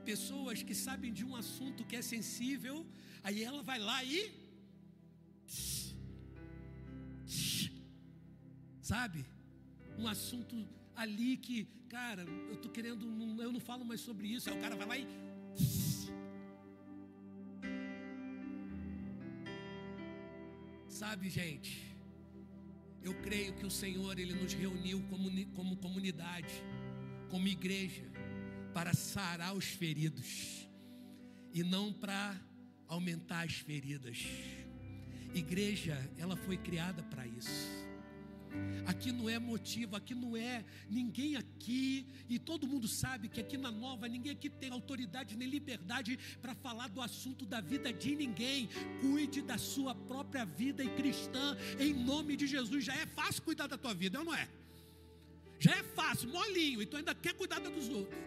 Pessoas 0.05 0.63
que 0.63 0.75
sabem 0.75 1.13
de 1.13 1.25
um 1.25 1.35
assunto 1.35 1.85
que 1.85 1.97
é 1.97 2.03
sensível, 2.03 2.87
aí 3.23 3.43
ela 3.43 3.63
vai 3.63 3.79
lá 3.79 4.05
e 4.05 4.47
Sabe? 8.81 9.27
Um 9.99 10.07
assunto 10.07 10.55
ali 10.97 11.37
que, 11.37 11.69
cara, 11.89 12.23
eu 12.23 12.55
estou 12.55 12.71
querendo, 12.71 13.05
eu 13.43 13.53
não 13.53 13.61
falo 13.61 13.85
mais 13.85 14.01
sobre 14.01 14.29
isso. 14.29 14.49
Aí 14.49 14.57
o 14.57 14.61
cara 14.61 14.75
vai 14.75 14.87
lá 14.87 14.99
e. 14.99 15.07
Sabe, 20.89 21.29
gente? 21.29 21.95
Eu 23.03 23.15
creio 23.21 23.53
que 23.55 23.67
o 23.67 23.71
Senhor 23.71 24.19
ele 24.19 24.35
nos 24.35 24.53
reuniu 24.55 25.01
como, 25.11 25.31
como 25.55 25.77
comunidade, 25.77 26.65
como 27.29 27.47
igreja, 27.47 28.11
para 28.73 28.95
sarar 28.95 29.55
os 29.55 29.67
feridos 29.67 30.67
e 31.53 31.63
não 31.63 31.93
para 31.93 32.35
aumentar 32.89 33.45
as 33.45 33.55
feridas. 33.55 34.27
Igreja, 35.35 35.97
ela 36.17 36.37
foi 36.37 36.57
criada 36.57 37.03
para 37.03 37.27
isso. 37.27 37.86
Aqui 38.87 39.11
não 39.11 39.29
é 39.29 39.39
motivo, 39.39 39.97
aqui 39.97 40.15
não 40.15 40.37
é 40.37 40.65
ninguém 40.89 41.37
aqui, 41.37 42.07
e 42.29 42.39
todo 42.39 42.69
mundo 42.69 42.87
sabe 42.87 43.29
que 43.29 43.41
aqui 43.41 43.57
na 43.57 43.71
nova 43.71 44.09
ninguém 44.09 44.33
aqui 44.33 44.49
tem 44.49 44.71
autoridade 44.71 45.37
nem 45.37 45.49
liberdade 45.49 46.19
para 46.41 46.55
falar 46.55 46.89
do 46.89 47.01
assunto 47.01 47.45
da 47.45 47.61
vida 47.61 47.93
de 47.93 48.15
ninguém. 48.15 48.69
Cuide 49.01 49.43
da 49.43 49.59
sua 49.59 49.95
própria 49.95 50.45
vida 50.45 50.85
e 50.85 50.89
cristã 50.91 51.57
em 51.81 51.93
nome 51.93 52.37
de 52.37 52.47
Jesus. 52.47 52.85
Já 52.85 52.95
é 52.95 53.07
fácil 53.07 53.43
cuidar 53.43 53.67
da 53.67 53.77
tua 53.77 53.93
vida, 53.93 54.23
não 54.23 54.35
é? 54.35 54.49
Já 55.59 55.73
é 55.73 55.83
fácil, 55.83 56.29
molinho, 56.31 56.81
e 56.81 56.87
tu 56.87 56.97
ainda 56.97 57.15
quer 57.15 57.35
cuidar 57.35 57.61
da 57.61 57.71
dos 57.71 57.89
outros. 57.89 58.19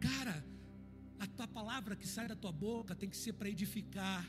Cara, 0.00 0.44
a 1.18 1.26
tua 1.26 1.48
palavra 1.48 1.96
que 1.96 2.06
sai 2.06 2.28
da 2.28 2.36
tua 2.36 2.52
boca 2.52 2.94
tem 2.94 3.08
que 3.08 3.16
ser 3.16 3.32
para 3.34 3.48
edificar, 3.48 4.24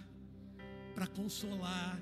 para 0.94 1.08
consolar. 1.08 2.00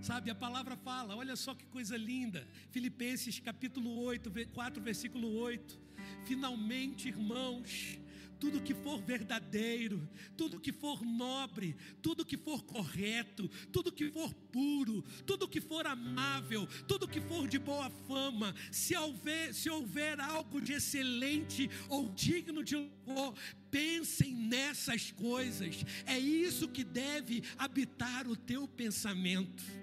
Sabe, 0.00 0.30
a 0.30 0.34
palavra 0.34 0.76
fala, 0.76 1.16
olha 1.16 1.36
só 1.36 1.54
que 1.54 1.66
coisa 1.66 1.96
linda. 1.96 2.46
Filipenses 2.70 3.40
capítulo 3.40 4.00
8, 4.00 4.30
4, 4.52 4.82
versículo 4.82 5.34
8. 5.36 5.78
Finalmente, 6.24 7.08
irmãos, 7.08 7.98
tudo 8.38 8.60
que 8.60 8.74
for 8.74 9.02
verdadeiro, 9.02 10.08
tudo 10.36 10.60
que 10.60 10.72
for 10.72 11.04
nobre, 11.04 11.76
tudo 12.00 12.24
que 12.24 12.36
for 12.36 12.62
correto, 12.62 13.48
tudo 13.72 13.92
que 13.92 14.10
for 14.10 14.32
puro, 14.32 15.02
tudo 15.26 15.48
que 15.48 15.60
for 15.60 15.86
amável, 15.86 16.66
tudo 16.86 17.08
que 17.08 17.20
for 17.20 17.48
de 17.48 17.58
boa 17.58 17.90
fama, 17.90 18.54
se 18.70 18.96
houver, 18.96 19.52
se 19.52 19.68
houver 19.68 20.20
algo 20.20 20.60
de 20.60 20.74
excelente 20.74 21.68
ou 21.88 22.08
digno 22.10 22.62
de 22.62 22.76
louvor, 22.76 23.34
pensem 23.70 24.32
nessas 24.32 25.10
coisas. 25.10 25.84
É 26.06 26.18
isso 26.18 26.68
que 26.68 26.84
deve 26.84 27.42
habitar 27.58 28.28
o 28.28 28.36
teu 28.36 28.68
pensamento. 28.68 29.77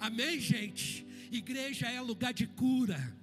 Amém, 0.00 0.38
gente? 0.40 1.06
Igreja 1.30 1.86
é 1.86 2.00
lugar 2.00 2.32
de 2.32 2.46
cura. 2.46 3.16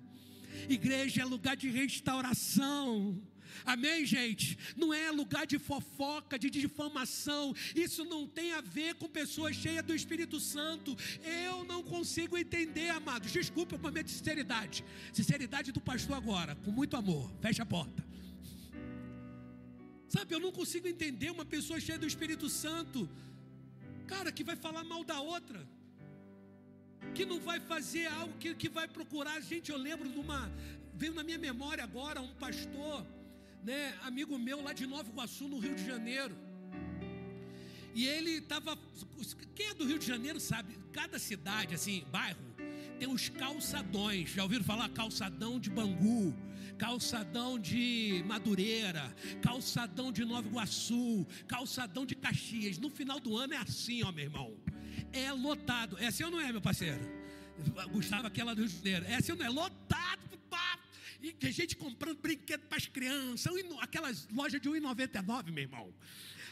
Igreja 0.69 1.21
é 1.21 1.25
lugar 1.25 1.55
de 1.55 1.69
restauração. 1.69 3.21
Amém, 3.63 4.05
gente? 4.05 4.57
Não 4.75 4.93
é 4.93 5.09
lugar 5.11 5.45
de 5.47 5.57
fofoca, 5.57 6.37
de 6.37 6.49
difamação. 6.49 7.55
Isso 7.75 8.03
não 8.03 8.27
tem 8.27 8.51
a 8.53 8.61
ver 8.61 8.95
com 8.95 9.07
pessoas 9.07 9.55
cheias 9.55 9.85
do 9.85 9.95
Espírito 9.95 10.39
Santo. 10.39 10.95
Eu 11.23 11.63
não 11.63 11.81
consigo 11.83 12.37
entender, 12.37 12.89
amados. 12.89 13.31
Desculpa 13.31 13.77
por 13.77 13.91
minha 13.91 14.07
sinceridade. 14.07 14.83
Sinceridade 15.13 15.71
do 15.71 15.79
pastor 15.79 16.17
agora, 16.17 16.55
com 16.55 16.71
muito 16.71 16.97
amor. 16.97 17.31
Fecha 17.41 17.63
a 17.63 17.65
porta. 17.65 18.03
Sabe, 20.07 20.33
eu 20.33 20.39
não 20.39 20.51
consigo 20.51 20.87
entender 20.87 21.29
uma 21.31 21.45
pessoa 21.45 21.79
cheia 21.79 21.97
do 21.97 22.07
Espírito 22.07 22.47
Santo, 22.49 23.09
cara, 24.07 24.31
que 24.31 24.43
vai 24.43 24.55
falar 24.55 24.83
mal 24.83 25.03
da 25.03 25.19
outra, 25.19 25.67
que 27.13 27.25
não 27.25 27.39
vai 27.39 27.59
fazer 27.59 28.07
algo 28.07 28.33
que, 28.37 28.53
que 28.55 28.69
vai 28.69 28.87
procurar. 28.87 29.39
Gente, 29.41 29.71
eu 29.71 29.77
lembro 29.77 30.09
de 30.09 30.17
uma. 30.17 30.51
Veio 30.93 31.13
na 31.13 31.23
minha 31.23 31.37
memória 31.37 31.83
agora 31.83 32.21
um 32.21 32.33
pastor 32.35 33.05
né, 33.65 33.95
amigo 34.03 34.37
meu 34.37 34.61
lá 34.61 34.73
de 34.73 34.85
Nova 34.85 35.09
Iguaçu, 35.09 35.47
no 35.47 35.57
Rio 35.57 35.75
de 35.75 35.83
Janeiro. 35.83 36.37
E 37.95 38.05
ele 38.05 38.31
estava. 38.31 38.77
Quem 39.55 39.67
é 39.67 39.73
do 39.73 39.85
Rio 39.85 39.97
de 39.97 40.05
Janeiro 40.05 40.39
sabe, 40.39 40.77
cada 40.93 41.17
cidade, 41.17 41.73
assim, 41.73 42.05
bairro, 42.11 42.45
tem 42.99 43.07
os 43.07 43.27
calçadões. 43.29 44.29
Já 44.29 44.43
ouviram 44.43 44.63
falar 44.63 44.87
calçadão 44.89 45.59
de 45.59 45.69
Bangu, 45.69 46.35
calçadão 46.77 47.57
de 47.57 48.23
Madureira, 48.27 49.15
calçadão 49.41 50.11
de 50.11 50.23
Nova 50.23 50.47
Iguaçu, 50.47 51.25
calçadão 51.47 52.05
de 52.05 52.15
Caxias. 52.15 52.77
No 52.77 52.89
final 52.89 53.19
do 53.19 53.35
ano 53.35 53.53
é 53.53 53.57
assim, 53.57 54.03
ó, 54.03 54.11
meu 54.11 54.25
irmão. 54.25 54.55
É 55.15 55.31
lotado. 55.31 55.97
É 55.97 56.07
assim 56.07 56.25
ou 56.25 56.31
não 56.31 56.41
é, 56.41 56.51
meu 56.51 56.61
parceiro? 56.61 56.99
Gustavo, 57.89 58.27
aquela 58.27 58.53
do 58.53 58.61
Rio 58.61 58.69
de 58.69 58.75
Janeiro. 58.75 59.05
É 59.05 59.15
assim 59.15 59.31
ou 59.31 59.37
não 59.37 59.45
é? 59.45 59.49
Lotado, 59.49 60.37
pá, 60.49 60.77
e 61.21 61.31
tem 61.31 61.51
gente 61.51 61.75
comprando 61.75 62.19
brinquedo 62.19 62.61
para 62.67 62.77
as 62.77 62.85
crianças, 62.85 63.51
aquelas 63.79 64.27
lojas 64.29 64.59
de 64.59 64.69
1,99, 64.69 65.51
meu 65.51 65.63
irmão. 65.63 65.93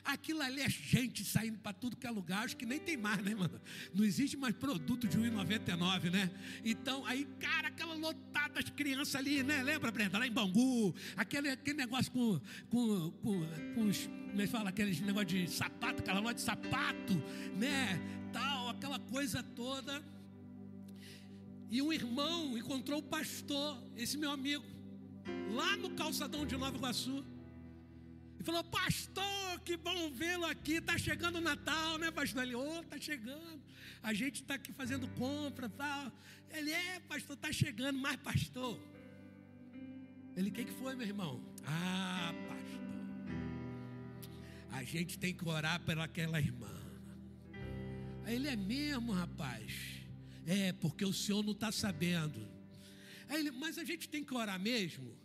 Aquilo 0.06 0.42
ali 0.42 0.62
é 0.62 0.70
gente 0.70 1.24
saindo 1.24 1.58
para 1.60 1.72
tudo 1.72 1.96
que 1.96 2.06
é 2.06 2.10
lugar, 2.10 2.44
acho 2.44 2.58
que 2.58 2.66
nem 2.66 2.80
tem 2.80 2.98
mais, 2.98 3.24
né, 3.24 3.34
mano? 3.36 3.60
Não 3.94 4.04
existe 4.04 4.36
mais 4.36 4.54
produto 4.54 5.08
de 5.08 5.18
1,99, 5.18 6.10
né? 6.10 6.30
Então, 6.64 7.06
aí, 7.06 7.26
cara, 7.40 7.70
aquela 7.70 7.94
lotada 7.94 8.56
das 8.56 8.70
crianças 8.70 9.16
ali, 9.16 9.44
né? 9.44 9.64
Lembra, 9.64 9.92
Brenda? 9.92 10.18
Lá 10.18 10.28
em 10.28 10.32
Bangu, 10.32 10.94
aquele, 11.16 11.50
aquele 11.50 11.78
negócio 11.78 12.12
com, 12.12 12.40
com, 12.70 13.12
com, 13.12 13.46
com 13.76 13.86
os, 13.88 14.10
como 14.30 14.42
é 14.42 14.48
fala? 14.48 14.70
Aqueles 14.70 15.00
negócio 15.00 15.28
de 15.28 15.50
sapato, 15.50 16.02
aquela 16.02 16.20
loja 16.20 16.34
de 16.34 16.42
sapato, 16.42 17.14
né? 17.56 18.23
Tal, 18.34 18.70
aquela 18.70 19.00
coisa 19.00 19.42
toda. 19.42 20.04
E 21.70 21.82
um 21.82 21.92
irmão 21.94 22.58
encontrou 22.58 23.00
o 23.00 23.04
pastor, 23.04 23.82
esse 23.96 24.18
meu 24.18 24.32
amigo, 24.32 24.66
lá 25.52 25.78
no 25.78 25.92
calçadão 25.92 26.46
de 26.46 26.58
Nova 26.58 26.78
Iguaçu. 26.78 27.24
E 28.40 28.44
falou: 28.44 28.64
Pastor, 28.64 29.60
que 29.64 29.78
bom 29.78 30.12
vê-lo 30.12 30.46
aqui. 30.46 30.74
Está 30.74 30.98
chegando 30.98 31.38
o 31.38 31.42
Natal, 31.42 31.98
né, 31.98 32.12
pastor? 32.12 32.44
Ele, 32.44 32.56
ô, 32.56 32.78
oh, 32.78 32.82
está 32.82 33.00
chegando. 33.00 33.62
A 34.04 34.14
gente 34.14 34.42
está 34.42 34.56
aqui 34.56 34.74
fazendo 34.74 35.08
compra 35.10 35.70
tal. 35.70 36.12
Ele, 36.52 36.72
é, 36.72 37.00
pastor, 37.02 37.36
está 37.36 37.52
chegando, 37.52 37.98
mas 37.98 38.18
pastor. 38.18 38.78
Ele, 40.36 40.50
o 40.50 40.52
que, 40.52 40.66
que 40.66 40.74
foi, 40.74 40.96
meu 40.96 41.08
irmão? 41.08 41.42
Ah, 41.66 42.34
pastor. 42.50 42.74
A 44.72 44.84
gente 44.84 45.18
tem 45.18 45.34
que 45.34 45.48
orar 45.48 45.80
pelaquela 45.82 46.40
irmã. 46.40 46.83
Aí 48.26 48.36
ele 48.36 48.48
é 48.48 48.56
mesmo, 48.56 49.12
rapaz. 49.12 49.72
É, 50.46 50.74
porque 50.74 51.06
o 51.06 51.14
senhor 51.14 51.44
não 51.44 51.54
está 51.54 51.72
sabendo. 51.72 52.48
Aí 53.30 53.40
ele, 53.40 53.52
mas 53.52 53.78
a 53.78 53.84
gente 53.84 54.08
tem 54.10 54.24
que 54.24 54.34
orar 54.34 54.60
mesmo? 54.60 55.16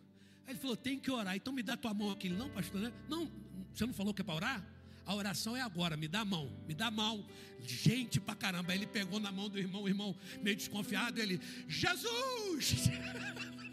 Aí 0.46 0.52
ele 0.52 0.58
falou, 0.58 0.76
tem 0.76 0.98
que 0.98 1.10
orar. 1.10 1.36
Então 1.36 1.52
me 1.52 1.62
dá 1.62 1.76
tua 1.76 1.92
mão 1.94 2.10
aqui. 2.10 2.28
Não, 2.28 2.48
pastor, 2.50 2.80
né? 2.80 2.92
Não, 3.08 3.30
você 3.74 3.86
não 3.86 3.92
falou 3.92 4.14
que 4.14 4.22
é 4.22 4.24
para 4.24 4.34
orar? 4.34 4.64
A 5.04 5.14
oração 5.14 5.56
é 5.56 5.62
agora, 5.62 5.96
me 5.96 6.06
dá 6.06 6.20
a 6.20 6.24
mão, 6.24 6.52
me 6.66 6.74
dá 6.74 6.88
a 6.88 6.90
mão. 6.90 7.26
Gente 7.62 8.20
pra 8.20 8.34
caramba. 8.34 8.72
Aí 8.72 8.78
ele 8.78 8.86
pegou 8.86 9.18
na 9.18 9.32
mão 9.32 9.48
do 9.48 9.58
irmão, 9.58 9.84
o 9.84 9.88
irmão 9.88 10.14
meio 10.42 10.56
desconfiado, 10.56 11.18
ele, 11.20 11.40
Jesus! 11.66 12.90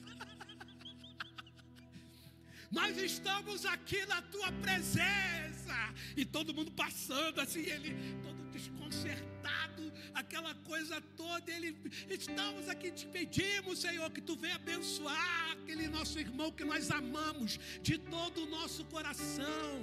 Nós 2.71 2.97
estamos 2.97 3.65
aqui 3.65 4.05
na 4.05 4.21
tua 4.21 4.51
presença. 4.53 5.93
E 6.15 6.23
todo 6.25 6.53
mundo 6.53 6.71
passando 6.71 7.39
assim, 7.41 7.61
ele 7.61 7.95
todo 8.23 8.44
desconcertado, 8.55 9.83
aquela 10.13 10.53
coisa 10.71 11.01
toda. 11.21 11.51
Ele, 11.51 11.69
estamos 12.09 12.69
aqui, 12.69 12.91
te 12.91 13.05
pedimos, 13.05 13.79
Senhor, 13.79 14.09
que 14.15 14.21
tu 14.21 14.35
venha 14.35 14.55
abençoar 14.55 15.51
aquele 15.53 15.87
nosso 15.87 16.17
irmão 16.25 16.51
que 16.51 16.63
nós 16.63 16.89
amamos 16.89 17.59
de 17.81 17.97
todo 17.97 18.43
o 18.43 18.49
nosso 18.57 18.85
coração. 18.85 19.73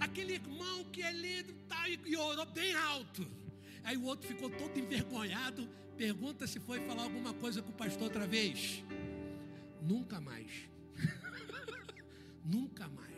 Aquele 0.00 0.34
irmão 0.34 0.84
que 0.92 1.02
ele 1.02 1.44
tá 1.68 1.88
e 1.88 2.16
orou 2.16 2.46
bem 2.46 2.74
alto. 2.74 3.22
Aí 3.84 3.96
o 3.96 4.04
outro 4.04 4.26
ficou 4.28 4.50
todo 4.50 4.78
envergonhado. 4.78 5.68
Pergunta 5.96 6.46
se 6.46 6.60
foi 6.60 6.80
falar 6.80 7.04
alguma 7.04 7.32
coisa 7.34 7.62
com 7.62 7.70
o 7.70 7.74
pastor 7.82 8.04
outra 8.04 8.26
vez. 8.26 8.84
Nunca 9.82 10.20
mais. 10.20 10.50
Nunca 12.44 12.88
mais. 12.88 13.08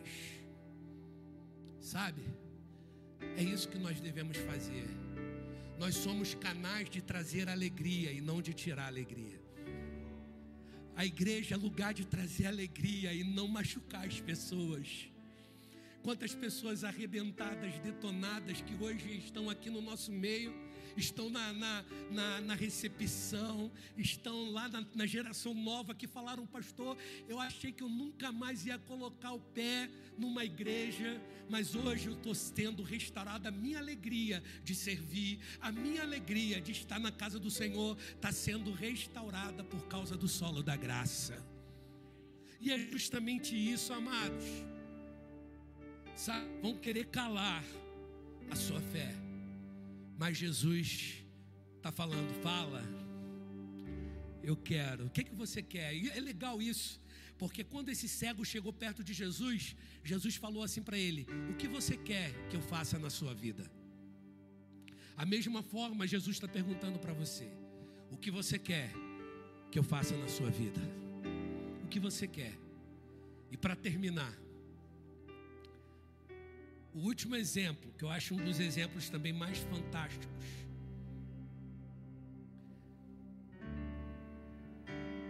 Sabe? 1.81 2.23
É 3.37 3.43
isso 3.43 3.69
que 3.69 3.79
nós 3.79 4.01
devemos 4.01 4.37
fazer. 4.37 4.89
Nós 5.79 5.95
somos 5.95 6.35
canais 6.35 6.91
de 6.91 7.01
trazer 7.01 7.49
alegria 7.49 8.13
e 8.13 8.21
não 8.21 8.43
de 8.43 8.53
tirar 8.53 8.87
alegria. 8.87 9.41
A 10.95 11.07
igreja 11.07 11.55
é 11.55 11.59
lugar 11.59 11.95
de 11.95 12.05
trazer 12.05 12.47
alegria 12.47 13.13
e 13.15 13.25
não 13.25 13.49
machucar 13.49 14.07
as 14.07 14.21
pessoas. 14.21 15.09
Quantas 16.03 16.35
pessoas 16.35 16.85
arrebentadas, 16.85 17.79
detonadas, 17.79 18.61
que 18.61 18.75
hoje 18.83 19.17
estão 19.19 19.49
aqui 19.49 19.71
no 19.71 19.81
nosso 19.81 20.13
meio 20.13 20.53
estão 21.01 21.29
na, 21.29 21.53
na, 21.53 21.85
na, 22.11 22.41
na 22.43 22.55
recepção, 22.55 23.71
estão 23.97 24.51
lá 24.53 24.69
na, 24.69 24.87
na 24.95 25.07
geração 25.07 25.55
nova 25.55 25.95
que 25.95 26.07
falaram, 26.07 26.47
pastor, 26.47 26.97
eu 27.29 27.41
achei 27.41 27.73
que 27.73 27.83
eu 27.83 27.89
nunca 27.89 28.31
mais 28.31 28.67
ia 28.67 28.79
colocar 28.79 29.33
o 29.33 29.41
pé 29.41 29.91
numa 30.17 30.45
igreja, 30.45 31.21
mas 31.49 31.75
hoje 31.75 32.07
eu 32.07 32.13
estou 32.13 32.35
tendo 32.55 32.83
restaurada 32.83 33.49
a 33.49 33.53
minha 33.53 33.79
alegria 33.79 34.43
de 34.63 34.75
servir, 34.75 35.41
a 35.61 35.73
minha 35.73 36.03
alegria 36.03 36.61
de 36.61 36.73
estar 36.73 37.01
na 37.01 37.11
casa 37.11 37.39
do 37.39 37.51
Senhor 37.51 37.97
está 38.15 38.31
sendo 38.31 38.71
restaurada 38.73 39.65
por 39.65 39.87
causa 39.89 40.17
do 40.17 40.29
solo 40.29 40.63
da 40.63 40.77
graça. 40.77 41.45
E 42.61 42.71
é 42.71 42.79
justamente 42.79 43.57
isso, 43.57 43.93
amados. 43.93 44.45
Sabe, 46.15 46.47
vão 46.61 46.77
querer 46.77 47.07
calar 47.07 47.65
a 48.51 48.55
sua 48.55 48.81
fé. 48.81 49.30
Mas 50.21 50.37
Jesus 50.37 51.25
está 51.79 51.91
falando, 51.91 52.31
fala, 52.43 52.83
eu 54.43 54.55
quero. 54.55 55.07
O 55.07 55.11
que, 55.11 55.25
que 55.25 55.35
você 55.35 55.63
quer? 55.63 55.95
E 55.95 56.11
é 56.11 56.21
legal 56.21 56.61
isso, 56.61 57.01
porque 57.39 57.65
quando 57.65 57.89
esse 57.89 58.07
cego 58.07 58.45
chegou 58.45 58.71
perto 58.71 59.03
de 59.03 59.15
Jesus, 59.15 59.75
Jesus 60.05 60.37
falou 60.37 60.63
assim 60.63 60.83
para 60.83 60.99
ele: 60.99 61.27
O 61.51 61.55
que 61.55 61.67
você 61.67 61.97
quer 61.97 62.29
que 62.49 62.57
eu 62.59 62.61
faça 62.61 62.99
na 62.99 63.09
sua 63.09 63.33
vida? 63.33 63.65
A 65.17 65.25
mesma 65.25 65.63
forma, 65.63 66.07
Jesus 66.07 66.37
está 66.37 66.47
perguntando 66.47 66.99
para 66.99 67.15
você: 67.15 67.49
O 68.11 68.17
que 68.19 68.31
você 68.31 68.59
quer 68.59 68.93
que 69.71 69.79
eu 69.79 69.83
faça 69.83 70.15
na 70.19 70.29
sua 70.29 70.51
vida? 70.51 70.83
O 71.83 71.89
que 71.89 71.99
você 71.99 72.29
quer? 72.29 72.59
E 73.51 73.57
para 73.57 73.75
terminar, 73.75 74.39
o 76.95 77.01
último 77.01 77.37
exemplo, 77.37 77.93
que 77.97 78.05
eu 78.05 78.11
acho 78.11 78.35
um 78.35 78.45
dos 78.45 78.59
exemplos 78.59 79.09
também 79.09 79.33
mais 79.33 79.59
fantásticos. 79.59 80.29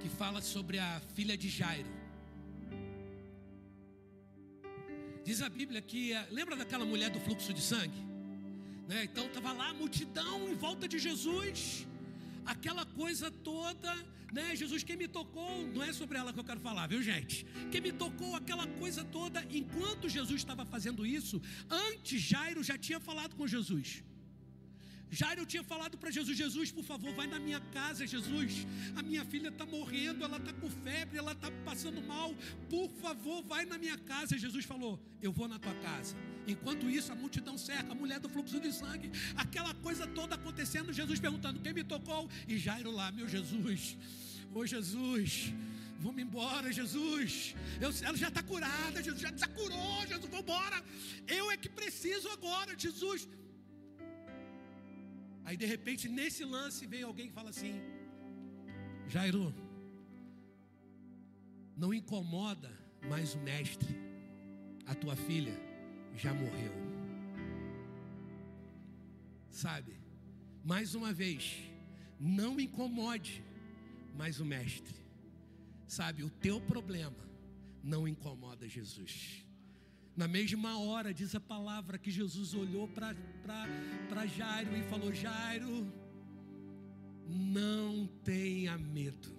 Que 0.00 0.08
fala 0.08 0.40
sobre 0.40 0.78
a 0.78 1.00
filha 1.14 1.36
de 1.36 1.48
Jairo. 1.48 1.88
Diz 5.24 5.42
a 5.42 5.48
Bíblia 5.48 5.82
que, 5.82 6.12
eh, 6.12 6.26
lembra 6.30 6.56
daquela 6.56 6.84
mulher 6.84 7.10
do 7.10 7.20
fluxo 7.20 7.52
de 7.52 7.60
sangue? 7.60 8.02
Né? 8.88 9.04
Então 9.04 9.26
estava 9.26 9.52
lá 9.52 9.68
a 9.68 9.74
multidão 9.74 10.48
em 10.48 10.54
volta 10.54 10.88
de 10.88 10.98
Jesus, 10.98 11.86
aquela 12.52 12.84
coisa 13.00 13.30
toda, 13.30 13.90
né? 14.36 14.46
Jesus, 14.60 14.82
quem 14.88 14.96
me 15.02 15.08
tocou, 15.18 15.50
não 15.74 15.82
é 15.88 15.92
sobre 16.00 16.18
ela 16.20 16.32
que 16.32 16.40
eu 16.42 16.48
quero 16.50 16.62
falar, 16.68 16.86
viu 16.92 17.02
gente? 17.02 17.46
Quem 17.72 17.80
me 17.86 17.92
tocou 18.04 18.34
aquela 18.40 18.66
coisa 18.82 19.02
toda, 19.18 19.44
enquanto 19.60 20.08
Jesus 20.18 20.38
estava 20.44 20.64
fazendo 20.74 21.06
isso, 21.06 21.40
antes 21.88 22.20
Jairo 22.20 22.62
já 22.70 22.76
tinha 22.86 23.00
falado 23.08 23.34
com 23.36 23.46
Jesus. 23.56 24.02
Jairo 25.18 25.44
tinha 25.44 25.64
falado 25.64 25.98
para 25.98 26.10
Jesus: 26.16 26.36
Jesus, 26.44 26.70
por 26.70 26.84
favor, 26.84 27.12
vai 27.20 27.26
na 27.26 27.40
minha 27.46 27.60
casa, 27.78 28.06
Jesus. 28.06 28.66
A 28.94 29.02
minha 29.02 29.24
filha 29.24 29.48
está 29.48 29.66
morrendo, 29.66 30.24
ela 30.24 30.36
está 30.42 30.52
com 30.52 30.70
febre, 30.70 31.18
ela 31.18 31.32
está 31.32 31.50
passando 31.68 32.00
mal. 32.00 32.32
Por 32.68 32.88
favor, 33.04 33.42
vai 33.42 33.64
na 33.64 33.76
minha 33.76 33.98
casa. 34.12 34.38
Jesus 34.38 34.64
falou: 34.64 34.92
Eu 35.20 35.32
vou 35.32 35.48
na 35.48 35.58
tua 35.58 35.74
casa. 35.88 36.14
Enquanto 36.50 36.90
isso, 36.98 37.12
a 37.12 37.14
multidão 37.14 37.56
cerca, 37.56 37.92
a 37.92 37.94
mulher 37.94 38.18
do 38.24 38.28
fluxo 38.28 38.58
de 38.60 38.72
sangue, 38.72 39.10
aquela 39.36 39.72
coisa 39.86 40.06
toda 40.06 40.34
acontecendo. 40.34 40.92
Jesus 40.92 41.20
perguntando: 41.20 41.60
Quem 41.60 41.72
me 41.72 41.84
tocou? 41.84 42.28
E 42.48 42.58
Jairo 42.58 42.90
lá, 42.90 43.10
meu 43.12 43.28
Jesus, 43.28 43.96
ô 44.54 44.66
Jesus. 44.66 45.52
Vamos 46.04 46.22
embora, 46.22 46.72
Jesus. 46.72 47.54
Eu, 47.78 47.90
ela 48.08 48.16
já 48.16 48.28
está 48.28 48.42
curada, 48.42 49.02
Jesus 49.02 49.20
já 49.20 49.48
curou, 49.48 50.00
Jesus, 50.06 50.30
vamos 50.30 50.40
embora. 50.46 50.82
Eu 51.28 51.50
é 51.50 51.56
que 51.58 51.68
preciso 51.68 52.26
agora, 52.30 52.78
Jesus. 52.86 53.28
Aí 55.44 55.56
de 55.56 55.66
repente, 55.66 56.08
nesse 56.08 56.42
lance, 56.44 56.86
vem 56.86 57.02
alguém 57.02 57.28
que 57.28 57.34
fala 57.34 57.50
assim: 57.50 57.74
Jairo, 59.08 59.54
não 61.76 61.92
incomoda 61.92 62.72
mais 63.12 63.34
o 63.34 63.40
mestre, 63.40 63.94
a 64.86 64.94
tua 64.94 65.16
filha 65.16 65.69
já 66.16 66.32
morreu. 66.34 66.72
Sabe, 69.50 69.94
mais 70.64 70.94
uma 70.94 71.12
vez, 71.12 71.58
não 72.18 72.58
incomode 72.60 73.42
mais 74.16 74.40
o 74.40 74.44
mestre. 74.44 74.94
Sabe, 75.86 76.22
o 76.22 76.30
teu 76.30 76.60
problema 76.60 77.16
não 77.82 78.06
incomoda 78.06 78.68
Jesus. 78.68 79.44
Na 80.16 80.28
mesma 80.28 80.78
hora, 80.78 81.14
diz 81.14 81.34
a 81.34 81.40
palavra 81.40 81.98
que 81.98 82.10
Jesus 82.10 82.52
olhou 82.54 82.86
para 82.88 84.26
Jairo 84.26 84.76
e 84.76 84.82
falou: 84.84 85.12
Jairo, 85.12 85.90
não 87.26 88.06
tenha 88.22 88.76
medo. 88.76 89.36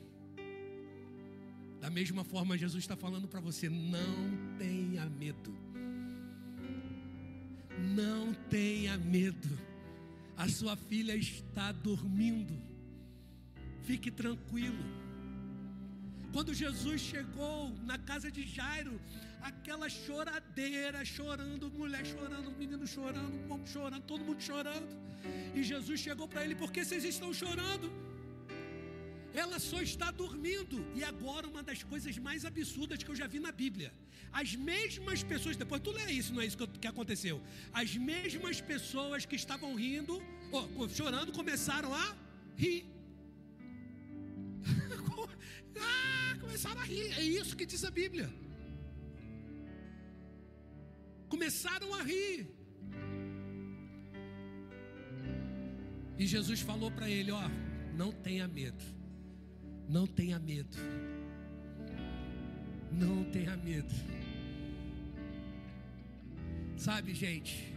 Da 1.79 1.89
mesma 1.89 2.23
forma, 2.23 2.57
Jesus 2.57 2.83
está 2.83 2.95
falando 2.95 3.27
para 3.27 3.39
você: 3.39 3.69
não 3.69 4.57
tenha 4.57 5.05
medo. 5.09 5.70
Não 7.81 8.33
tenha 8.49 8.97
medo. 8.97 9.57
A 10.37 10.47
sua 10.47 10.75
filha 10.75 11.15
está 11.15 11.71
dormindo. 11.71 12.53
Fique 13.83 14.09
tranquilo. 14.09 14.83
Quando 16.31 16.53
Jesus 16.53 17.01
chegou 17.01 17.71
na 17.83 17.97
casa 17.97 18.31
de 18.31 18.47
Jairo, 18.47 18.99
aquela 19.41 19.89
choradeira, 19.89 21.03
chorando, 21.03 21.69
mulher 21.69 22.05
chorando, 22.05 22.51
menino 22.51 22.87
chorando, 22.87 23.51
homem 23.51 23.67
chorando, 23.67 24.03
todo 24.03 24.23
mundo 24.23 24.41
chorando. 24.41 24.87
E 25.53 25.63
Jesus 25.63 25.99
chegou 25.99 26.27
para 26.27 26.43
ele: 26.45 26.55
Por 26.55 26.71
que 26.71 26.85
vocês 26.85 27.03
estão 27.03 27.33
chorando? 27.33 27.91
Ela 29.33 29.59
só 29.59 29.81
está 29.81 30.11
dormindo. 30.11 30.85
E 30.95 31.03
agora, 31.03 31.47
uma 31.47 31.63
das 31.63 31.83
coisas 31.83 32.17
mais 32.17 32.43
absurdas 32.45 33.01
que 33.03 33.09
eu 33.09 33.15
já 33.15 33.27
vi 33.27 33.39
na 33.39 33.51
Bíblia: 33.51 33.93
as 34.31 34.55
mesmas 34.55 35.23
pessoas, 35.23 35.55
depois 35.55 35.81
tu 35.81 35.91
lê 35.91 36.11
isso, 36.11 36.33
não 36.33 36.41
é 36.41 36.45
isso 36.45 36.57
que 36.57 36.87
aconteceu? 36.87 37.41
As 37.73 37.95
mesmas 37.95 38.59
pessoas 38.61 39.25
que 39.25 39.35
estavam 39.35 39.75
rindo, 39.75 40.21
chorando, 40.93 41.31
começaram 41.31 41.93
a 41.93 42.15
rir. 42.55 42.85
Ah, 45.83 46.35
começaram 46.39 46.81
a 46.81 46.83
rir. 46.83 47.13
É 47.17 47.23
isso 47.23 47.55
que 47.55 47.65
diz 47.65 47.83
a 47.85 47.89
Bíblia. 47.89 48.29
Começaram 51.29 51.93
a 51.93 52.03
rir. 52.03 52.45
E 56.19 56.27
Jesus 56.27 56.59
falou 56.59 56.91
para 56.91 57.09
ele: 57.09 57.31
Ó, 57.31 57.41
não 57.95 58.11
tenha 58.11 58.47
medo. 58.49 59.00
Não 59.91 60.07
tenha 60.07 60.39
medo. 60.39 60.77
Não 62.93 63.25
tenha 63.25 63.57
medo. 63.57 63.93
Sabe, 66.77 67.13
gente? 67.13 67.73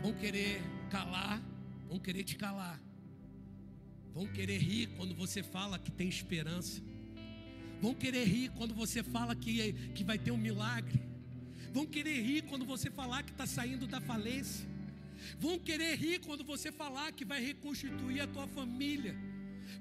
Vão 0.00 0.14
querer 0.14 0.62
calar, 0.88 1.42
vão 1.86 1.98
querer 1.98 2.24
te 2.24 2.36
calar. 2.36 2.80
Vão 4.14 4.26
querer 4.26 4.56
rir 4.56 4.86
quando 4.96 5.14
você 5.14 5.42
fala 5.42 5.78
que 5.78 5.90
tem 5.90 6.08
esperança. 6.08 6.80
Vão 7.82 7.94
querer 7.94 8.24
rir 8.24 8.48
quando 8.52 8.74
você 8.74 9.02
fala 9.02 9.36
que, 9.36 9.74
que 9.94 10.02
vai 10.02 10.18
ter 10.18 10.30
um 10.30 10.38
milagre. 10.38 11.02
Vão 11.70 11.84
querer 11.84 12.18
rir 12.22 12.42
quando 12.44 12.64
você 12.64 12.90
falar 12.90 13.24
que 13.24 13.32
está 13.32 13.46
saindo 13.46 13.86
da 13.86 14.00
falência. 14.00 14.66
Vão 15.38 15.58
querer 15.58 15.96
rir 15.96 16.20
quando 16.20 16.44
você 16.44 16.72
falar 16.72 17.12
que 17.12 17.26
vai 17.26 17.44
reconstituir 17.44 18.22
a 18.22 18.26
tua 18.26 18.48
família. 18.48 19.14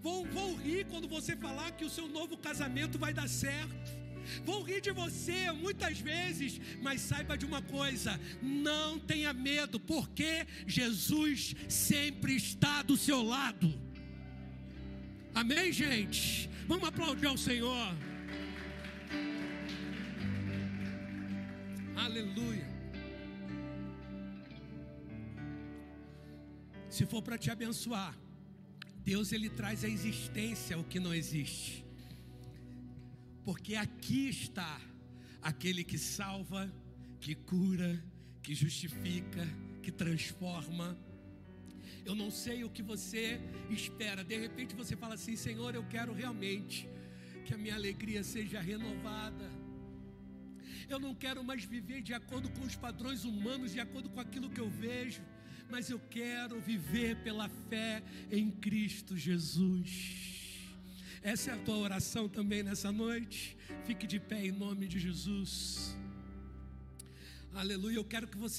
Vão, 0.02 0.26
vão 0.26 0.56
rir 0.56 0.86
quando 0.86 1.08
você 1.08 1.36
falar 1.36 1.72
que 1.72 1.86
o 1.86 1.90
seu 1.90 2.08
novo 2.08 2.38
casamento 2.38 2.98
vai 2.98 3.14
dar 3.14 3.28
certo. 3.28 4.00
Vão 4.46 4.62
rir 4.64 4.82
de 4.82 4.92
você 4.92 5.52
muitas 5.52 6.00
vezes, 6.00 6.60
mas 6.82 7.02
saiba 7.02 7.38
de 7.38 7.46
uma 7.46 7.62
coisa: 7.62 8.20
não 8.42 9.00
tenha 9.00 9.34
medo, 9.34 9.80
porque 9.80 10.46
Jesus 10.68 11.56
sempre 11.68 12.36
está 12.36 12.82
do 12.82 12.98
seu 12.98 13.22
lado. 13.24 13.74
Amém, 15.34 15.72
gente? 15.72 16.50
Vamos 16.68 16.88
aplaudir 16.88 17.28
ao 17.28 17.38
Senhor. 17.38 17.96
Aleluia. 21.96 22.68
Se 26.90 27.06
for 27.06 27.22
para 27.22 27.38
te 27.38 27.52
abençoar, 27.52 28.16
Deus 29.04 29.32
ele 29.32 29.50
traz 29.50 29.84
à 29.84 29.90
existência 29.90 30.78
o 30.78 30.84
que 30.84 31.00
não 31.00 31.14
existe. 31.14 31.86
Porque 33.44 33.76
aqui 33.76 34.30
está 34.30 34.80
aquele 35.42 35.84
que 35.84 35.98
salva, 35.98 36.72
que 37.20 37.34
cura, 37.34 38.04
que 38.44 38.54
justifica, 38.54 39.48
que 39.82 39.92
transforma. 39.92 40.98
Eu 42.06 42.16
não 42.16 42.30
sei 42.30 42.64
o 42.64 42.70
que 42.70 42.82
você 42.82 43.40
espera. 43.70 44.24
De 44.24 44.38
repente 44.38 44.76
você 44.76 44.96
fala 44.96 45.16
assim: 45.16 45.36
Senhor, 45.36 45.74
eu 45.76 45.84
quero 45.88 46.14
realmente 46.14 46.88
que 47.46 47.54
a 47.54 47.58
minha 47.58 47.76
alegria 47.76 48.24
seja 48.24 48.60
renovada. 48.62 49.50
Eu 50.88 51.00
não 51.00 51.14
quero 51.14 51.44
mais 51.44 51.64
viver 51.64 52.02
de 52.02 52.14
acordo 52.14 52.50
com 52.50 52.62
os 52.62 52.76
padrões 52.76 53.24
humanos, 53.24 53.72
de 53.72 53.80
acordo 53.80 54.10
com 54.10 54.20
aquilo 54.20 54.50
que 54.50 54.60
eu 54.60 54.70
vejo, 54.70 55.22
mas 55.70 55.90
eu 55.90 56.00
quero 56.10 56.60
viver 56.60 57.16
pela 57.18 57.48
fé 57.70 58.02
em 58.32 58.50
Cristo 58.50 59.16
Jesus. 59.16 60.70
Essa 61.22 61.52
é 61.52 61.54
a 61.54 61.58
tua 61.58 61.78
oração 61.78 62.28
também 62.28 62.64
nessa 62.64 62.92
noite. 62.92 63.58
Fique 63.86 64.08
de 64.08 64.20
pé 64.20 64.46
em 64.46 64.52
nome 64.52 64.88
de 64.88 64.98
Jesus. 64.98 65.96
Aleluia. 67.54 67.98
Eu 67.98 68.06
quero 68.06 68.28
que 68.28 68.38
você 68.38 68.48